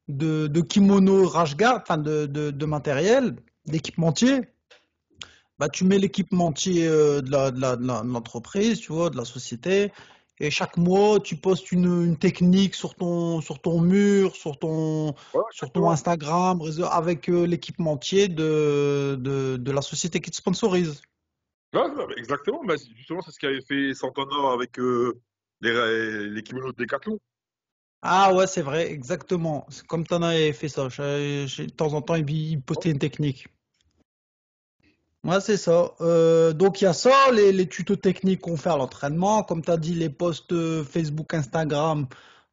de, 0.09 0.47
de 0.47 0.61
kimono 0.61 1.27
Rashguard, 1.27 1.81
enfin 1.83 1.97
de, 1.97 2.25
de, 2.25 2.51
de 2.51 2.65
matériel, 2.65 3.37
d'équipementier, 3.65 4.41
bah 5.57 5.69
tu 5.69 5.85
mets 5.85 5.97
l'équipementier 5.97 6.85
euh, 6.85 7.21
de 7.21 8.11
l'entreprise, 8.11 8.79
tu 8.79 8.91
vois, 8.91 9.09
de 9.09 9.15
la 9.15 9.25
société, 9.25 9.93
et 10.39 10.51
chaque 10.51 10.75
mois 10.75 11.21
tu 11.21 11.37
postes 11.37 11.71
une, 11.71 12.03
une 12.03 12.17
technique 12.17 12.75
sur 12.75 12.93
ton, 12.93 13.39
sur 13.39 13.61
ton 13.61 13.79
mur, 13.79 14.35
sur 14.35 14.59
ton, 14.59 15.15
sur. 15.51 15.89
Instagram, 15.89 16.61
avec 16.91 17.27
l'équipementier 17.27 18.27
de, 18.27 19.17
de, 19.17 19.55
de 19.55 19.71
la 19.71 19.81
société 19.81 20.19
qui 20.19 20.29
te 20.29 20.35
sponsorise. 20.35 21.01
Ouais, 21.73 21.81
exactement. 22.17 22.63
Bah, 22.63 22.77
c'est- 22.77 22.93
justement, 22.95 23.21
c'est 23.21 23.31
ce 23.31 23.39
qu'avait 23.39 23.61
fait 23.61 23.93
Santana 23.93 24.51
avec 24.53 24.79
euh, 24.79 25.19
les, 25.61 26.29
les 26.29 26.43
kimonos 26.43 26.71
de 26.73 26.77
Decathlon. 26.83 27.19
Ah 28.01 28.33
ouais, 28.33 28.47
c'est 28.47 28.61
vrai, 28.61 28.91
exactement. 28.91 29.65
C'est 29.69 29.85
comme 29.85 30.05
Tana 30.05 30.29
avait 30.29 30.53
fait 30.53 30.69
ça. 30.69 30.87
Je- 30.89 31.45
je- 31.47 31.63
de 31.63 31.69
temps 31.71 31.93
en 31.93 32.01
temps, 32.01 32.15
il, 32.15 32.29
il 32.29 32.61
postait 32.61 32.91
une 32.91 32.99
technique. 32.99 33.47
Ouais, 35.23 35.41
c'est 35.41 35.57
ça. 35.57 35.93
Euh, 35.99 36.53
donc 36.53 36.79
il 36.79 36.85
y 36.85 36.87
a 36.87 36.93
ça, 36.93 37.31
les, 37.33 37.51
les 37.51 37.67
tutos 37.67 37.95
techniques 37.97 38.41
qu'on 38.41 38.55
fait 38.55 38.69
à 38.69 38.77
l'entraînement, 38.77 39.43
comme 39.43 39.61
tu 39.63 39.71
as 39.71 39.77
dit, 39.77 39.93
les 39.93 40.09
posts 40.09 40.53
euh, 40.53 40.83
Facebook, 40.83 41.33
Instagram 41.33 42.07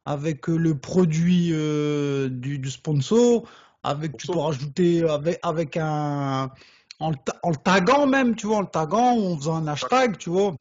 avec 0.05 0.49
euh, 0.49 0.57
le 0.57 0.77
produit 0.77 1.51
euh, 1.53 2.27
du, 2.29 2.59
du 2.59 2.69
sponsor, 2.69 3.47
avec 3.83 4.17
tu 4.17 4.27
peux 4.27 4.33
Sponsor. 4.33 4.45
rajouter 4.47 5.07
avec 5.09 5.39
avec 5.43 5.77
un 5.77 6.51
en 6.99 7.11
le, 7.11 7.17
en 7.43 7.49
le 7.49 7.55
taguant 7.57 8.07
même, 8.07 8.35
tu 8.35 8.47
vois, 8.47 8.57
en 8.57 8.61
le 8.61 8.67
taguant, 8.67 9.17
en 9.17 9.37
faisant 9.37 9.55
un 9.55 9.67
hashtag, 9.67 10.17
tu 10.17 10.29
vois. 10.29 10.55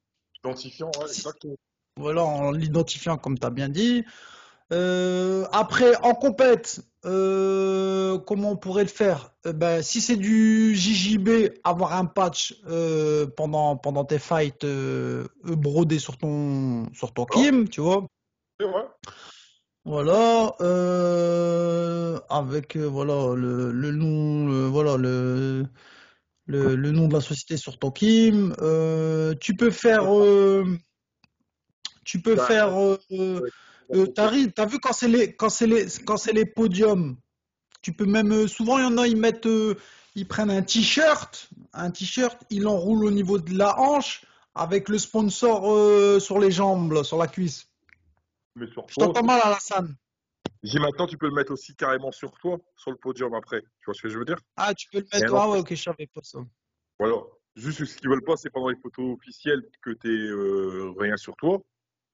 Identifiant, 0.45 0.91
ouais, 0.99 1.07
exactement. 1.07 1.57
voilà, 1.99 2.25
en 2.25 2.51
l'identifiant 2.53 3.17
comme 3.17 3.39
tu 3.39 3.47
as 3.47 3.51
bien 3.51 3.69
dit. 3.69 4.05
Euh, 4.73 5.47
après, 5.53 5.95
en 6.03 6.15
compète, 6.15 6.81
euh, 7.05 8.19
comment 8.19 8.53
on 8.53 8.57
pourrait 8.57 8.83
le 8.83 8.89
faire? 8.89 9.31
Euh, 9.47 9.53
ben, 9.53 9.83
si 9.83 10.01
c'est 10.01 10.17
du 10.17 10.75
JJB, 10.75 11.61
avoir 11.65 11.93
un 11.93 12.07
patch 12.07 12.55
pendant, 13.37 13.77
pendant 13.77 14.05
tes 14.05 14.19
fights 14.19 14.67
brodé 15.45 15.99
sur 15.99 16.17
ton, 16.17 16.93
sur 16.95 17.13
ton 17.13 17.27
Voilà. 17.31 17.51
Kim, 17.51 17.69
tu 17.69 17.81
vois. 17.81 18.07
Voilà, 19.85 20.55
avec 22.31 22.77
voilà 22.77 23.35
le, 23.35 23.71
le 23.71 23.93
nom, 23.93 24.47
le- 24.47 24.67
voilà 24.67 24.97
le, 24.97 25.67
le, 26.47 26.77
le 26.77 26.91
nom 26.91 27.09
de 27.09 27.15
la 27.15 27.21
société 27.21 27.57
sur 27.57 27.79
ton 27.79 27.91
Kim. 27.91 28.55
Euh, 28.61 29.35
tu 29.41 29.57
peux 29.57 29.71
faire, 29.71 30.15
euh, 30.15 30.65
tu 32.05 32.21
peux 32.21 32.35
Bah, 32.37 32.47
faire. 32.47 32.81
euh, 32.81 32.99
euh, 33.13 33.41
euh, 33.93 34.07
t'as 34.07 34.67
vu 34.67 34.79
quand 34.81 34.93
c'est 34.93 35.09
les, 35.09 35.35
quand 35.35 35.49
c'est 35.49 35.67
les, 35.67 35.87
quand 36.05 36.17
c'est 36.17 36.33
les 36.33 36.47
podiums. 36.47 37.17
Tu 37.83 37.93
peux 37.93 38.07
même, 38.07 38.49
souvent, 38.49 38.79
il 38.79 38.83
y 38.83 38.87
en 38.87 38.97
a, 38.97 39.07
ils 39.07 39.17
mettent, 39.17 39.49
ils 40.15 40.27
prennent 40.27 40.51
un 40.51 40.63
t-shirt, 40.63 41.51
un 41.75 41.91
t-shirt, 41.91 42.41
ils 42.49 42.63
l'enroulent 42.63 43.05
au 43.05 43.11
niveau 43.11 43.39
de 43.39 43.57
la 43.57 43.79
hanche 43.79 44.25
avec 44.55 44.89
le 44.89 44.97
sponsor 44.99 46.21
sur 46.21 46.39
les 46.39 46.51
jambes, 46.51 46.93
là, 46.93 47.05
sur 47.05 47.19
la 47.19 47.27
cuisse. 47.27 47.67
Mais 48.57 48.67
sur 48.73 48.87
Je 48.89 48.95
t'entends 48.95 49.25
mal, 49.25 49.41
Alassane. 49.45 49.95
J'ai 50.65 50.79
maintenant, 50.79 51.07
tu 51.07 51.19
peux 51.19 51.29
le 51.29 51.35
mettre 51.35 51.53
aussi 51.53 51.77
carrément 51.77 52.11
sur 52.11 52.33
toi, 52.39 52.59
sur 52.77 52.91
le 52.91 52.97
podium 52.97 53.35
après. 53.35 53.61
Tu 53.61 53.85
vois 53.85 53.95
ce 53.95 54.03
que 54.03 54.09
je 54.09 54.19
veux 54.19 54.25
dire? 54.25 54.39
Ah, 54.57 54.75
tu 54.75 54.89
peux 54.89 54.99
le 54.99 55.05
Et 55.13 55.21
mettre. 55.21 55.33
non, 55.33 55.39
Ah 55.41 55.51
ouais, 55.51 55.59
ok, 55.61 55.75
je 55.75 55.83
savais 55.83 56.07
pas 56.07 56.23
ça. 56.23 56.39
voilà. 56.99 57.17
Juste 57.55 57.85
ce 57.85 57.97
qu'ils 57.97 58.09
veulent 58.09 58.25
pas, 58.25 58.37
c'est 58.37 58.51
pendant 58.51 58.69
les 58.71 58.77
photos 58.81 59.15
officielles 59.17 59.63
que 59.83 59.91
tu 59.91 60.09
euh, 60.09 60.93
rien 60.99 61.17
sur 61.17 61.37
toi. 61.37 61.61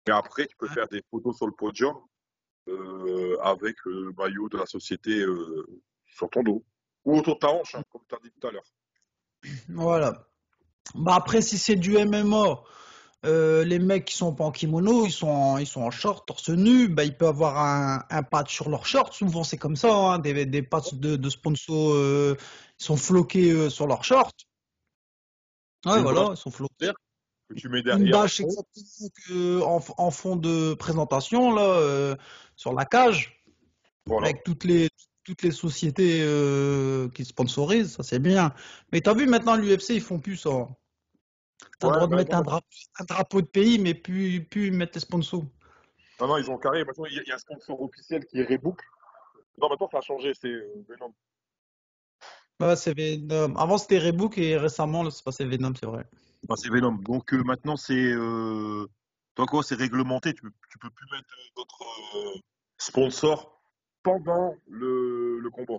Mais 0.06 0.12
après, 0.12 0.46
tu 0.46 0.56
peux 0.56 0.66
Ouais. 0.66 0.74
faire 0.74 0.88
des 0.88 1.02
photos 1.10 1.36
sur 1.36 1.46
le 1.46 1.52
podium 1.52 1.96
euh, 2.68 3.38
avec 3.40 3.76
euh, 3.86 4.06
le 4.06 4.12
maillot 4.12 4.48
de 4.48 4.58
la 4.58 4.66
société 4.66 5.20
euh, 5.20 5.64
sur 6.06 6.28
ton 6.28 6.42
dos. 6.42 6.64
Ou 7.04 7.18
autour 7.18 7.36
de 7.36 7.38
ta 7.38 7.48
hanche, 7.50 7.74
hein, 7.74 7.82
comme 7.90 8.02
tu 8.08 8.14
as 8.14 8.18
dit 8.18 8.30
tout 8.38 8.46
à 8.46 8.50
l'heure. 8.50 8.64
Voilà. 9.68 10.26
Bah 10.94 11.14
après, 11.14 11.40
si 11.40 11.56
c'est 11.56 11.76
du 11.76 11.96
MMA, 11.96 12.62
euh, 13.26 13.64
les 13.64 13.78
mecs 13.78 14.06
qui 14.06 14.14
sont 14.14 14.34
pas 14.34 14.44
en 14.44 14.50
kimono, 14.50 15.04
ils 15.06 15.12
sont 15.12 15.28
en, 15.28 15.58
ils 15.58 15.66
sont 15.66 15.82
en 15.82 15.90
short, 15.90 16.26
torse 16.26 16.48
nu, 16.48 16.88
bah 16.88 17.04
ils 17.04 17.16
peuvent 17.16 17.28
avoir 17.28 17.58
un, 17.58 18.02
un 18.08 18.22
patch 18.22 18.54
sur 18.54 18.70
leur 18.70 18.86
short. 18.86 19.12
Souvent 19.12 19.44
c'est 19.44 19.58
comme 19.58 19.76
ça, 19.76 19.92
hein, 19.94 20.18
des, 20.18 20.46
des 20.46 20.62
patchs 20.62 20.94
de, 20.94 21.16
de 21.16 21.30
sponsors, 21.30 21.92
euh, 21.92 22.36
ils 22.80 22.84
sont 22.84 22.96
floqués 22.96 23.50
euh, 23.52 23.68
sur 23.70 23.86
leur 23.86 24.04
short. 24.04 24.34
Ouais, 25.84 25.96
Une 25.96 26.02
voilà, 26.02 26.20
bâche 26.28 26.38
ils 26.38 26.42
sont 26.42 26.50
floqués. 26.50 26.92
que 27.48 27.54
tu 27.54 27.68
mets 27.68 27.78
Une 27.80 27.84
derrière. 27.84 28.12
bâche 28.12 28.40
exactement 28.40 29.08
que 29.26 29.60
en, 29.62 29.84
en 29.98 30.10
fond 30.10 30.36
de 30.36 30.74
présentation 30.74 31.52
là, 31.54 32.16
sur 32.56 32.72
la 32.72 32.84
cage, 32.86 33.44
Voilà. 34.06 34.28
avec 34.28 34.44
toutes 34.44 34.64
les 34.64 34.88
toutes 35.24 35.42
les 35.42 35.50
sociétés 35.52 36.24
qui 37.14 37.24
sponsorisent, 37.26 37.92
ça 37.96 38.02
c'est 38.02 38.18
bien. 38.18 38.54
Mais 38.92 39.00
t'as 39.02 39.14
vu 39.14 39.26
maintenant 39.26 39.56
l'UFC 39.56 39.90
ils 39.90 40.00
font 40.00 40.18
plus 40.18 40.36
ça. 40.38 40.68
T'as 41.80 41.86
le 41.88 41.92
Ouais, 41.92 41.96
droit 41.96 42.06
de 42.06 42.10
bah, 42.12 42.16
mettre 42.18 42.36
un 42.36 42.42
drapeau, 42.42 42.66
un 43.00 43.04
drapeau 43.04 43.40
de 43.40 43.46
pays, 43.46 43.78
mais 43.78 43.94
plus, 43.94 44.44
plus 44.44 44.70
mettre 44.70 44.92
tes 44.92 45.00
sponsors. 45.00 45.44
non, 46.20 46.26
non, 46.28 46.36
ils 46.36 46.50
ont 46.50 46.58
carré. 46.58 46.84
Maintenant, 46.84 47.06
il 47.06 47.14
y, 47.26 47.30
a- 47.30 47.34
un 47.34 47.38
sponsor 47.38 47.80
officiel 47.80 48.26
qui 48.26 48.38
est 48.38 48.44
Reebok. 48.44 48.80
Non, 49.58 49.68
maintenant, 49.70 49.88
ça 49.90 49.98
a 49.98 50.00
changé. 50.02 50.32
C'est 50.34 50.48
euh, 50.48 50.84
Venom. 50.88 51.14
Ouais, 52.60 52.76
c'est 52.76 52.94
Venom. 52.94 53.56
Avant 53.56 53.78
c'était 53.78 53.98
Reebok 53.98 54.36
et 54.36 54.58
récemment 54.58 55.10
c'est 55.10 55.24
passé 55.24 55.46
Venom, 55.46 55.72
c'est 55.74 55.86
vrai. 55.86 56.06
Ah, 56.50 56.54
c'est 56.56 56.68
Venom. 56.70 56.92
Donc 56.92 57.32
euh, 57.32 57.42
maintenant, 57.42 57.76
c'est. 57.76 57.94
Euh... 57.94 58.86
Toi, 59.34 59.46
quoi, 59.46 59.62
c'est 59.62 59.76
réglementé. 59.76 60.34
Tu 60.34 60.42
peux, 60.42 60.50
tu 60.70 60.78
peux 60.78 60.90
plus 60.90 61.06
mettre 61.10 61.28
d'autres 61.56 61.82
euh, 62.16 62.38
sponsors 62.76 63.62
pendant 64.02 64.54
le, 64.68 65.38
le 65.38 65.50
combat. 65.50 65.78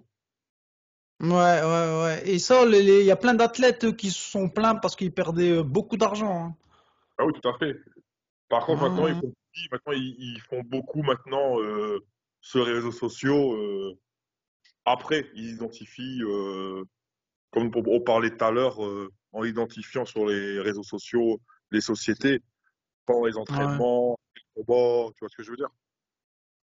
Ouais, 1.22 1.30
ouais, 1.30 2.02
ouais. 2.04 2.30
Et 2.30 2.40
ça, 2.40 2.66
il 2.66 3.04
y 3.06 3.12
a 3.12 3.16
plein 3.16 3.36
d'athlètes 3.36 3.96
qui 3.96 4.10
se 4.10 4.20
sont 4.20 4.50
plaints 4.50 4.76
parce 4.76 4.96
qu'ils 4.96 5.14
perdaient 5.14 5.58
euh, 5.58 5.64
beaucoup 5.64 5.96
d'argent. 5.96 6.46
hein. 6.48 6.56
Ah 7.18 7.26
oui, 7.26 7.34
tout 7.40 7.48
à 7.48 7.58
fait. 7.60 7.78
Par 8.50 8.66
contre, 8.66 8.82
maintenant, 8.82 9.08
ils 9.08 9.16
font, 9.16 9.34
maintenant, 9.72 9.94
ils, 9.94 10.16
ils 10.18 10.42
font 10.50 10.64
beaucoup 10.64 11.04
maintenant 11.04 11.60
euh, 11.62 12.00
sur 12.42 12.66
les 12.66 12.74
réseaux 12.74 12.92
sociaux. 12.92 13.54
euh, 13.54 13.98
après, 14.86 15.28
ils 15.36 15.52
identifient, 15.54 16.24
euh, 16.24 16.84
comme 17.52 17.72
on 17.76 17.84
on 17.86 18.02
parlait 18.02 18.36
tout 18.36 18.44
à 18.44 18.52
l'heure, 18.52 18.84
euh, 18.84 19.12
en 19.32 19.44
identifiant 19.44 20.06
sur 20.06 20.26
les 20.26 20.60
réseaux 20.60 20.84
sociaux 20.84 21.40
les 21.70 21.82
sociétés, 21.82 22.42
pendant 23.06 23.26
les 23.26 23.38
entraînements, 23.38 24.18
les 24.36 24.64
combats, 24.64 25.12
tu 25.14 25.20
vois 25.22 25.30
ce 25.30 25.38
que 25.38 25.44
je 25.44 25.52
veux 25.52 25.58
dire? 25.58 25.70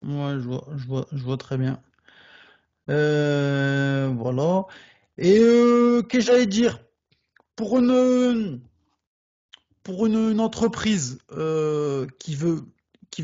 ouais, 0.03 0.41
je 0.41 0.49
vois, 0.49 0.65
je 0.77 0.87
vois, 0.87 1.07
je 1.13 1.23
vois 1.23 1.37
très 1.37 1.59
bien. 1.59 1.83
Euh. 2.89 4.09
Et 5.19 5.39
euh, 5.39 6.03
qu'est-ce 6.03 6.27
que 6.27 6.33
j'allais 6.33 6.47
dire? 6.47 6.81
Pour 7.55 7.79
une, 7.79 8.61
pour 9.83 10.07
une, 10.07 10.41
entreprise 10.41 11.19
euh, 11.33 12.07
qui 12.19 12.35
veut, 12.35 12.67
qui 13.11 13.23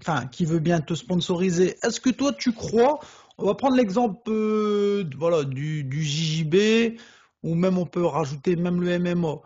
enfin, 0.00 0.26
qui 0.26 0.46
veut 0.46 0.58
bien 0.58 0.80
te 0.80 0.94
sponsoriser, 0.94 1.76
est-ce 1.82 2.00
que 2.00 2.08
toi 2.08 2.32
tu 2.32 2.52
crois, 2.52 2.98
on 3.36 3.44
va 3.44 3.54
prendre 3.54 3.76
l'exemple 3.76 4.18
euh, 4.28 5.04
du, 5.44 5.84
du 5.84 6.02
JJB, 6.02 6.98
ou 7.42 7.54
même 7.54 7.76
on 7.76 7.84
peut 7.84 8.06
rajouter 8.06 8.56
même 8.56 8.80
le 8.80 8.98
MMA. 8.98 9.40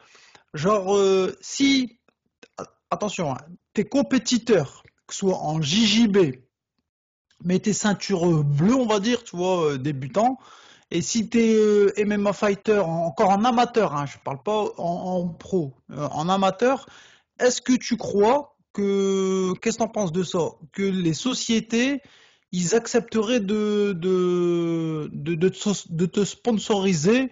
Genre, 0.55 0.99
si, 1.41 1.99
attention, 2.91 3.33
hein, 3.33 3.39
tes 3.75 3.85
compétiteurs, 3.85 4.85
que 5.07 5.15
ce 5.15 5.21
soit 5.21 5.39
en 5.39 5.61
JJB, 5.61 6.37
mais 7.45 7.59
tes 7.59 7.73
ceintures 7.73 8.45
bleues, 8.45 8.75
on 8.75 8.87
va 8.87 9.01
dire, 9.01 9.25
tu 9.25 9.37
vois, 9.37 9.79
débutants, 9.79 10.39
et 10.91 11.03
si 11.03 11.29
t'es 11.29 11.55
euh, 11.55 11.93
MMA 11.97 12.33
fighter, 12.33 12.79
en- 12.79 13.05
encore 13.07 13.31
en 13.31 13.45
amateur, 13.45 13.95
hein, 13.95 14.07
je 14.07 14.19
parle 14.19 14.43
pas 14.43 14.65
en, 14.79 15.23
en 15.23 15.29
pro, 15.29 15.75
euh, 15.91 16.09
en 16.13 16.29
amateur, 16.29 16.87
est-ce 17.39 17.61
que 17.61 17.75
tu 17.75 17.97
crois 17.97 18.57
que, 18.73 19.53
qu'est-ce 19.61 19.79
que 19.79 19.83
t'en 19.83 19.89
penses 19.89 20.13
de 20.13 20.23
ça? 20.23 20.39
Que 20.73 20.83
les 20.83 21.15
sociétés, 21.15 22.01
ils 22.53 22.75
accepteraient 22.75 23.41
de, 23.41 23.93
de, 23.93 25.11
de, 25.13 26.07
te, 26.07 26.25
sponsoriser 26.25 27.31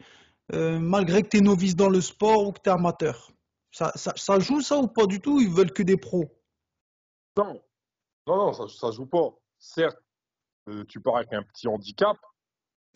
euh, 0.53 0.79
malgré 0.79 1.23
que 1.23 1.29
t'es 1.29 1.41
novice 1.41 1.77
dans 1.77 1.89
le 1.89 2.01
sport 2.01 2.47
ou 2.47 2.53
que 2.53 2.61
t'es 2.61 2.71
amateur? 2.71 3.33
Ça, 3.71 3.93
joue 4.39 4.61
ça 4.61 4.79
ou 4.79 4.87
pas 4.87 5.07
du 5.07 5.21
tout? 5.21 5.41
Ils 5.41 5.51
veulent 5.51 5.73
que 5.73 5.83
des 5.83 5.97
pros? 5.97 6.31
Non, 7.37 7.61
non, 8.27 8.37
non, 8.37 8.53
ça, 8.53 8.69
ça 8.69 8.91
joue 8.91 9.07
pas. 9.07 9.31
Certes, 9.59 9.99
tu 10.89 11.01
pars 11.01 11.17
avec 11.17 11.33
un 11.33 11.43
petit 11.43 11.69
handicap, 11.69 12.17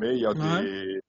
mais 0.00 0.16
il 0.16 0.22
y 0.22 0.26
a 0.26 0.34
Ouais. 0.34 0.62
des. 0.64 1.00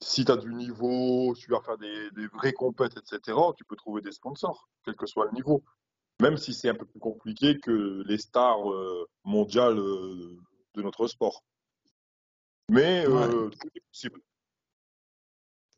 Si 0.00 0.24
tu 0.24 0.30
as 0.32 0.36
du 0.36 0.54
niveau, 0.54 1.34
tu 1.36 1.50
vas 1.50 1.60
faire 1.62 1.78
des, 1.78 2.10
des 2.12 2.26
vraies 2.28 2.52
compètes, 2.52 2.96
etc., 2.96 3.36
tu 3.56 3.64
peux 3.64 3.76
trouver 3.76 4.02
des 4.02 4.12
sponsors, 4.12 4.68
quel 4.84 4.94
que 4.94 5.06
soit 5.06 5.26
le 5.26 5.32
niveau. 5.32 5.64
Même 6.20 6.36
si 6.36 6.54
c'est 6.54 6.68
un 6.68 6.74
peu 6.74 6.86
plus 6.86 7.00
compliqué 7.00 7.58
que 7.58 8.02
les 8.06 8.18
stars 8.18 8.70
euh, 8.72 9.06
mondiales 9.24 9.78
euh, 9.78 10.36
de 10.74 10.82
notre 10.82 11.06
sport. 11.08 11.42
Mais 12.70 13.06
Ouais. 13.06 13.14
euh, 13.14 13.50
tout 13.50 13.68
est 13.74 13.80
possible. 13.90 14.20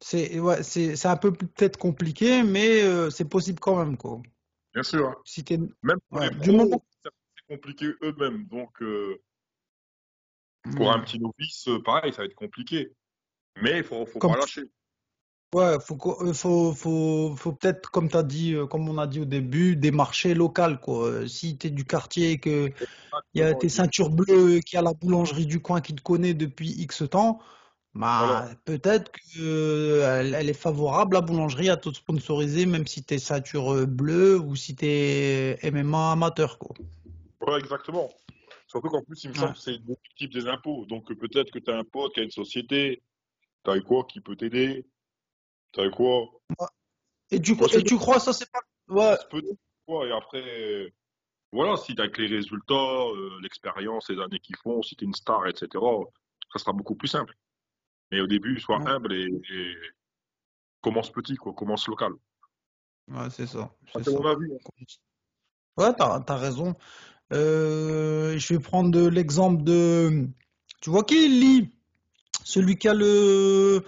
C'est 0.01 0.39
ouais, 0.39 0.62
c'est 0.62 0.95
c'est 0.97 1.09
un 1.09 1.16
peu 1.16 1.32
peut-être 1.32 1.76
compliqué, 1.76 2.43
mais 2.45 2.82
euh, 2.82 3.11
c'est 3.11 3.28
possible 3.28 3.59
quand 3.59 3.76
même, 3.76 3.97
quoi. 3.97 4.20
Bien 4.72 4.82
sûr. 4.82 5.09
hein. 5.09 5.16
Si 5.24 5.45
Même 5.82 5.99
pour 6.09 6.20
ouais, 6.20 6.30
les 6.30 6.36
du 6.36 6.53
moment 6.53 6.78
pros, 6.78 6.84
c'est 7.03 7.11
c'est 7.36 7.55
compliqué 7.57 7.86
eux-mêmes. 8.03 8.47
Donc, 8.47 8.80
euh, 8.82 9.20
pour 10.77 10.93
un 10.93 10.99
ouais, 10.99 11.05
petit 11.05 11.19
novice, 11.21 11.69
euh, 11.69 11.83
pareil, 11.83 12.12
ça 12.12 12.23
va 12.23 12.27
être 12.27 12.35
compliqué. 12.35 12.93
Mais 13.61 13.79
il 13.79 13.85
faut, 13.85 14.07
faut 14.07 14.19
comme 14.19 14.33
pas 14.33 14.39
lâcher. 14.39 14.64
ouais, 15.55 15.77
faut 15.81 15.99
euh, 16.23 16.33
faut 16.33 16.73
faut 16.75 17.35
faut 17.37 17.53
peut-être 17.53 17.91
comme 17.91 18.09
t'as 18.09 18.23
dit, 18.23 18.55
euh, 18.55 18.66
comme 18.66 18.89
on 18.89 18.99
a 18.99 19.07
dit 19.07 19.21
au 19.21 19.25
début, 19.25 19.77
des 19.77 19.91
marchés 19.91 20.35
locaux, 20.35 20.77
quoi. 20.83 21.29
Si 21.29 21.59
t'es 21.59 21.71
du 21.71 21.85
quartier 21.85 22.33
et 22.33 22.39
que 22.39 22.73
il 23.35 23.41
y 23.41 23.43
a 23.43 23.55
tes 23.55 23.69
ceintures 23.69 24.11
bleues, 24.11 24.61
qu'il 24.61 24.77
y 24.77 24.79
a 24.79 24.83
la 24.83 24.95
boulangerie 24.95 25.47
du 25.47 25.61
coin 25.61 25.81
qui 25.81 25.95
te 25.95 26.03
connaît 26.03 26.35
depuis 26.35 26.71
X 26.71 27.05
temps, 27.11 27.41
Voilà. 28.19 28.43
bah 28.43 28.55
peut-être 28.64 29.11
que 29.12 29.41
euh, 29.41 30.21
elle, 30.21 30.35
elle 30.35 30.51
est 30.51 30.55
favorable 30.55 31.14
la 31.16 31.21
boulangerie 31.23 31.71
à 31.71 31.77
te 31.77 31.93
sponsoriser, 31.93 32.66
même 32.66 32.87
si 32.87 33.03
t'es 33.05 33.19
ceinture 33.19 33.87
bleue 33.87 34.39
ou 34.39 34.57
si 34.57 34.77
t'es 34.77 35.59
MMA 35.64 36.12
amateur, 36.12 36.59
quoi. 36.59 36.77
Ouais, 37.47 37.59
exactement. 37.59 38.11
Surtout 38.69 38.89
qu'en 38.89 39.03
plus, 39.03 39.25
il 39.25 39.31
me 39.31 39.35
semble 39.35 39.49
Ouais. 39.49 39.55
que 39.55 39.61
c'est 39.61 39.79
déductible 39.79 40.33
des 40.35 40.47
impôts. 40.47 40.85
Donc, 40.87 41.11
euh, 41.11 41.16
peut-être 41.16 41.51
que 41.51 41.59
tu 41.59 41.71
as 41.71 41.77
un 41.79 41.85
pote 41.85 42.12
qui 42.14 42.21
a 42.21 42.23
une 42.23 42.31
société, 42.31 43.03
tu 43.64 43.71
as 43.71 43.81
quoi 43.81 44.05
qui 44.05 44.21
peut 44.21 44.37
t'aider? 44.37 44.87
Tu 45.73 45.83
sais 45.83 45.91
quoi? 45.91 46.27
Et 47.31 47.41
tu, 47.41 47.53
et 47.73 47.83
tu 47.85 47.97
crois 47.97 48.21
ça 48.21 48.33
c'est 48.33 48.51
pas... 48.51 48.61
Ouais, 48.89 49.16
Et 50.07 50.12
après, 50.12 50.93
voilà, 51.53 51.77
si 51.77 51.95
t'as 51.95 52.05
avec 52.05 52.19
les 52.19 52.27
résultats, 52.27 52.75
euh, 52.75 53.39
l'expérience, 53.43 54.09
les 54.11 54.21
années 54.21 54.39
qu'ils 54.39 54.57
font, 54.57 54.83
si 54.83 54.97
t'es 54.97 55.05
une 55.07 55.14
star, 55.14 55.47
etc., 55.47 55.69
ça 56.53 56.59
sera 56.59 56.73
beaucoup 56.73 56.95
plus 56.95 57.09
simple. 57.09 57.35
Mais 58.11 58.21
au 58.21 58.27
début, 58.27 58.59
sois 58.61 58.79
ouais, 58.79 58.91
humble 58.91 59.14
et, 59.14 59.29
et 59.51 59.77
commence 60.81 61.11
petit, 61.11 61.37
quoi, 61.37 61.53
commence 61.55 61.87
local. 61.89 62.12
ouais, 63.09 63.31
c'est 63.31 63.47
ça, 63.47 63.75
Ah, 63.95 64.03
c'est 64.03 64.11
mon 64.11 64.27
avis. 64.27 64.53
hein. 64.53 64.85
Ouais, 65.77 65.95
t'as, 65.95 66.21
t'as 66.21 66.37
raison. 66.37 66.75
Euh, 67.33 68.39
je 68.39 68.55
vais 68.55 68.61
prendre 68.61 69.09
l'exemple 69.09 69.62
de... 69.62 70.29
Tu 70.81 70.91
vois 70.91 71.05
qui 71.05 71.29
lit? 71.29 71.70
Celui 72.45 72.76
qui 72.76 72.89
a 72.89 72.95
le, 72.95 73.85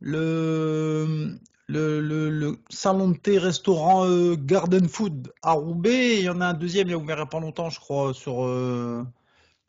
le, 0.00 1.38
le, 1.66 2.00
le, 2.00 2.30
le 2.30 2.58
salon 2.70 3.10
de 3.10 3.18
thé 3.18 3.38
restaurant 3.38 4.06
euh, 4.06 4.36
Garden 4.36 4.88
Food 4.88 5.32
à 5.42 5.52
Roubaix. 5.52 6.18
Il 6.18 6.24
y 6.24 6.28
en 6.28 6.40
a 6.40 6.46
un 6.46 6.54
deuxième, 6.54 6.88
il 6.88 6.94
a 6.94 6.98
ouvert 6.98 7.16
il 7.16 7.20
y 7.20 7.22
a 7.22 7.26
pas 7.26 7.40
longtemps, 7.40 7.70
je 7.70 7.80
crois, 7.80 8.14
sur, 8.14 8.44
euh, 8.44 9.04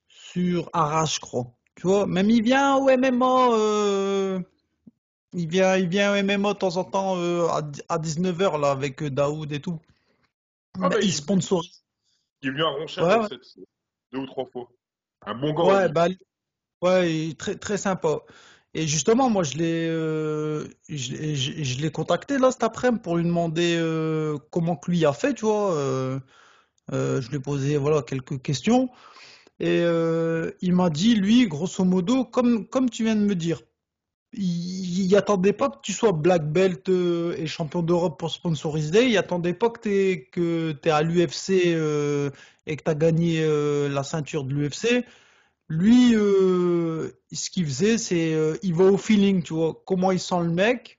sur 0.07 0.69
Arras, 0.73 1.13
je 1.15 1.19
crois. 1.19 1.47
Tu 1.75 1.87
vois, 1.87 2.05
même 2.07 2.29
il 2.29 2.43
vient 2.43 2.75
au 2.75 2.89
euh, 2.89 4.39
il 5.33 5.47
vient, 5.47 5.77
il 5.77 5.87
vient 5.87 6.13
au 6.13 6.23
MMA 6.23 6.53
de 6.53 6.59
temps 6.59 6.77
en 6.77 6.83
temps 6.83 7.15
à, 7.49 7.61
à 7.89 7.97
19h 7.97 8.59
là, 8.59 8.71
avec 8.71 9.03
Daoud 9.03 9.51
et 9.51 9.59
tout. 9.59 9.79
Ah 10.81 10.89
Il 11.01 11.07
il, 11.07 11.13
sponsorise. 11.13 11.83
Il 12.41 12.49
est 12.49 12.51
venu 12.51 12.63
à 12.63 12.71
Ouais, 12.71 13.17
ouais, 13.17 13.27
deux 14.11 14.19
ou 14.19 14.25
trois 14.27 14.45
fois. 14.51 14.69
Un 15.25 15.35
bon 15.35 15.53
gars, 15.53 15.63
ouais, 15.63 15.89
bah, 15.89 16.07
ouais, 16.81 17.33
très, 17.37 17.55
très 17.55 17.77
sympa. 17.77 18.21
Et 18.73 18.87
justement, 18.87 19.29
moi, 19.29 19.43
je 19.43 19.57
l'ai, 19.57 19.87
euh, 19.89 20.67
je, 20.87 21.13
l'ai- 21.13 21.35
je- 21.35 21.63
je 21.63 21.81
l'ai 21.81 21.91
contacté 21.91 22.37
là 22.37 22.51
cet 22.51 22.63
après-midi 22.63 23.01
pour 23.01 23.17
lui 23.17 23.23
demander 23.25 23.75
euh, 23.77 24.37
comment 24.51 24.75
que 24.75 24.91
lui 24.91 25.05
a 25.05 25.13
fait, 25.13 25.33
tu 25.33 25.45
vois. 25.45 25.73
euh, 25.75 26.19
je 26.91 27.29
lui 27.29 27.37
ai 27.37 27.39
posé 27.39 27.77
voilà 27.77 28.01
quelques 28.01 28.41
questions 28.41 28.89
et 29.59 29.81
il 30.61 30.73
m'a 30.73 30.89
dit, 30.89 31.15
lui, 31.15 31.47
grosso 31.47 31.83
modo, 31.85 32.25
comme 32.25 32.67
comme 32.67 32.89
tu 32.89 33.03
viens 33.03 33.15
de 33.15 33.21
me 33.21 33.35
dire, 33.35 33.61
il, 34.33 35.15
attendait 35.15 35.53
pas 35.53 35.69
que 35.69 35.77
tu 35.81 35.93
sois 35.93 36.11
black 36.11 36.51
belt 36.51 36.89
euh, 36.89 37.35
et 37.37 37.47
champion 37.47 37.81
d'Europe 37.81 38.19
pour 38.19 38.31
sponsoriser. 38.31 39.07
Il 39.07 39.17
attendait 39.17 39.53
pas 39.53 39.69
que 39.69 40.15
que 40.31 40.71
t'es 40.73 40.89
à 40.91 41.01
l'UFC 41.01 41.67
euh, 41.67 42.29
et 42.67 42.77
que 42.77 42.83
t'as 42.83 42.95
gagné 42.95 43.41
euh, 43.41 43.89
la 43.89 44.03
ceinture 44.03 44.43
de 44.43 44.53
l'UFC. 44.53 45.05
Lui, 45.69 46.13
ce 46.13 47.49
qu'il 47.51 47.65
faisait, 47.65 47.99
c'est 47.99 48.35
il 48.63 48.73
va 48.73 48.85
au 48.85 48.97
feeling, 48.97 49.43
tu 49.43 49.53
vois, 49.53 49.79
comment 49.85 50.11
il 50.11 50.19
sent 50.19 50.41
le 50.41 50.49
mec. 50.49 50.97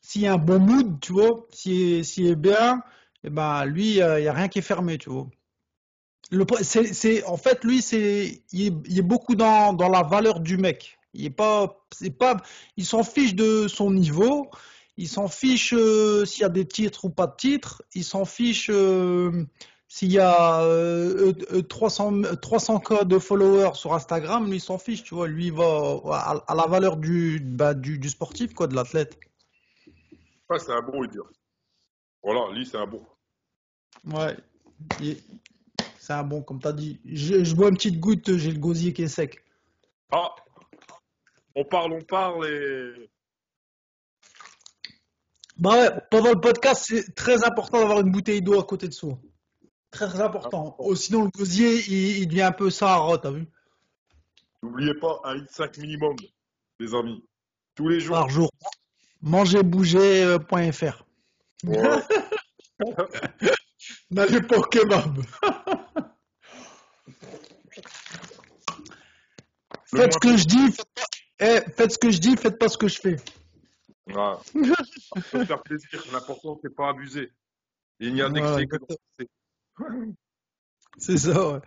S'il 0.00 0.22
y 0.22 0.26
a 0.26 0.34
un 0.34 0.38
bon 0.38 0.58
mood, 0.60 1.00
tu 1.00 1.12
vois, 1.12 1.46
s'il 1.52 2.26
est, 2.26 2.34
bien, 2.36 2.82
eh 3.24 3.30
ben 3.30 3.64
lui, 3.66 3.96
il 3.96 3.96
n'y 3.96 4.00
a, 4.28 4.32
rien 4.32 4.48
qui 4.48 4.60
est 4.60 4.62
fermé, 4.62 4.96
tu 4.98 5.10
vois. 5.10 5.28
En 6.32 7.36
fait, 7.36 7.64
lui, 7.64 7.82
c'est, 7.82 8.42
il 8.52 8.80
il 8.86 8.98
est 8.98 9.02
beaucoup 9.02 9.34
dans, 9.34 9.74
dans 9.74 9.88
la 9.88 10.02
valeur 10.02 10.40
du 10.40 10.56
mec. 10.56 10.98
Il 11.16 11.24
est 11.24 11.30
pas, 11.30 11.84
c'est 11.92 12.10
pas, 12.10 12.36
il 12.76 12.84
s'en 12.84 13.02
fiche 13.02 13.34
de 13.34 13.68
son 13.68 13.90
niveau, 13.90 14.50
il 14.96 15.08
s'en 15.08 15.28
fiche 15.28 15.72
euh, 15.72 16.24
s'il 16.24 16.42
y 16.42 16.44
a 16.44 16.48
des 16.48 16.66
titres 16.66 17.06
ou 17.06 17.10
pas 17.10 17.26
de 17.26 17.36
titres, 17.36 17.82
il 17.94 18.04
s'en 18.04 18.24
fiche 18.24 18.70
euh, 18.70 19.46
s'il 19.88 20.12
y 20.12 20.18
a 20.18 20.62
euh, 20.62 21.32
euh, 21.52 21.62
300, 21.62 22.20
300K 22.22 23.04
de 23.04 23.18
followers 23.18 23.74
sur 23.74 23.94
Instagram, 23.94 24.46
lui, 24.46 24.56
il 24.56 24.60
s'en 24.60 24.78
fiche, 24.78 25.04
tu 25.04 25.14
vois. 25.14 25.28
Lui, 25.28 25.46
il 25.46 25.52
va 25.52 26.00
à, 26.12 26.44
à 26.48 26.54
la 26.54 26.66
valeur 26.66 26.96
du, 26.96 27.40
bah, 27.40 27.74
du, 27.74 27.98
du 27.98 28.08
sportif, 28.08 28.52
quoi, 28.52 28.66
de 28.66 28.74
l'athlète. 28.74 29.18
Ouais, 30.50 30.58
c'est 30.58 30.72
un 30.72 30.82
bon, 30.82 31.04
il 31.04 31.10
dit. 31.10 31.18
Voilà, 32.22 32.52
lui, 32.52 32.66
c'est 32.66 32.76
un 32.76 32.86
bon. 32.86 33.02
Ouais, 34.04 34.36
il 35.00 35.16
c'est 35.98 36.12
un 36.12 36.22
bon, 36.22 36.40
comme 36.42 36.60
t'as 36.60 36.72
dit. 36.72 37.00
Je, 37.04 37.42
je 37.42 37.54
bois 37.56 37.68
une 37.68 37.74
petite 37.74 37.98
goutte, 37.98 38.36
j'ai 38.36 38.52
le 38.52 38.60
gosier 38.60 38.92
qui 38.92 39.02
est 39.02 39.08
sec. 39.08 39.42
Ah, 40.12 40.34
on 41.56 41.64
parle, 41.64 41.92
on 41.94 42.02
parle 42.02 42.46
et. 42.46 43.10
Bah 45.58 45.70
ouais, 45.70 45.90
pendant 46.10 46.30
le 46.30 46.40
podcast, 46.40 46.84
c'est 46.86 47.14
très 47.14 47.44
important 47.44 47.78
d'avoir 47.80 48.00
une 48.00 48.12
bouteille 48.12 48.42
d'eau 48.42 48.60
à 48.60 48.64
côté 48.64 48.88
de 48.88 48.92
soi. 48.92 49.18
Très 49.90 50.06
très 50.06 50.20
important. 50.20 50.76
Oh, 50.78 50.94
sinon, 50.94 51.24
le 51.24 51.30
gosier, 51.30 51.82
il, 51.88 52.18
il 52.18 52.28
devient 52.28 52.42
un 52.42 52.52
peu 52.52 52.68
sahara, 52.68 53.16
t'as 53.16 53.30
vu? 53.30 53.46
N'oubliez 54.62 54.94
pas 54.94 55.20
un 55.24 55.36
litre 55.36 55.52
5 55.54 55.78
minimum, 55.78 56.16
les 56.78 56.94
amis. 56.94 57.24
Tous 57.74 57.88
les 57.88 58.00
jours. 58.00 58.16
Par 58.16 58.28
jour. 58.28 58.50
Mangerbouger.fr. 59.22 61.04
Voilà. 61.64 62.06
N'allez 64.10 64.42
pas 64.42 64.58
au 64.58 64.62
kebab. 64.62 65.22
Faites 69.86 70.12
ce 70.12 70.18
que 70.18 70.36
je 70.36 70.44
dis, 70.44 70.72
faites 70.72 70.86
pas, 70.94 71.06
eh, 71.40 71.60
faites 71.76 71.92
ce 71.92 71.98
que 71.98 72.10
je 72.10 72.18
dis, 72.18 72.36
faites 72.36 72.58
pas 72.58 72.68
ce 72.68 72.78
que 72.78 72.88
je 72.88 73.00
fais. 73.00 73.16
Voilà. 74.06 74.40
Ça 75.32 75.44
faire 75.44 75.62
plaisir. 75.62 76.02
L'important, 76.12 76.58
c'est 76.62 76.74
pas 76.74 76.90
abuser. 76.90 77.32
Il 78.00 78.14
n'y 78.14 78.22
a 78.22 78.28
Voilà, 78.28 78.56
d'excès 78.56 78.66
que 78.66 78.76
dans 78.76 78.86
exactement. 78.86 78.98
l'excès. 79.18 80.14
C'est 80.98 81.18
ça, 81.18 81.52
ouais. 81.52 81.60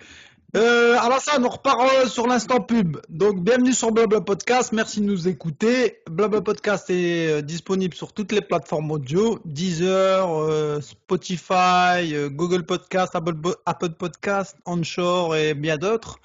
Euh, 0.55 0.97
Alassane, 0.99 1.45
on 1.45 1.49
repart 1.49 1.79
euh, 1.79 2.07
sur 2.07 2.25
l'instant 2.25 2.59
pub. 2.59 2.97
Donc, 3.07 3.43
bienvenue 3.43 3.73
sur 3.73 3.91
Blabla 3.91 4.21
Podcast. 4.21 4.71
Merci 4.71 4.99
de 4.99 5.05
nous 5.05 5.27
écouter. 5.27 6.01
Blabla 6.09 6.41
Podcast 6.41 6.89
est 6.89 7.27
euh, 7.27 7.41
disponible 7.43 7.93
sur 7.93 8.13
toutes 8.13 8.31
les 8.31 8.41
plateformes 8.41 8.89
audio 8.89 9.39
Deezer, 9.45 10.27
euh, 10.27 10.81
Spotify, 10.81 12.29
Google 12.31 12.65
Podcast, 12.65 13.15
Apple 13.15 13.89
Podcast, 13.91 14.57
Onshore 14.65 15.35
et 15.35 15.53
bien 15.53 15.77
d'autres. 15.77 16.19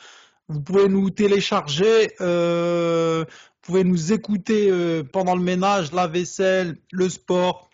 Vous 0.49 0.61
pouvez 0.61 0.89
nous 0.89 1.09
télécharger, 1.11 2.13
euh, 2.21 3.25
vous 3.27 3.61
pouvez 3.63 3.85
nous 3.85 4.13
écouter 4.13 4.71
euh, 4.71 5.03
pendant 5.03 5.35
le 5.35 5.43
ménage, 5.43 5.93
la 5.93 6.07
vaisselle, 6.07 6.77
le 6.93 7.09
sport, 7.09 7.71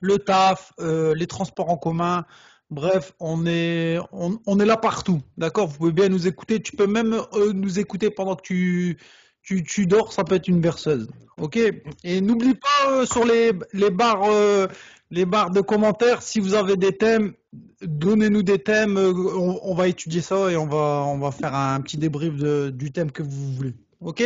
le 0.00 0.18
taf, 0.18 0.72
euh, 0.80 1.14
les 1.14 1.28
transports 1.28 1.70
en 1.70 1.76
commun. 1.76 2.24
Bref, 2.70 3.12
on 3.20 3.46
est, 3.46 3.98
on, 4.12 4.58
est 4.58 4.64
là 4.64 4.76
partout, 4.76 5.20
d'accord? 5.36 5.68
Vous 5.68 5.78
pouvez 5.78 5.92
bien 5.92 6.08
nous 6.08 6.26
écouter. 6.26 6.60
Tu 6.60 6.74
peux 6.74 6.86
même 6.86 7.20
nous 7.54 7.78
écouter 7.78 8.10
pendant 8.10 8.34
que 8.34 8.42
tu, 8.42 8.98
tu, 9.42 9.62
tu 9.64 9.86
dors, 9.86 10.12
ça 10.12 10.24
peut 10.24 10.36
être 10.36 10.48
une 10.48 10.60
berceuse, 10.60 11.08
ok? 11.38 11.58
Et 12.04 12.20
n'oublie 12.20 12.54
pas 12.54 12.90
euh, 12.90 13.06
sur 13.06 13.24
les, 13.24 13.52
les 13.72 13.90
barres, 13.90 14.24
euh, 14.30 14.66
les 15.10 15.24
barres 15.24 15.50
de 15.50 15.60
commentaires, 15.60 16.22
si 16.22 16.38
vous 16.40 16.54
avez 16.54 16.76
des 16.76 16.96
thèmes, 16.96 17.34
donnez-nous 17.82 18.42
des 18.42 18.58
thèmes. 18.62 18.96
euh, 18.96 19.12
on, 19.12 19.58
on 19.62 19.74
va 19.74 19.88
étudier 19.88 20.22
ça 20.22 20.50
et 20.50 20.56
on 20.56 20.66
va, 20.66 21.04
on 21.06 21.18
va 21.18 21.30
faire 21.32 21.54
un 21.54 21.80
petit 21.80 21.98
débrief 21.98 22.36
de- 22.36 22.70
du 22.70 22.92
thème 22.92 23.10
que 23.10 23.22
vous 23.22 23.52
voulez, 23.54 23.74
ok? 24.00 24.22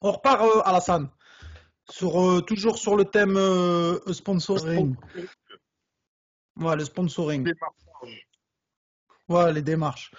On 0.00 0.12
repart 0.12 0.42
Alassane, 0.64 1.08
sur 1.90 2.20
euh, 2.20 2.40
toujours 2.40 2.78
sur 2.78 2.96
le 2.96 3.04
thème 3.04 3.38
sponsoring. 4.12 4.94
Ouais, 6.56 6.76
le 6.76 6.84
sponsoring. 6.84 7.44
Ouais, 9.28 9.52
les 9.52 9.62
démarches. 9.62 10.12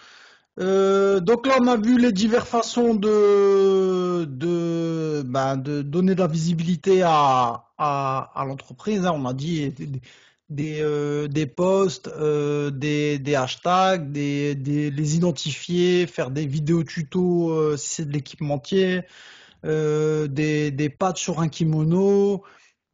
Euh, 0.59 1.19
donc 1.19 1.47
là, 1.47 1.57
on 1.61 1.67
a 1.67 1.75
vu 1.75 1.99
les 1.99 2.11
diverses 2.13 2.47
façons 2.47 2.95
de, 2.95 4.23
de, 4.25 5.21
ben, 5.25 5.57
de 5.57 5.81
donner 5.81 6.15
de 6.15 6.19
la 6.21 6.27
visibilité 6.27 7.01
à, 7.03 7.65
à, 7.77 8.45
l'entreprise. 8.47 9.05
hein. 9.05 9.11
On 9.15 9.25
a 9.25 9.33
dit 9.33 9.69
des, 9.71 9.89
des, 10.49 10.79
euh, 10.81 11.45
posts, 11.55 12.07
euh, 12.07 12.71
des, 12.71 13.19
des 13.19 13.35
hashtags, 13.35 14.15
les 14.15 15.15
identifier, 15.17 16.07
faire 16.07 16.31
des 16.31 16.45
vidéos 16.45 16.83
tutos 16.83 17.49
euh, 17.51 17.77
si 17.77 17.95
c'est 17.95 18.05
de 18.05 18.13
l'équipementier, 18.13 19.01
des, 19.63 20.71
des 20.71 20.89
patchs 20.89 21.23
sur 21.23 21.39
un 21.39 21.47
kimono, 21.49 22.43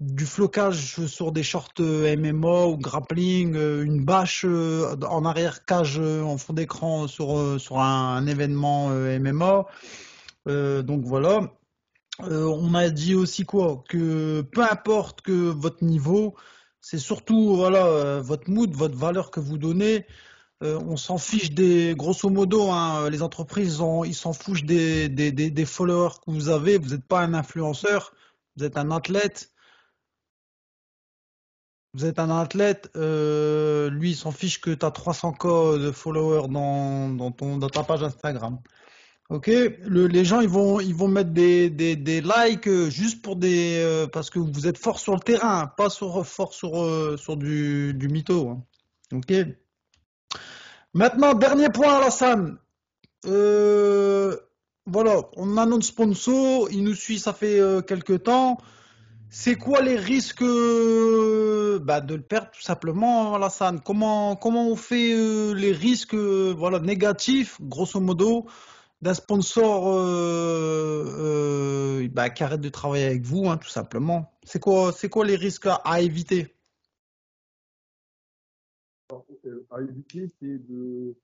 du 0.02 0.26
flocage 0.26 1.06
sur 1.06 1.32
des 1.32 1.44
shorts 1.44 1.74
euh, 1.80 2.18
MMA 2.18 2.66
ou 2.66 2.78
grappling, 2.78 3.56
euh, 3.56 3.84
une 3.84 4.04
bâche 4.04 4.46
euh, 4.48 4.96
en 5.08 5.26
arrière 5.26 5.64
cage 5.64 6.00
euh, 6.00 6.24
en 6.24 6.38
fond 6.40 6.54
d'écran 6.54 7.08
sur, 7.08 7.38
un, 7.80 8.26
événement. 8.26 8.90
Euh, 10.48 10.82
donc 10.82 11.04
voilà. 11.06 11.54
On 12.20 12.74
a 12.74 12.90
dit 12.90 13.16
aussi 13.16 13.46
quoi? 13.46 13.84
Que 13.90 14.42
peu 14.42 14.64
importe 14.64 15.22
que 15.22 15.32
votre 15.32 15.84
niveau, 15.84 16.36
c'est 16.80 16.98
surtout 17.00 17.56
voilà 17.56 18.20
votre 18.22 18.50
mood, 18.50 18.72
votre 18.74 18.96
valeur 18.96 19.32
que 19.32 19.40
vous 19.40 19.58
donnez. 19.58 20.06
On 20.62 20.98
s'en 20.98 21.18
fiche 21.18 21.52
des, 21.52 21.96
grosso 21.98 22.30
modo, 22.30 22.70
hein, 22.70 23.10
les 23.10 23.24
entreprises, 23.24 23.82
ils 24.06 24.14
s'en 24.14 24.34
fichent 24.34 24.66
des, 24.66 25.10
des 25.10 25.66
followers 25.66 26.16
que 26.24 26.32
vous 26.32 26.50
avez. 26.50 26.78
Vous 26.78 26.90
n'êtes 26.92 27.08
pas 27.08 27.22
un 27.22 27.34
influenceur, 27.34 28.14
vous 28.56 28.66
êtes 28.66 28.78
un 28.78 28.92
athlète. 28.92 29.52
Vous 31.94 32.06
êtes 32.06 32.20
un 32.20 32.30
athlète, 32.30 32.90
euh, 32.96 33.90
lui 33.90 34.12
il 34.12 34.16
s'en 34.16 34.32
fiche 34.32 34.62
que 34.62 34.72
tu 34.72 34.86
as 34.86 34.90
300K 34.92 35.78
de 35.78 35.92
followers 35.92 36.48
dans, 36.48 37.10
dans, 37.10 37.32
ton, 37.32 37.58
dans 37.58 37.70
ta 37.70 37.84
page 37.84 38.02
Instagram. 38.02 38.60
Ok, 39.30 39.48
le- 39.48 40.08
les 40.08 40.24
gens 40.26 40.40
ils 40.42 40.48
vont 40.50 40.80
ils 40.80 40.96
vont 40.96 41.08
mettre 41.10 41.32
des, 41.32 41.70
des, 41.70 41.96
des 41.98 42.22
likes 42.22 42.68
euh, 42.68 42.90
juste 42.90 43.22
pour 43.22 43.36
des 43.36 43.82
euh, 43.84 44.08
parce 44.08 44.30
que 44.30 44.40
vous 44.40 44.68
êtes 44.68 44.78
fort 44.78 45.00
sur 45.00 45.14
le 45.14 45.20
terrain, 45.20 45.68
pas 45.68 45.90
sur 45.90 46.26
fort 46.26 46.54
sur 46.54 47.18
sur 47.20 47.36
du 47.38 47.94
du 47.94 48.08
mytho. 48.08 48.50
hein. 48.50 48.64
Ok. 49.14 49.34
Maintenant 50.94 51.34
dernier 51.34 51.70
point 51.70 51.96
Alassane. 51.98 52.58
Euh, 53.26 54.36
voilà, 54.86 55.22
on 55.38 55.58
a 55.58 55.66
notre 55.66 55.86
sponsor, 55.86 56.70
il 56.72 56.84
nous 56.84 56.96
suit 56.96 57.20
ça 57.20 57.34
fait 57.34 57.60
quelques 57.88 58.24
temps. 58.24 58.58
C'est 59.34 59.56
quoi 59.56 59.82
les 59.82 59.96
risques 59.96 60.42
euh, 60.42 61.80
bah, 61.80 62.02
de 62.02 62.16
le 62.16 62.22
perdre 62.22 62.52
tout 62.52 62.60
simplement, 62.60 63.34
Alassane? 63.34 63.80
Comment 63.80 64.38
on 64.44 64.76
fait 64.76 65.14
euh, 65.14 65.54
les 65.54 65.72
risques 65.72 66.14
euh, 66.14 66.80
négatifs 66.80 67.58
grosso 67.62 68.02
modo? 68.02 68.46
d'un 69.02 69.14
sponsor 69.16 69.86
bah, 72.14 72.30
qui 72.30 72.44
arrête 72.44 72.62
de 72.62 72.70
travailler 72.70 73.06
avec 73.06 73.24
vous, 73.24 73.48
hein, 73.48 73.58
tout 73.58 73.70
simplement? 73.70 74.32
C'est 74.44 74.60
quoi, 74.60 74.92
les 75.26 75.38
risques 75.38 75.66
à, 75.66 76.02
éviter? 76.02 76.54
À 79.72 79.82
éviter, 79.82 80.28
c'est 80.40 80.60
de 80.70 81.16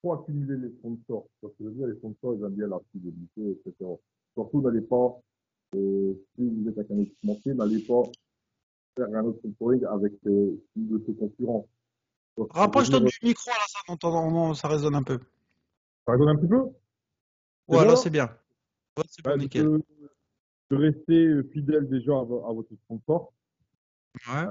trop 0.00 0.12
accumuler 0.12 0.58
les 0.58 0.72
sponsors. 0.78 1.26
Parce 1.40 1.54
que 1.54 1.64
je 1.64 1.68
veux 1.70 1.74
dire, 1.74 1.86
les 1.86 1.96
sponsors, 1.96 2.34
ils 2.34 2.44
aiment 2.44 2.54
bien 2.54 2.68
la 2.68 2.78
fidélité, 2.92 3.58
etc. 3.66 3.90
Surtout, 4.34 4.60
n'allez 4.60 4.82
pas, 4.82 5.18
euh, 5.74 6.14
si 6.36 6.48
vous 6.48 6.68
êtes 6.68 6.78
avec 6.78 6.90
un 6.90 6.98
équipementier, 7.00 7.54
n'allez 7.54 7.80
pas 7.80 8.02
faire 8.96 9.06
un 9.14 9.24
autre 9.24 9.38
sponsoring 9.38 9.84
avec 9.86 10.12
euh, 10.26 10.56
une 10.76 10.88
de 10.88 11.04
ses 11.06 11.14
concurrents. 11.14 11.66
Rapproche-toi 12.50 13.00
du 13.00 13.18
micro, 13.22 13.50
là, 13.50 13.64
ça, 13.68 13.78
on 13.88 13.96
t'entend- 13.96 14.26
on- 14.50 14.54
ça 14.54 14.68
résonne 14.68 14.94
un 14.94 15.02
peu. 15.02 15.18
ça 16.06 16.12
résonne 16.12 16.28
un 16.30 16.36
petit 16.36 16.48
peu? 16.48 16.62
Ouais, 17.68 17.78
là, 17.78 17.84
là? 17.84 17.96
c'est 17.96 18.10
bien. 18.10 18.26
Ouais, 18.96 19.04
c'est 19.08 19.26
Ouais, 19.26 19.36
nickel. 19.36 19.64
de, 19.64 19.82
de 20.70 20.76
rester 20.76 21.26
euh, 21.26 21.42
fidèle 21.52 21.88
déjà 21.88 22.12
à, 22.18 22.22
vo- 22.24 22.44
à 22.46 22.52
votre 22.52 22.74
sponsor. 22.84 23.32
Ouais. 24.28 24.46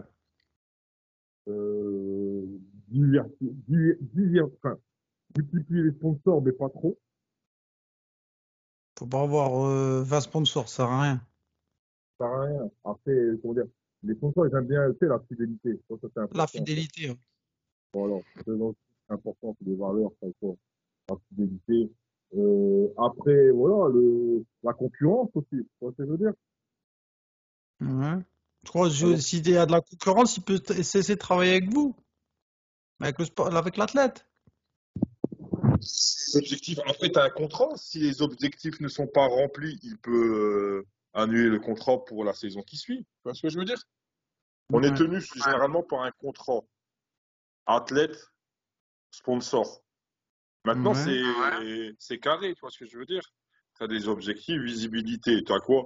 Euh, 1.50 2.46
enfin, 4.44 4.78
multiplier 5.38 5.84
les 5.84 5.92
sponsors, 5.92 6.42
mais 6.42 6.52
pas 6.54 6.70
trop. 6.70 6.98
Faut 9.04 9.10
pas 9.10 9.24
avoir 9.24 9.66
euh, 9.68 10.02
20 10.02 10.22
sponsors, 10.22 10.70
ça 10.70 10.76
sert 10.78 10.86
à 10.86 11.02
rien. 11.02 11.22
Ça 12.18 12.26
sert 12.26 12.34
à 12.34 12.42
rien. 12.46 12.72
Après, 12.86 13.14
comment 13.42 13.54
dire, 13.54 13.66
les 14.02 14.16
sponsors, 14.16 14.48
ils 14.48 14.56
aiment 14.56 14.66
bien, 14.66 14.90
tu 14.94 15.00
sais, 15.00 15.08
la 15.08 15.20
fidélité. 15.28 15.78
Ça, 15.90 15.96
ça, 16.02 16.08
c'est 16.32 16.38
La 16.38 16.48
fidélité. 16.48 17.10
hein. 17.10 17.18
Voilà, 17.94 18.22
c'est 18.38 18.58
donc 18.58 18.78
important, 19.10 19.58
c'est 19.60 19.66
des 19.66 19.76
valeurs, 19.76 20.12
ça, 20.22 20.28
la 21.10 21.16
fidélité. 21.28 21.92
Euh, 22.38 22.88
après, 22.98 23.52
voilà, 23.52 23.94
le, 23.94 24.46
la 24.64 24.72
concurrence 24.72 25.32
aussi, 25.36 25.50
tu 25.50 25.68
vois 25.82 25.92
ce 25.92 25.98
que 25.98 26.06
je 26.06 26.10
veux 26.10 26.18
dire? 26.18 26.34
Ouais. 27.82 28.24
Je 28.64 28.70
crois 28.70 28.88
que 28.88 29.18
s'il 29.18 29.50
y 29.50 29.58
a 29.58 29.66
de 29.66 29.74
la 29.74 29.82
concurrence, 29.82 30.38
il 30.38 30.44
peut 30.44 30.62
cesser 30.82 31.16
de 31.16 31.20
travailler 31.20 31.58
avec 31.58 31.70
vous, 31.74 31.94
avec 33.02 33.76
l'athlète. 33.76 34.26
Objectifs, 36.36 36.80
après, 36.88 37.12
tu 37.12 37.20
as 37.20 37.24
un 37.24 37.30
contrat. 37.30 37.70
Si 37.76 38.00
les 38.00 38.22
objectifs 38.22 38.80
ne 38.80 38.88
sont 38.88 39.08
pas 39.08 39.28
remplis, 39.28 39.80
il 39.84 39.98
peut 39.98 40.12
euh, 40.12 40.88
annuler 41.14 41.50
le 41.50 41.60
contrat 41.60 42.04
pour 42.06 42.24
la 42.24 42.34
saison 42.34 42.62
qui 42.62 42.78
suit. 42.78 43.00
Tu 43.00 43.22
vois 43.24 43.34
ce 43.34 43.42
que 43.42 43.50
je 43.50 43.58
veux 43.60 43.66
dire? 43.66 43.82
On 44.72 44.82
est 44.82 44.94
tenu 44.94 45.22
généralement 45.22 45.84
par 45.84 46.02
un 46.02 46.12
contrat 46.12 46.62
athlète, 47.66 48.18
sponsor. 49.12 49.84
Maintenant, 50.66 50.94
Ouais. 50.94 51.04
c'est 51.04 51.96
c'est 52.00 52.20
carré, 52.20 52.54
tu 52.56 52.62
vois 52.62 52.72
ce 52.72 52.80
que 52.80 52.86
je 52.86 52.98
veux 52.98 53.06
dire? 53.06 53.24
Tu 53.78 53.84
as 53.84 53.88
des 53.88 54.08
objectifs, 54.08 54.62
visibilité. 54.62 55.44
Tu 55.44 55.54
as 55.54 55.60
quoi? 55.60 55.86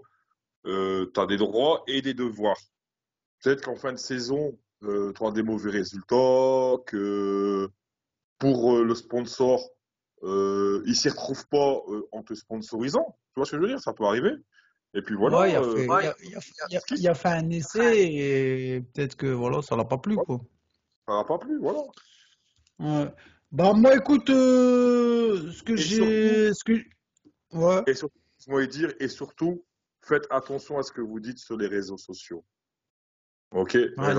Euh, 0.66 1.10
tu 1.14 1.20
as 1.20 1.26
des 1.26 1.38
droits 1.38 1.84
et 1.88 2.02
des 2.02 2.14
devoirs. 2.14 2.60
Peut-être 3.42 3.64
qu'en 3.64 3.76
fin 3.76 3.92
de 3.92 3.98
saison, 3.98 4.58
euh, 4.84 5.12
tu 5.14 5.24
auras 5.24 5.32
des 5.32 5.44
mauvais 5.44 5.72
résultats, 5.72 6.76
que 6.86 7.70
pour 8.38 8.76
euh, 8.76 8.84
le 8.84 8.96
sponsor, 8.96 9.68
euh, 10.24 10.84
il 10.86 10.96
s'y 10.96 11.10
retrouve 11.10 11.48
pas 11.48 11.82
euh, 11.90 12.08
en 12.12 12.24
te 12.24 12.34
sponsorisant. 12.34 13.18
Tu 13.34 13.40
vois 13.40 13.46
ce 13.46 13.52
que 13.52 13.58
je 13.58 13.62
veux 13.62 13.68
dire? 13.68 13.80
Ça 13.80 13.94
peut 13.94 14.06
arriver. 14.06 14.32
Et 14.94 15.02
puis 15.02 15.16
voilà, 15.16 15.40
Ouais, 15.40 15.52
il 15.52 15.56
a 15.56 15.64
fait, 15.64 15.86
il 15.86 15.92
a, 15.92 16.16
il 16.24 16.36
a- 16.36 16.40
il 16.70 16.78
a- 16.78 16.82
il 16.98 17.08
a 17.10 17.14
fait 17.14 17.28
un 17.30 17.50
essai 17.50 18.04
et 18.04 18.82
peut-être 18.82 19.16
que 19.16 19.28
voilà, 19.28 19.62
ça 19.62 19.76
l'a 19.76 19.86
pas 19.86 19.98
plu, 19.98 20.16
quoi. 20.16 20.40
ça 21.08 21.14
n'a 21.14 21.24
pas 21.24 21.38
plu, 21.38 21.60
voilà. 21.60 21.82
Ouais. 22.80 23.14
Bah 23.52 23.74
moi, 23.74 23.96
écoute, 23.96 24.30
euh, 24.30 25.52
ce 25.52 25.64
que 25.64 25.76
j'ai, 25.76 26.54
ce 26.54 26.64
que, 26.64 26.74
ouais, 27.54 27.84
Et 27.88 27.94
surtout, 27.94 28.18
dire, 28.68 28.94
et 29.00 29.08
surtout, 29.08 29.66
faites 30.02 30.28
attention 30.30 30.78
à 30.78 30.84
ce 30.84 30.92
que 30.92 31.02
vous 31.02 31.20
dites 31.20 31.40
sur 31.40 31.58
les 31.58 31.68
réseaux 31.68 31.98
sociaux. 31.98 32.44
Ok? 33.52 33.74
Ouais, 33.74 34.14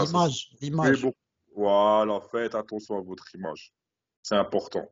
l'image. 0.61 1.07
Voilà, 1.55 2.21
faites 2.31 2.55
attention 2.55 2.99
à 2.99 3.01
votre 3.01 3.35
image. 3.35 3.75
C'est 4.23 4.37
important. 4.37 4.91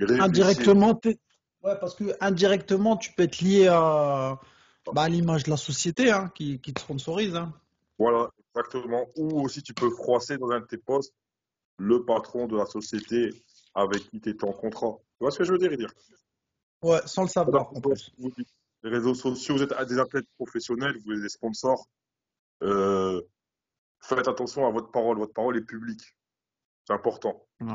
Indirectement, 0.00 1.00
ouais, 1.04 1.78
parce 1.80 1.94
que 1.94 2.16
indirectement, 2.20 2.96
tu 2.96 3.12
peux 3.12 3.24
être 3.24 3.40
lié 3.40 3.66
à, 3.68 4.38
bah, 4.92 5.02
à 5.02 5.08
l'image 5.08 5.44
de 5.44 5.50
la 5.50 5.56
société, 5.56 6.10
hein, 6.10 6.30
qui, 6.34 6.60
qui 6.60 6.72
te 6.72 6.80
sponsorise, 6.80 7.34
hein. 7.34 7.52
Voilà, 7.98 8.30
exactement. 8.54 9.06
Ou 9.16 9.40
aussi, 9.42 9.62
tu 9.62 9.74
peux 9.74 9.90
froisser 9.90 10.38
dans 10.38 10.50
un 10.50 10.60
de 10.60 10.66
tes 10.66 10.78
postes 10.78 11.12
le 11.78 12.04
patron 12.04 12.46
de 12.46 12.56
la 12.56 12.66
société 12.66 13.30
avec 13.74 14.08
qui 14.10 14.20
tu 14.20 14.30
étais 14.30 14.44
en 14.44 14.52
contrat. 14.52 14.96
Tu 15.18 15.24
vois 15.24 15.30
ce 15.30 15.38
que 15.38 15.44
je 15.44 15.52
veux 15.52 15.58
dire, 15.58 15.76
dire 15.76 15.92
Ouais, 16.82 17.00
sans 17.06 17.22
le 17.22 17.28
savoir, 17.28 17.76
en 17.76 17.80
plus. 17.80 18.12
Les 18.84 18.90
réseaux 18.90 19.14
sociaux, 19.14 19.56
vous 19.56 19.62
êtes 19.62 19.88
des 19.88 19.98
athlètes 19.98 20.28
professionnels, 20.36 20.96
vous 21.04 21.12
êtes 21.12 21.22
des 21.22 21.28
sponsors. 21.28 21.88
Euh, 22.62 23.20
faites 24.00 24.28
attention 24.28 24.66
à 24.66 24.70
votre 24.70 24.92
parole. 24.92 25.18
Votre 25.18 25.32
parole 25.32 25.56
est 25.56 25.62
publique. 25.62 26.14
C'est 26.84 26.92
important. 26.92 27.44
Ouais, 27.60 27.74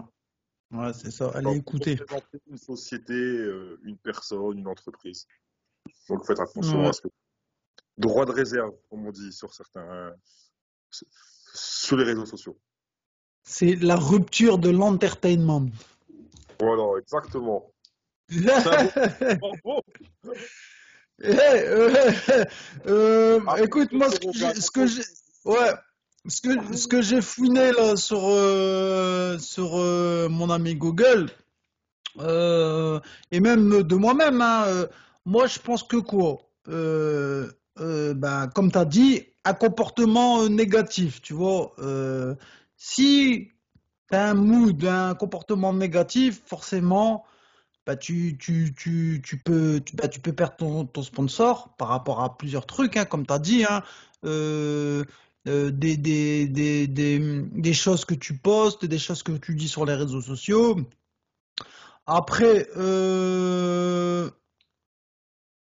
Ouais, 0.73 0.91
c'est 0.93 1.11
ça. 1.11 1.29
Allez 1.35 1.57
écouter. 1.57 1.99
une 2.47 2.57
société, 2.57 3.13
euh, 3.13 3.79
une 3.83 3.97
personne, 3.97 4.57
une 4.57 4.67
entreprise. 4.67 5.27
Donc 6.09 6.25
faites 6.25 6.39
attention 6.39 6.81
Ouais. 6.81 6.87
à 6.89 6.93
ce 6.93 7.01
que. 7.01 7.07
Droit 7.97 8.25
de 8.25 8.31
réserve, 8.31 8.73
comme 8.89 9.05
on 9.05 9.11
dit 9.11 9.31
sur 9.31 9.53
certains. 9.53 9.81
euh, 9.87 10.11
sur 11.53 11.95
les 11.97 12.03
réseaux 12.05 12.25
sociaux. 12.25 12.57
C'est 13.43 13.75
la 13.75 13.95
rupture 13.95 14.57
de 14.57 14.69
l'entertainment. 14.69 15.67
Voilà, 16.59 16.99
exactement. 16.99 17.71
Eh, 21.21 21.37
euh, 22.87 23.39
Ah, 23.47 23.61
écoute, 23.61 23.91
moi, 23.91 24.09
ce 24.09 24.71
que 24.71 24.87
j'ai, 24.87 25.03
ouais, 25.45 25.71
ce 26.27 26.41
que, 26.41 26.75
ce 26.75 26.87
que 26.87 27.01
j'ai 27.01 27.21
fouiné 27.21 27.71
là 27.71 27.95
sur, 27.95 28.21
euh, 28.23 29.37
sur 29.39 29.77
euh, 29.77 30.29
mon 30.29 30.49
ami 30.49 30.75
Google, 30.75 31.29
euh, 32.19 32.99
et 33.31 33.39
même 33.39 33.83
de 33.83 33.95
moi-même, 33.95 34.41
hein, 34.41 34.87
moi, 35.25 35.47
je 35.47 35.59
pense 35.59 35.83
que 35.83 35.97
quoi, 35.97 36.37
ben, 36.67 38.47
comme 38.55 38.71
tu 38.71 38.77
as 38.77 38.85
dit, 38.85 39.23
un 39.45 39.53
comportement 39.53 40.47
négatif, 40.47 41.21
tu 41.21 41.33
vois, 41.33 41.75
si 42.77 43.51
tu 44.09 44.15
as 44.15 44.29
un 44.29 44.33
mood, 44.33 44.85
un 44.85 45.15
comportement 45.15 45.73
négatif, 45.73 46.41
forcément 46.45 47.25
bah 47.85 47.97
tu, 47.97 48.37
tu, 48.37 48.73
tu, 48.73 49.21
tu 49.21 49.37
peux, 49.39 49.81
tu, 49.85 49.97
bah, 49.97 50.07
peux 50.07 50.31
perdre 50.31 50.85
ton, 50.85 51.03
sponsor 51.03 51.75
par 51.77 51.89
rapport 51.89 52.23
à 52.23 52.37
plusieurs 52.37 52.65
trucs, 52.65 52.95
hein, 52.95 53.03
comme 53.03 53.27
tu 53.27 53.33
as 53.33 53.39
dit, 53.39 53.65
hein, 53.65 53.83
euh, 55.47 55.71
des, 55.71 55.97
des, 55.97 56.47
des, 56.47 56.87
des, 56.87 57.73
choses 57.73 58.05
que 58.05 58.13
tu 58.15 58.37
postes, 58.37 58.85
des 58.85 58.99
choses 58.99 59.23
que 59.23 59.33
tu 59.33 59.55
dis 59.55 59.67
sur 59.67 59.85
les 59.85 59.95
réseaux 59.95 60.21
sociaux. 60.21 60.77
Après, 62.05 62.67
euh, 62.75 64.29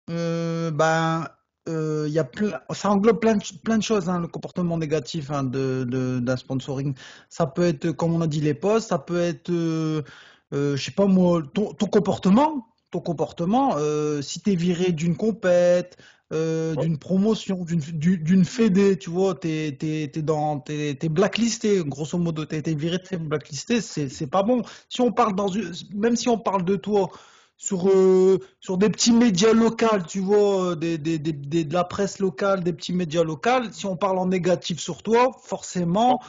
euh, 0.09 0.71
ben, 0.71 1.27
euh, 1.69 2.07
y 2.09 2.19
a 2.19 2.29
ça 2.71 2.91
englobe 2.91 3.19
plein 3.19 3.35
de, 3.35 3.43
plein 3.63 3.77
de 3.77 3.83
choses, 3.83 4.09
hein, 4.09 4.19
le 4.19 4.27
comportement 4.27 4.77
négatif 4.77 5.31
hein, 5.31 5.43
d'un 5.43 6.37
sponsoring. 6.37 6.95
Ça 7.29 7.47
peut 7.47 7.63
être, 7.63 7.91
comme 7.91 8.13
on 8.13 8.21
a 8.21 8.27
dit, 8.27 8.41
les 8.41 8.53
posts, 8.53 8.89
ça 8.89 8.99
peut 8.99 9.19
être, 9.19 9.51
je 9.51 10.75
sais 10.77 10.91
pas 10.91 11.05
moi, 11.07 11.43
ton, 11.53 11.73
ton 11.73 11.87
comportement, 11.87 12.67
ton 12.91 12.99
comportement, 13.01 13.77
si 14.21 14.41
t'es 14.41 14.55
viré 14.55 14.91
d'une 14.91 15.15
compète, 15.15 15.97
euh, 16.33 16.75
Ouais. 16.75 16.83
d'une 16.83 16.97
promotion, 16.97 17.63
d'une, 17.63 17.79
du- 17.79 18.17
d'une 18.17 18.43
fédé, 18.43 18.97
tu 18.97 19.09
vois, 19.09 19.35
t'es, 19.35 19.77
t'es 19.79 20.21
dans, 20.21 20.59
t'es, 20.59 20.95
t'es 20.95 21.09
blacklisté, 21.09 21.83
grosso 21.85 22.17
modo, 22.17 22.45
t'es, 22.45 22.61
t'es 22.61 22.73
viré, 22.75 23.01
t'es 23.01 23.17
blacklisté, 23.17 23.79
c'est, 23.81 24.27
pas 24.27 24.43
bon. 24.43 24.61
Si 24.89 25.01
on 25.01 25.11
parle 25.11 25.35
dans 25.35 25.47
une, 25.47 25.71
même 25.93 26.15
si 26.15 26.27
on 26.27 26.37
parle 26.37 26.65
de 26.65 26.75
toi, 26.75 27.09
sur, 27.55 27.89
euh, 27.89 28.39
sur 28.59 28.77
des 28.77 28.89
petits 28.89 29.13
médias 29.13 29.53
locaux, 29.53 29.99
tu 30.07 30.19
vois, 30.19 30.71
euh, 30.71 30.75
des, 30.75 30.97
des, 30.97 31.17
des- 31.17 31.31
des- 31.33 31.63
de 31.63 31.73
la 31.73 31.85
presse 31.85 32.19
locale, 32.19 32.63
des 32.63 32.73
petits 32.73 32.93
médias 32.93 33.23
locaux, 33.23 33.71
si 33.71 33.85
on 33.85 33.95
parle 33.95 34.17
en 34.19 34.27
négatif 34.27 34.79
sur 34.79 35.03
toi, 35.03 35.31
forcément, 35.43 36.19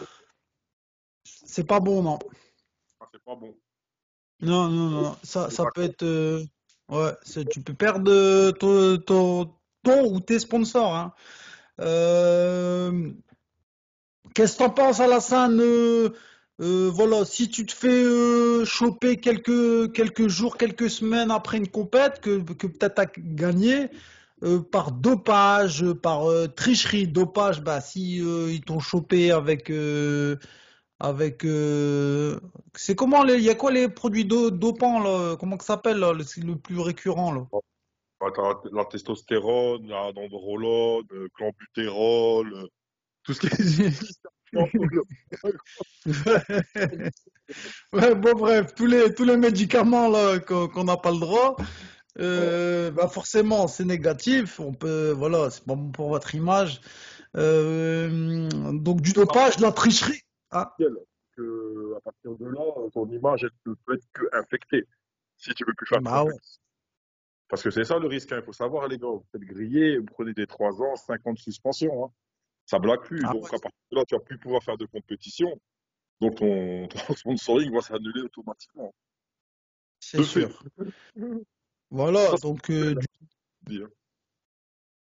c'est 1.24 1.66
pas 1.66 1.80
bon, 1.80 2.02
non. 2.02 2.18
Ah, 3.00 3.06
c'est 3.12 3.22
pas 3.24 3.34
bon. 3.34 3.54
Non, 4.40 4.68
non, 4.68 4.90
non, 4.90 5.16
ça, 5.24 5.50
ça 5.50 5.64
peut 5.74 5.82
être, 5.82 6.04
euh, 6.04 6.44
Ouais, 6.88 7.12
tu 7.50 7.60
peux 7.60 7.74
perdre 7.74 8.50
ton, 8.52 8.96
ton, 8.96 9.54
ton 9.82 10.12
ou 10.12 10.20
tes 10.20 10.38
sponsors. 10.38 10.94
Hein. 10.94 11.12
Euh, 11.80 13.12
qu'est-ce 14.34 14.54
que 14.54 14.64
t'en 14.64 14.70
penses, 14.70 15.00
Alassane? 15.00 15.60
Euh, 15.60 16.10
euh, 16.60 16.90
voilà, 16.92 17.24
si 17.24 17.48
tu 17.48 17.64
te 17.66 17.72
fais 17.72 18.64
choper 18.64 19.16
quelques, 19.16 19.92
quelques 19.92 20.28
jours, 20.28 20.56
quelques 20.56 20.90
semaines 20.90 21.30
après 21.30 21.58
une 21.58 21.68
compète 21.68 22.20
que, 22.20 22.38
peut-être 22.40 22.94
t'as 22.94 23.06
gagné 23.16 23.90
par 24.70 24.92
dopage, 24.92 25.84
par 25.94 26.26
tricherie, 26.54 27.08
dopage, 27.08 27.60
bah 27.60 27.80
si 27.80 28.18
ils 28.18 28.60
t'ont 28.60 28.78
chopé 28.80 29.30
avec 29.32 29.72
avec 31.00 31.46
c'est 32.74 32.94
comment 32.94 33.24
il 33.24 33.40
y 33.40 33.50
a 33.50 33.54
quoi 33.54 33.72
les 33.72 33.88
produits 33.88 34.24
do- 34.24 34.50
dopants 34.50 35.00
là? 35.00 35.36
Comment 35.38 35.56
que 35.56 35.64
ça 35.64 35.74
s'appelle 35.74 35.98
le, 35.98 36.12
le 36.46 36.56
plus 36.56 36.78
récurrent 36.80 37.32
là? 37.32 37.46
Bah, 38.20 38.32
la, 38.72 38.84
testostérone, 38.84 39.86
la 39.86 40.12
dendrolone, 40.12 41.06
le 41.10 41.28
clenbutérol, 41.28 42.52
euh, 42.52 42.66
tout 43.22 43.32
ce 43.32 43.40
qui 43.40 43.46
est 43.46 43.52
Ouais, 47.92 48.14
bon, 48.14 48.34
bref, 48.34 48.74
tous 48.74 48.86
les, 48.86 49.14
tous 49.14 49.24
les 49.24 49.36
médicaments 49.36 50.08
là 50.08 50.38
qu'on 50.40 50.84
n'a 50.84 50.96
pas 50.96 51.12
le 51.12 51.18
droit, 51.18 51.56
euh, 52.18 52.90
bah 52.90 53.08
forcément, 53.08 53.68
c'est 53.68 53.84
négatif. 53.84 54.58
On 54.58 54.72
peut, 54.72 55.10
voilà, 55.10 55.50
c'est 55.50 55.64
pas 55.64 55.76
bon 55.76 55.90
pour 55.90 56.08
votre 56.08 56.34
image. 56.34 56.80
Euh, 57.36 58.48
donc 58.72 59.00
du 59.00 59.12
dopage, 59.12 59.58
de 59.58 59.62
la 59.62 59.72
tricherie. 59.72 60.22
Ah, 60.50 60.74
que 61.36 61.94
à 61.96 62.00
partir 62.00 62.36
de 62.36 62.46
là, 62.46 62.62
ton 62.92 63.08
image 63.10 63.44
elle 63.44 63.50
ne 63.66 63.74
peut 63.86 63.94
être 63.94 64.06
que 64.12 64.24
infectée 64.32 64.86
si 65.36 65.54
tu 65.54 65.64
veux 65.64 65.74
plus 65.74 65.86
faire 65.86 66.00
bah 66.00 66.24
ouais. 66.24 66.32
Parce 67.48 67.62
que 67.62 67.70
c'est 67.70 67.84
ça 67.84 67.98
le 67.98 68.06
risque, 68.06 68.30
il 68.30 68.42
faut 68.42 68.52
savoir 68.52 68.88
les 68.88 68.98
gars, 68.98 69.06
vous 69.08 69.24
faites 69.32 69.40
griller, 69.42 69.98
vous 69.98 70.04
prenez 70.04 70.34
des 70.34 70.46
3 70.46 70.82
ans, 70.82 70.96
5 70.96 71.26
ans 71.26 71.32
de 71.32 71.38
suspension, 71.38 72.04
hein. 72.04 72.12
ça 72.66 72.78
blague 72.78 73.00
plus. 73.02 73.22
Ah 73.24 73.32
Donc 73.32 73.44
ouais, 73.44 73.54
à 73.54 73.58
partir 73.58 73.80
de 73.90 73.96
là, 73.96 74.04
tu 74.06 74.14
vas 74.14 74.20
plus 74.20 74.38
pouvoir 74.38 74.62
faire 74.62 74.76
de 74.76 74.84
compétition, 74.84 75.58
donc 76.20 76.36
ton, 76.36 76.88
ton 77.06 77.14
sponsoring 77.14 77.72
va 77.72 77.80
s'annuler 77.80 78.20
automatiquement. 78.20 78.94
c'est 80.00 80.22
sûr. 80.22 80.62
Voilà, 81.90 82.26
Ça, 82.32 82.36
donc 82.36 82.70
euh, 82.70 82.94
du, 83.62 83.82
hein. 83.82 83.88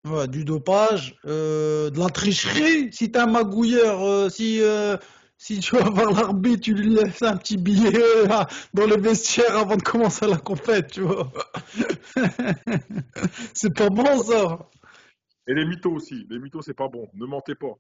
ouais, 0.06 0.28
du 0.30 0.46
dopage, 0.46 1.20
euh, 1.26 1.90
de 1.90 2.00
la 2.00 2.08
tricherie. 2.08 2.94
Si 2.94 3.12
t'es 3.12 3.20
un 3.20 3.26
magouilleur, 3.28 4.02
euh, 4.04 4.30
si 4.30 4.62
euh, 4.62 4.96
si 5.38 5.60
tu 5.60 5.76
vas 5.76 5.90
voir 5.90 6.12
l'arbitre, 6.12 6.62
tu 6.62 6.74
lui 6.74 6.90
laisses 6.90 7.22
un 7.22 7.38
petit 7.38 7.58
billet 7.58 7.92
là, 8.28 8.48
dans 8.74 8.88
le 8.88 8.98
vestiaire 9.00 9.56
avant 9.56 9.78
de 9.78 9.84
commencer 9.84 10.28
la 10.28 10.38
compète, 10.38 10.92
tu 10.92 11.02
vois. 11.02 11.32
C'est 13.54 13.74
pas 13.74 13.90
bon 13.90 14.24
ça. 14.24 14.70
Et 15.48 15.54
les 15.54 15.66
mythos 15.66 15.94
aussi, 15.94 16.26
les 16.30 16.40
mythos 16.40 16.62
c'est 16.62 16.74
pas 16.74 16.88
bon, 16.88 17.08
ne 17.14 17.26
mentez 17.26 17.56
pas. 17.56 17.78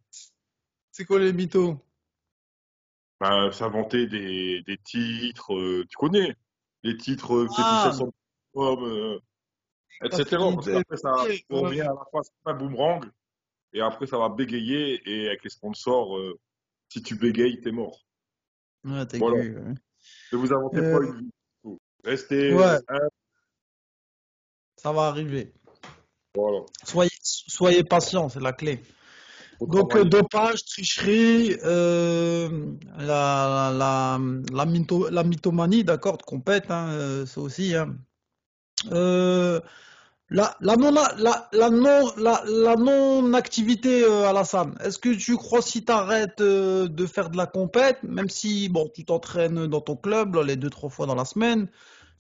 C'est 0.91 1.05
quoi 1.05 1.19
les 1.19 1.33
mythos? 1.33 1.77
Bah, 3.19 3.51
s'inventer 3.51 4.05
des, 4.07 4.61
des 4.61 4.77
titres, 4.77 5.55
euh, 5.55 5.85
tu 5.89 5.97
connais, 5.97 6.35
les 6.83 6.95
titres 6.95 7.35
euh, 7.35 7.47
Ah, 7.57 7.91
euh, 8.55 9.19
parce 9.99 10.19
etc. 10.19 10.37
Parce 10.53 10.67
qu'après 10.67 10.97
ça 10.97 11.11
revient 11.49 11.81
à 11.81 11.85
la 11.85 12.05
comme 12.11 12.23
un 12.45 12.53
boomerang, 12.53 13.05
et 13.73 13.81
après 13.81 14.05
ça 14.05 14.17
va 14.17 14.29
bégayer, 14.29 15.01
et 15.05 15.27
avec 15.27 15.43
les 15.43 15.49
sponsors, 15.49 16.15
euh, 16.15 16.39
si 16.89 17.01
tu 17.01 17.15
bégayes, 17.15 17.59
t'es 17.61 17.71
mort. 17.71 18.05
ouais, 18.85 19.05
t'es 19.05 19.17
Voilà. 19.19 19.41
cul. 19.41 19.57
ouais. 19.57 19.73
Ne 20.33 20.37
vous 20.37 20.53
inventez 20.53 20.79
Euh, 20.79 20.99
pas 20.99 21.05
une 21.05 21.19
vie. 21.19 21.77
Restez 22.03 22.53
ouais, 22.53 22.77
ça 24.77 24.91
va 24.91 25.07
arriver. 25.07 25.53
voilà, 26.35 26.59
Soyez 26.83 27.09
soyez 27.21 27.83
patient, 27.83 28.29
c'est 28.29 28.39
la 28.39 28.53
clé. 28.53 28.83
Donc, 29.59 29.95
euh, 29.95 30.03
dopage, 30.03 30.63
tricherie, 30.65 31.57
euh, 31.63 32.75
la, 32.95 33.71
la, 33.73 34.19
la, 34.53 34.65
mytho- 34.65 35.09
la 35.09 35.23
mythomanie, 35.23 35.83
d'accord, 35.83 36.17
de 36.17 36.23
compète, 36.23 36.69
hein, 36.69 36.89
euh, 36.91 37.25
ça 37.25 37.41
aussi. 37.41 37.75
Hein. 37.75 37.97
Euh, 38.91 39.59
la, 40.29 40.57
la 40.59 40.75
non, 40.75 40.91
la, 40.91 41.69
non, 41.69 42.11
la, 42.17 42.75
non-activité, 42.75 44.03
euh, 44.03 44.27
Alassane, 44.27 44.75
est-ce 44.83 44.99
que 44.99 45.15
tu 45.15 45.37
crois 45.37 45.61
si 45.61 45.85
tu 45.85 45.91
arrêtes 45.91 46.41
de 46.41 47.05
faire 47.05 47.29
de 47.29 47.37
la 47.37 47.45
compète, 47.45 48.03
même 48.03 48.29
si 48.29 48.71
tu 48.93 49.05
t'entraînes 49.05 49.67
dans 49.67 49.81
ton 49.81 49.95
club 49.95 50.35
les 50.35 50.57
deux, 50.57 50.69
trois 50.69 50.89
fois 50.89 51.05
dans 51.05 51.15
la 51.15 51.25
semaine, 51.25 51.69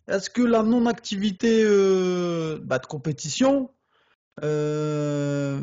est-ce 0.07 0.29
que 0.29 0.41
la 0.41 0.63
non-activité 0.63 1.63
euh, 1.65 2.59
bah, 2.61 2.79
de 2.79 2.85
compétition, 2.85 3.73
euh, 4.43 5.61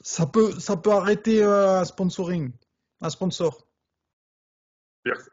ça 0.00 0.26
peut, 0.26 0.54
arrêter 0.86 1.42
euh, 1.42 1.80
un 1.80 1.84
sponsoring, 1.84 2.52
un 3.02 3.10
sponsor? 3.10 3.68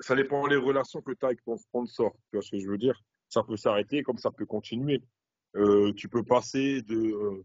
Ça 0.02 0.16
dépend 0.16 0.48
des 0.48 0.58
relations 0.58 1.02
que 1.02 1.14
tu 1.14 1.24
as 1.24 1.28
avec 1.28 1.44
ton 1.46 1.58
sponsor, 1.58 2.12
tu 2.30 2.38
vois 2.38 2.42
ce 2.42 2.52
que 2.52 2.60
je 2.60 2.70
veux 2.70 2.78
dire? 2.78 3.02
Ça 3.30 3.44
peut 3.44 3.58
s'arrêter 3.58 4.04
comme 4.04 4.18
ça 4.18 4.30
peut 4.30 4.46
continuer. 4.46 5.02
Euh, 5.56 5.94
tu 5.94 6.10
peux 6.10 6.24
passer 6.24 6.82
de, 6.82 7.44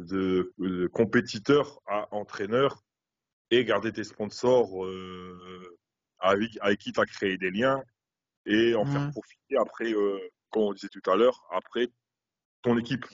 de, 0.00 0.52
de 0.58 0.86
compétiteur 0.86 1.80
à 1.86 2.12
entraîneur 2.14 2.84
et 3.50 3.64
garder 3.64 3.92
tes 3.92 4.04
sponsors 4.04 4.84
euh, 4.84 5.76
avec, 6.20 6.50
avec 6.60 6.78
qui 6.78 6.92
tu 6.92 7.00
as 7.00 7.06
créé 7.06 7.36
des 7.36 7.50
liens 7.50 7.82
et 8.46 8.74
en 8.74 8.84
faire 8.84 9.06
Ouais, 9.06 9.10
profiter 9.10 9.56
après, 9.58 9.92
euh, 9.92 10.18
comme 10.50 10.62
on 10.62 10.72
disait 10.72 10.88
tout 10.88 11.10
à 11.10 11.16
l'heure, 11.16 11.46
après 11.50 11.88
ton 12.62 12.78
équipe. 12.78 13.06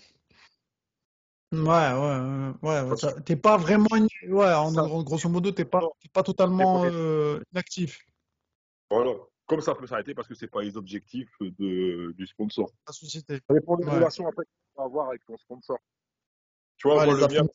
ouais, 1.53 1.59
ouais, 1.62 2.80
ouais, 2.82 2.97
ça- 2.97 3.20
t'es 3.22 3.36
pas 3.36 3.57
vraiment, 3.57 3.86
ouais, 4.28 4.53
en, 4.53 5.03
grosso 5.03 5.28
modo, 5.28 5.53
t'es 5.53 5.64
pas, 5.64 5.80
t'es 6.01 6.09
pas 6.09 6.22
totalement 6.22 6.84
euh, 6.84 7.40
inactif, 7.53 8.05
voilà. 8.90 9.12
Comme 9.47 9.61
ça 9.61 9.74
peut 9.74 9.86
s'arrêter 9.86 10.14
parce 10.14 10.26
que 10.26 10.34
c'est 10.34 10.47
pas 10.49 10.62
les 10.62 10.76
objectifs 10.76 11.30
de, 11.40 12.12
du 12.12 12.26
sponsor. 12.26 12.70
la 12.86 12.92
société. 12.92 13.40
Ça 13.47 13.55
dépend 13.55 13.76
des 13.76 13.84
Ouais, 13.84 13.95
relations 13.95 14.26
après 14.26 14.45
que 14.45 14.51
tu 14.51 14.76
vas 14.78 14.84
avoir 14.84 15.09
avec 15.09 15.24
ton 15.26 15.36
sponsor. 15.36 15.78
Tu 16.78 16.88
vois, 16.88 16.99
ouais, 16.99 17.07
moi, 17.07 17.14
le 17.14 17.26
mien, 17.34 17.47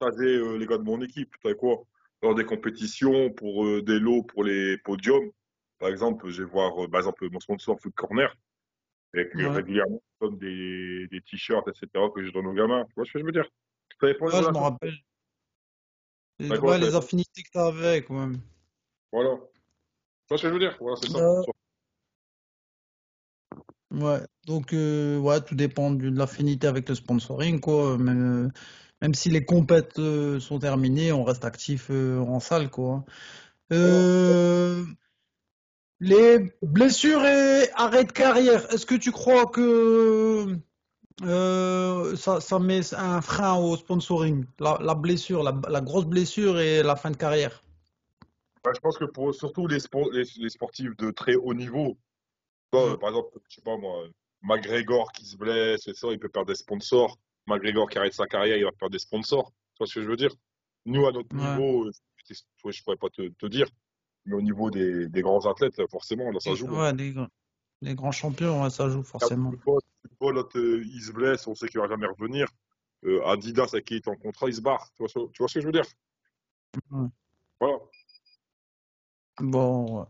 j'avais 0.00 0.26
euh, 0.36 0.56
les 0.56 0.66
gars 0.66 0.78
de 0.78 0.82
mon 0.82 1.00
équipe. 1.02 1.32
Tu 1.44 1.54
quoi? 1.54 1.84
Dans 2.22 2.34
des 2.34 2.44
compétitions 2.44 3.30
pour 3.30 3.64
euh, 3.64 3.80
des 3.82 3.98
lots 4.00 4.22
pour 4.24 4.42
les 4.44 4.76
podiums. 4.78 5.30
Par 5.78 5.88
exemple, 5.88 6.28
je 6.30 6.42
vais 6.42 6.50
voir, 6.50 6.84
euh, 6.84 6.88
par 6.88 7.00
exemple, 7.00 7.28
mon 7.30 7.40
sponsor 7.40 7.80
Foot 7.80 7.94
Corner. 7.94 8.34
Et 9.14 9.28
que 9.28 9.38
Ouais, 9.38 9.48
régulièrement, 9.48 10.02
donne 10.20 10.38
des, 10.38 11.08
des 11.08 11.20
t-shirts, 11.22 11.66
etc., 11.68 11.88
que 12.14 12.24
je 12.24 12.30
donne 12.30 12.46
aux 12.46 12.52
gamins. 12.54 12.84
Tu 12.86 12.94
vois 12.96 13.04
ce 13.04 13.12
que 13.12 13.18
je 13.20 13.24
veux 13.24 13.32
dire? 13.32 13.48
Ça 14.00 14.06
dépend 14.06 14.26
des 14.26 14.32
ouais, 14.34 14.38
je 14.42 14.42
me 14.42 14.46
relations. 14.48 14.62
rappelle. 14.62 14.94
Les, 16.38 16.48
ça 16.48 16.54
les 16.54 16.86
dépend. 16.86 16.98
affinités 16.98 17.42
que 17.42 17.50
t'as 17.52 17.66
avec, 17.68 18.08
ouais. 18.10 18.26
Voilà. 19.12 19.38
Vois 20.30 20.38
ce 20.38 20.42
que 20.42 20.48
je 20.48 20.52
veux 20.52 20.60
dire? 20.60 20.78
Voilà, 20.80 21.42
ouais, 23.90 24.20
donc, 24.46 24.72
euh, 24.72 25.18
ouais, 25.18 25.40
tout 25.40 25.56
dépend 25.56 25.90
de 25.90 26.08
l'affinité 26.08 26.68
avec 26.68 26.88
le 26.88 26.94
sponsoring, 26.94 27.58
quoi. 27.58 27.98
Même, 27.98 28.46
euh, 28.46 28.48
même 29.02 29.12
si 29.12 29.28
les 29.28 29.44
compètes 29.44 29.98
euh, 29.98 30.38
sont 30.38 30.60
terminées, 30.60 31.10
on 31.10 31.24
reste 31.24 31.44
actif 31.44 31.90
en 31.90 32.38
salle, 32.38 32.70
quoi. 32.70 33.04
Les 36.02 36.54
blessures 36.62 37.26
et 37.26 37.68
arrêt 37.74 38.04
de 38.04 38.12
carrière, 38.12 38.72
est-ce 38.72 38.86
que 38.86 38.94
tu 38.94 39.10
crois 39.10 39.46
que 39.46 40.56
ça, 41.20 42.58
met 42.60 42.94
un 42.94 43.20
frein 43.20 43.56
au 43.56 43.76
sponsoring? 43.76 44.46
La, 44.60 44.94
blessure, 44.94 45.42
la 45.42 45.80
grosse 45.80 46.06
blessure 46.06 46.60
et 46.60 46.84
la 46.84 46.94
fin 46.94 47.10
de 47.10 47.16
carrière? 47.16 47.64
Bah, 48.62 48.72
je 48.74 48.80
pense 48.80 48.98
que 48.98 49.04
pour 49.06 49.34
surtout 49.34 49.66
les, 49.66 49.78
spo- 49.78 50.12
les, 50.12 50.24
les 50.42 50.50
sportifs 50.50 50.94
de 50.96 51.10
très 51.10 51.34
haut 51.34 51.54
niveau, 51.54 51.96
euh, 52.74 52.96
par 52.98 53.10
exemple, 53.10 53.38
je 53.48 53.54
sais 53.56 53.62
pas 53.62 53.76
moi, 53.76 54.06
McGregor 54.42 55.12
qui 55.12 55.24
se 55.24 55.36
blesse, 55.36 55.88
et 55.88 55.94
ça, 55.94 56.08
il 56.10 56.18
peut 56.18 56.28
perdre 56.28 56.48
des 56.48 56.54
sponsors. 56.56 57.18
McGregor 57.46 57.88
qui 57.88 57.98
arrête 57.98 58.12
sa 58.12 58.26
carrière, 58.26 58.56
il 58.56 58.64
va 58.64 58.72
perdre 58.72 58.92
des 58.92 58.98
sponsors. 58.98 59.50
Tu 59.74 59.78
vois 59.78 59.86
ce 59.86 59.94
que 59.94 60.02
je 60.02 60.08
veux 60.08 60.16
dire? 60.16 60.34
Nous, 60.84 61.06
à 61.06 61.12
notre 61.12 61.34
Ouais. 61.34 61.40
niveau, 61.40 61.86
euh, 61.86 61.92
je 62.28 62.34
je 62.70 62.82
pourrais 62.84 62.96
pas 62.96 63.08
te, 63.10 63.28
te 63.28 63.46
dire, 63.46 63.66
mais 64.26 64.34
au 64.34 64.42
niveau 64.42 64.70
des, 64.70 65.08
des 65.08 65.22
grands 65.22 65.46
athlètes, 65.46 65.80
forcément, 65.90 66.30
là, 66.30 66.38
ça 66.40 66.54
joue. 66.54 66.66
ouais, 66.68 66.92
les, 66.92 67.12
gr- 67.12 67.28
les 67.80 67.94
grands 67.94 68.12
champions, 68.12 68.62
ouais, 68.62 68.70
ça 68.70 68.88
joue 68.88 69.02
forcément. 69.02 69.50
football, 69.50 69.80
il 70.84 71.02
se 71.02 71.12
blesse, 71.12 71.46
on 71.46 71.54
sait 71.54 71.68
qu'il 71.68 71.80
va 71.80 71.88
jamais 71.88 72.06
revenir. 72.06 72.46
Euh, 73.04 73.24
Adidas, 73.26 73.70
avec 73.72 73.86
qui 73.86 73.94
est 73.96 74.08
en 74.08 74.16
contrat, 74.16 74.48
il 74.48 74.54
se 74.54 74.60
barre. 74.60 74.90
Tu 74.94 75.02
vois, 75.02 75.08
ce- 75.08 75.30
tu 75.32 75.38
vois 75.38 75.48
ce 75.48 75.54
que 75.54 75.60
je 75.62 75.66
veux 75.66 75.72
dire? 75.72 75.86
Voilà. 77.58 77.78
Bon, 79.40 80.00
ouais. 80.00 80.06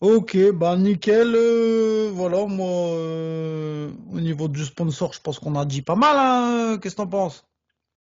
Ok, 0.00 0.36
bah 0.54 0.76
nickel. 0.76 1.34
euh, 1.34 2.10
voilà, 2.12 2.46
moi, 2.46 2.66
euh, 2.94 3.90
au 4.10 4.20
niveau 4.20 4.48
du 4.48 4.64
sponsor, 4.64 5.12
je 5.12 5.20
pense 5.20 5.38
qu'on 5.38 5.54
a 5.56 5.64
dit 5.66 5.82
pas 5.82 5.94
mal. 5.94 6.16
Hein, 6.16 6.78
Qu'est-ce 6.78 6.94
que 6.96 7.02
t'en 7.02 7.06
penses? 7.06 7.44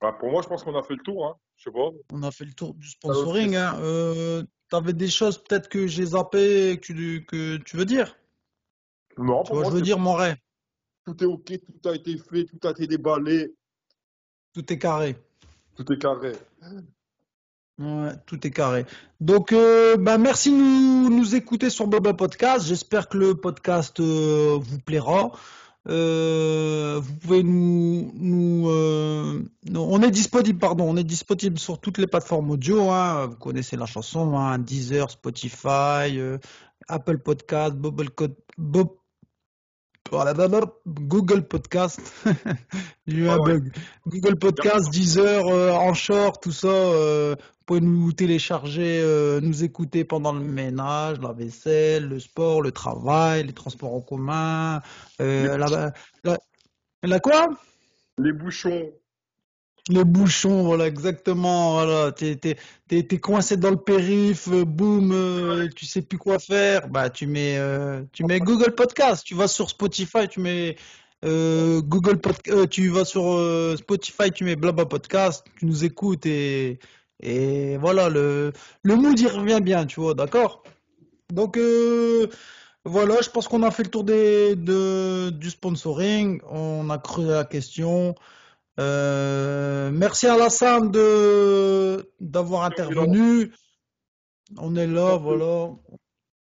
Bah, 0.01 0.13
pour 0.19 0.29
moi, 0.31 0.41
je 0.41 0.47
pense 0.47 0.63
qu'on 0.63 0.75
a 0.77 0.83
fait 0.83 0.95
le 0.95 1.03
tour, 1.03 1.25
hein. 1.25 1.35
Je 1.55 1.63
sais 1.63 1.71
pas. 1.71 1.89
On 2.11 2.23
a 2.23 2.31
fait 2.31 2.45
le 2.45 2.53
tour 2.53 2.73
du 2.73 2.87
sponsoring. 2.89 3.55
Hein. 3.55 3.77
Euh, 3.79 4.43
t'avais 4.69 4.93
des 4.93 5.07
choses 5.09 5.37
peut-être 5.41 5.69
que 5.69 5.87
j'ai 5.87 6.07
zappé 6.07 6.71
et 6.71 6.77
que 6.79 6.85
tu, 6.93 7.25
que 7.25 7.57
tu 7.57 7.77
veux 7.77 7.85
dire? 7.85 8.15
Non, 9.17 9.43
Tu 9.43 9.47
pour 9.47 9.55
vois, 9.55 9.63
moi, 9.63 9.71
je 9.71 9.75
veux 9.75 9.79
c'est 9.79 9.85
dire, 9.85 9.97
Moret. 9.97 10.37
tout 11.05 11.23
est 11.23 11.25
OK, 11.25 11.53
tout 11.81 11.89
a 11.89 11.95
été 11.95 12.17
fait, 12.17 12.45
tout 12.45 12.59
a 12.67 12.71
été 12.71 12.85
déballé, 12.85 13.55
Tout 14.53 14.71
est 14.71 14.77
carré. 14.77 15.15
tout 15.75 15.91
est 15.91 15.97
carré. 15.97 16.33
Ouais, 17.79 18.11
tout 18.25 18.45
est 18.45 18.51
carré. 18.51 18.85
Donc, 19.21 19.51
euh, 19.51 19.97
bah, 19.97 20.17
merci 20.17 20.49
de 20.49 21.09
nous, 21.09 21.35
écouter 21.35 21.69
sur 21.69 21.87
Bubble 21.87 22.15
Podcast. 22.15 22.65
J'espère 22.65 23.07
que 23.07 23.17
le 23.17 23.35
podcast 23.35 23.99
euh, 23.99 24.57
vous 24.59 24.79
plaira. 24.79 25.31
Euh, 25.89 26.99
vous 27.01 27.13
pouvez 27.15 27.43
nous, 27.43 28.11
nous, 28.15 28.69
euh, 28.69 29.41
on 29.73 30.01
est 30.01 30.11
disponible, 30.11 30.59
pardon, 30.59 30.85
on 30.89 30.97
est 30.97 31.03
disponible 31.03 31.57
sur 31.57 31.79
toutes 31.79 31.97
les 31.97 32.07
plateformes 32.07 32.51
audio. 32.51 32.89
Hein, 32.89 33.27
vous 33.27 33.37
connaissez 33.37 33.77
la 33.77 33.85
chanson, 33.85 34.37
hein, 34.37 34.59
Deezer, 34.59 35.09
Spotify, 35.09 36.17
euh, 36.17 36.39
Apple 36.89 37.19
Podcast, 37.19 37.73
Bob, 37.75 38.96
blablabla, 40.11 40.61
Google 40.85 41.47
Podcast. 41.47 41.99
J'ai 43.07 43.17
eu 43.17 43.29
un 43.29 43.37
Ouais, 43.37 43.53
bug. 43.53 43.73
Google 44.07 44.37
Podcast, 44.37 44.89
Deezer, 44.91 45.45
euh, 45.47 45.71
Anchor, 45.71 46.39
tout 46.39 46.51
ça. 46.51 46.67
euh, 46.67 47.35
vous 47.39 47.65
pouvez 47.65 47.81
nous 47.81 48.13
télécharger, 48.13 49.01
euh, 49.03 49.41
nous 49.41 49.63
écouter 49.63 50.05
pendant 50.05 50.31
le 50.31 50.39
ménage, 50.39 51.19
la 51.19 51.33
vaisselle, 51.33 52.07
le 52.07 52.19
sport, 52.19 52.61
le 52.61 52.71
travail, 52.71 53.43
les 53.45 53.53
transports 53.53 53.93
en 53.93 54.01
commun. 54.01 54.81
Euh, 55.19 55.57
la, 55.57 55.91
la, 56.23 56.37
la 57.03 57.19
quoi? 57.19 57.49
Les 58.17 58.31
bouchons, 58.31 58.89
Les 59.89 60.03
bouchons, 60.03 60.63
voilà, 60.63 60.87
exactement. 60.87 61.73
Voilà, 61.73 62.11
t'es, 62.11 62.35
t'es, 62.35 62.57
t'es, 62.87 63.17
coincé 63.19 63.55
dans 63.55 63.69
le 63.69 63.77
périph, 63.77 64.49
euh, 64.49 64.65
boum, 64.65 65.11
euh, 65.13 65.69
tu 65.75 65.85
sais 65.85 66.01
plus 66.01 66.17
quoi 66.17 66.39
faire. 66.39 66.89
Bah, 66.89 67.09
tu 67.09 67.25
mets, 67.25 67.57
euh, 67.57 68.03
tu 68.11 68.25
mets 68.25 68.39
Google 68.39 68.75
Podcast. 68.75 69.23
Tu 69.25 69.33
vas 69.33 69.47
sur 69.47 69.69
Spotify, 69.69 70.27
tu 70.29 70.41
mets 70.41 70.75
Google 71.23 72.19
Podcast. 72.19 72.69
tu 72.69 72.89
vas 72.89 73.05
sur 73.05 73.77
Spotify, 73.77 74.31
tu 74.31 74.43
mets 74.43 74.55
Blabla 74.57 74.85
Podcast. 74.85 75.45
Tu 75.57 75.65
nous 75.65 75.85
écoutes 75.85 76.25
et 76.25 76.79
et 77.23 77.77
voilà, 77.77 78.09
le 78.09 78.53
le 78.83 78.95
mood 78.95 79.19
il 79.19 79.27
revient 79.27 79.59
bien, 79.61 79.85
tu 79.85 79.99
vois, 80.01 80.13
d'accord? 80.13 80.63
Donc 81.33 81.57
voilà, 82.85 83.21
je 83.21 83.29
pense 83.29 83.47
qu'on 83.47 83.63
a 83.63 83.71
fait 83.71 83.83
le 83.83 83.89
tour 83.89 84.03
des, 84.05 84.55
de, 84.55 85.29
du 85.29 85.49
sponsoring. 85.49 86.41
On 86.49 86.89
a 86.89 86.97
creusé 86.97 87.31
la 87.31 87.43
question. 87.43 88.15
Euh, 88.79 89.89
merci 89.91 90.27
à 90.27 90.35
Alassane 90.35 90.91
de 90.91 92.09
d'avoir 92.19 92.63
intervenu. 92.63 93.51
On 94.57 94.75
est 94.75 94.87
là, 94.87 95.17
voilà. 95.17 95.71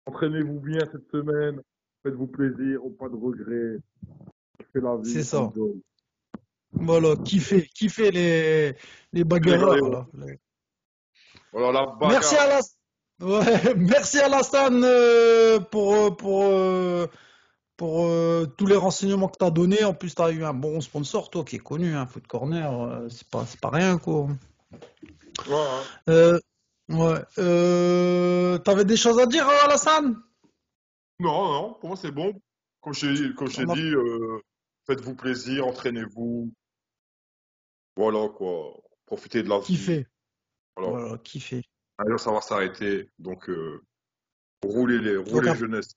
Entraînez-vous 0.07 0.61
bien 0.61 0.81
cette 0.93 1.11
semaine. 1.11 1.61
Faites-vous 2.03 2.26
plaisir, 2.26 2.81
pas 2.99 3.09
de 3.09 3.16
regrets. 3.16 3.79
La 4.74 4.97
vie. 4.97 5.11
C'est 5.11 5.24
ça. 5.24 5.51
Voilà, 6.72 7.16
kiffez, 7.16 7.66
kiffez 7.74 8.11
les, 8.11 8.76
les 9.12 9.24
bagarreurs, 9.24 10.07
voilà 11.53 11.72
la 11.72 11.87
bagarre. 11.87 12.11
Merci 12.11 12.37
à 12.37 12.47
la... 12.47 12.61
ouais, 13.26 13.74
merci 13.76 14.20
à 14.20 14.26
Alassane 14.26 14.83
euh, 14.85 15.59
pour, 15.59 15.95
euh, 15.95 16.11
pour, 16.11 16.45
pour 17.79 18.05
euh, 18.05 18.45
tous 18.59 18.66
les 18.66 18.76
renseignements 18.76 19.29
que 19.29 19.39
tu 19.39 19.45
as 19.45 19.51
donnés. 19.51 19.85
En 19.85 19.95
plus, 19.95 20.14
tu 20.14 20.20
as 20.20 20.31
eu 20.31 20.45
un 20.45 20.53
bon 20.53 20.83
sponsor, 20.83 21.31
toi, 21.31 21.45
qui 21.45 21.57
est 21.57 21.61
connu, 21.61 21.95
hein, 21.95 22.07
Foot 22.07 22.26
Corner. 22.26 22.70
euh, 22.70 23.09
c'est 23.09 23.29
pas, 23.31 23.47
pas 23.62 23.70
rien, 23.70 23.97
quoi. 23.97 24.24
Ouais, 25.47 25.55
hein. 25.55 25.83
Euh, 26.11 26.41
ouais. 26.91 27.20
Euh, 27.39 28.59
t'avais 28.59 28.85
des 28.85 28.97
choses 28.97 29.18
à 29.20 29.26
dire, 29.26 29.49
Alassane? 29.64 30.20
Non, 31.20 31.53
non, 31.53 31.74
pour 31.74 31.89
moi 31.89 31.97
c'est 31.97 32.11
bon. 32.11 32.33
Comme 32.81 32.93
On 32.95 33.70
a- 33.70 33.74
dit, 33.74 33.93
faites-vous 34.87 35.14
plaisir, 35.14 35.66
entraînez-vous. 35.66 36.53
Voilà 37.97 38.29
quoi. 38.29 38.74
Profitez 39.07 39.43
de 39.43 39.49
la 39.49 39.59
vie. 39.61 40.05
Voilà. 40.76 40.91
Voilà, 40.91 41.18
kiffez. 41.18 41.64
D'ailleurs, 41.99 42.20
ça 42.20 42.31
va 42.31 42.41
s'arrêter. 42.41 43.11
Donc, 43.18 43.51
roulez 44.62 44.99
les, 44.99 45.16
roulez 45.16 45.55
jeunesse. 45.57 45.91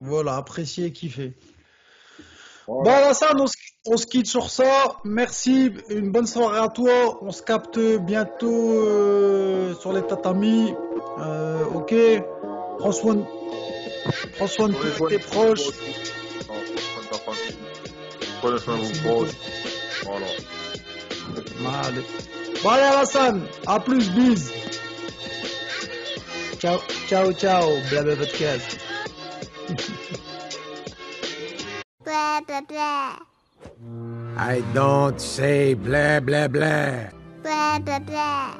Voilà, 0.00 0.36
appréciez, 0.36 0.92
kiffez. 0.92 1.34
Bon, 2.66 2.82
Voilà. 2.82 3.06
Alassane, 3.06 3.40
on 3.40 3.46
se, 3.46 3.56
on 3.86 3.96
se 3.96 4.06
quitte 4.06 4.26
sur 4.26 4.50
ça. 4.50 4.96
Merci, 5.04 5.72
une 5.90 6.10
bonne 6.10 6.26
soirée 6.26 6.58
à 6.58 6.68
toi. 6.68 7.18
On 7.22 7.30
se 7.30 7.42
capte 7.42 7.78
bientôt 7.78 8.72
euh, 8.72 9.74
sur 9.76 9.92
les 9.92 10.02
tatamis. 10.02 10.74
Euh, 11.18 11.64
ok. 11.74 11.94
Prends 12.78 12.92
soin 12.92 13.14
de, 13.16 13.24
prends 14.36 14.46
soin 14.46 14.68
de 14.68 14.74
tous 14.74 15.08
tes 15.08 15.18
proches. 15.18 15.70
Prenez 18.40 18.58
soin 18.58 18.76
de 18.78 18.82
vos 18.82 19.08
proches. 19.08 19.34
Voilà. 20.04 20.26
Allez. 21.84 22.02
Bon, 22.62 22.68
allez, 22.70 22.82
Alassane. 22.82 23.42
À 23.66 23.80
plus, 23.80 24.10
bis. 24.10 24.50
Ciao, 26.58 26.78
ciao, 27.08 27.32
ciao. 27.32 27.68
Blabla 27.90 28.16
podcast. 28.16 28.78
Blah 32.04 32.40
blah 32.46 32.60
blah 32.60 33.18
I 34.36 34.62
don't 34.74 35.20
say 35.20 35.74
blah 35.74 36.20
blah 36.20 36.48
blah. 36.48 37.10
blah 37.42 37.78
blah 37.78 37.98
blah 38.00 38.54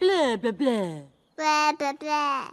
Blah, 0.00 0.36
blah, 0.40 0.52
blah. 0.52 1.02
blah 1.36 1.72
blah 1.78 1.92
blah 2.00 2.50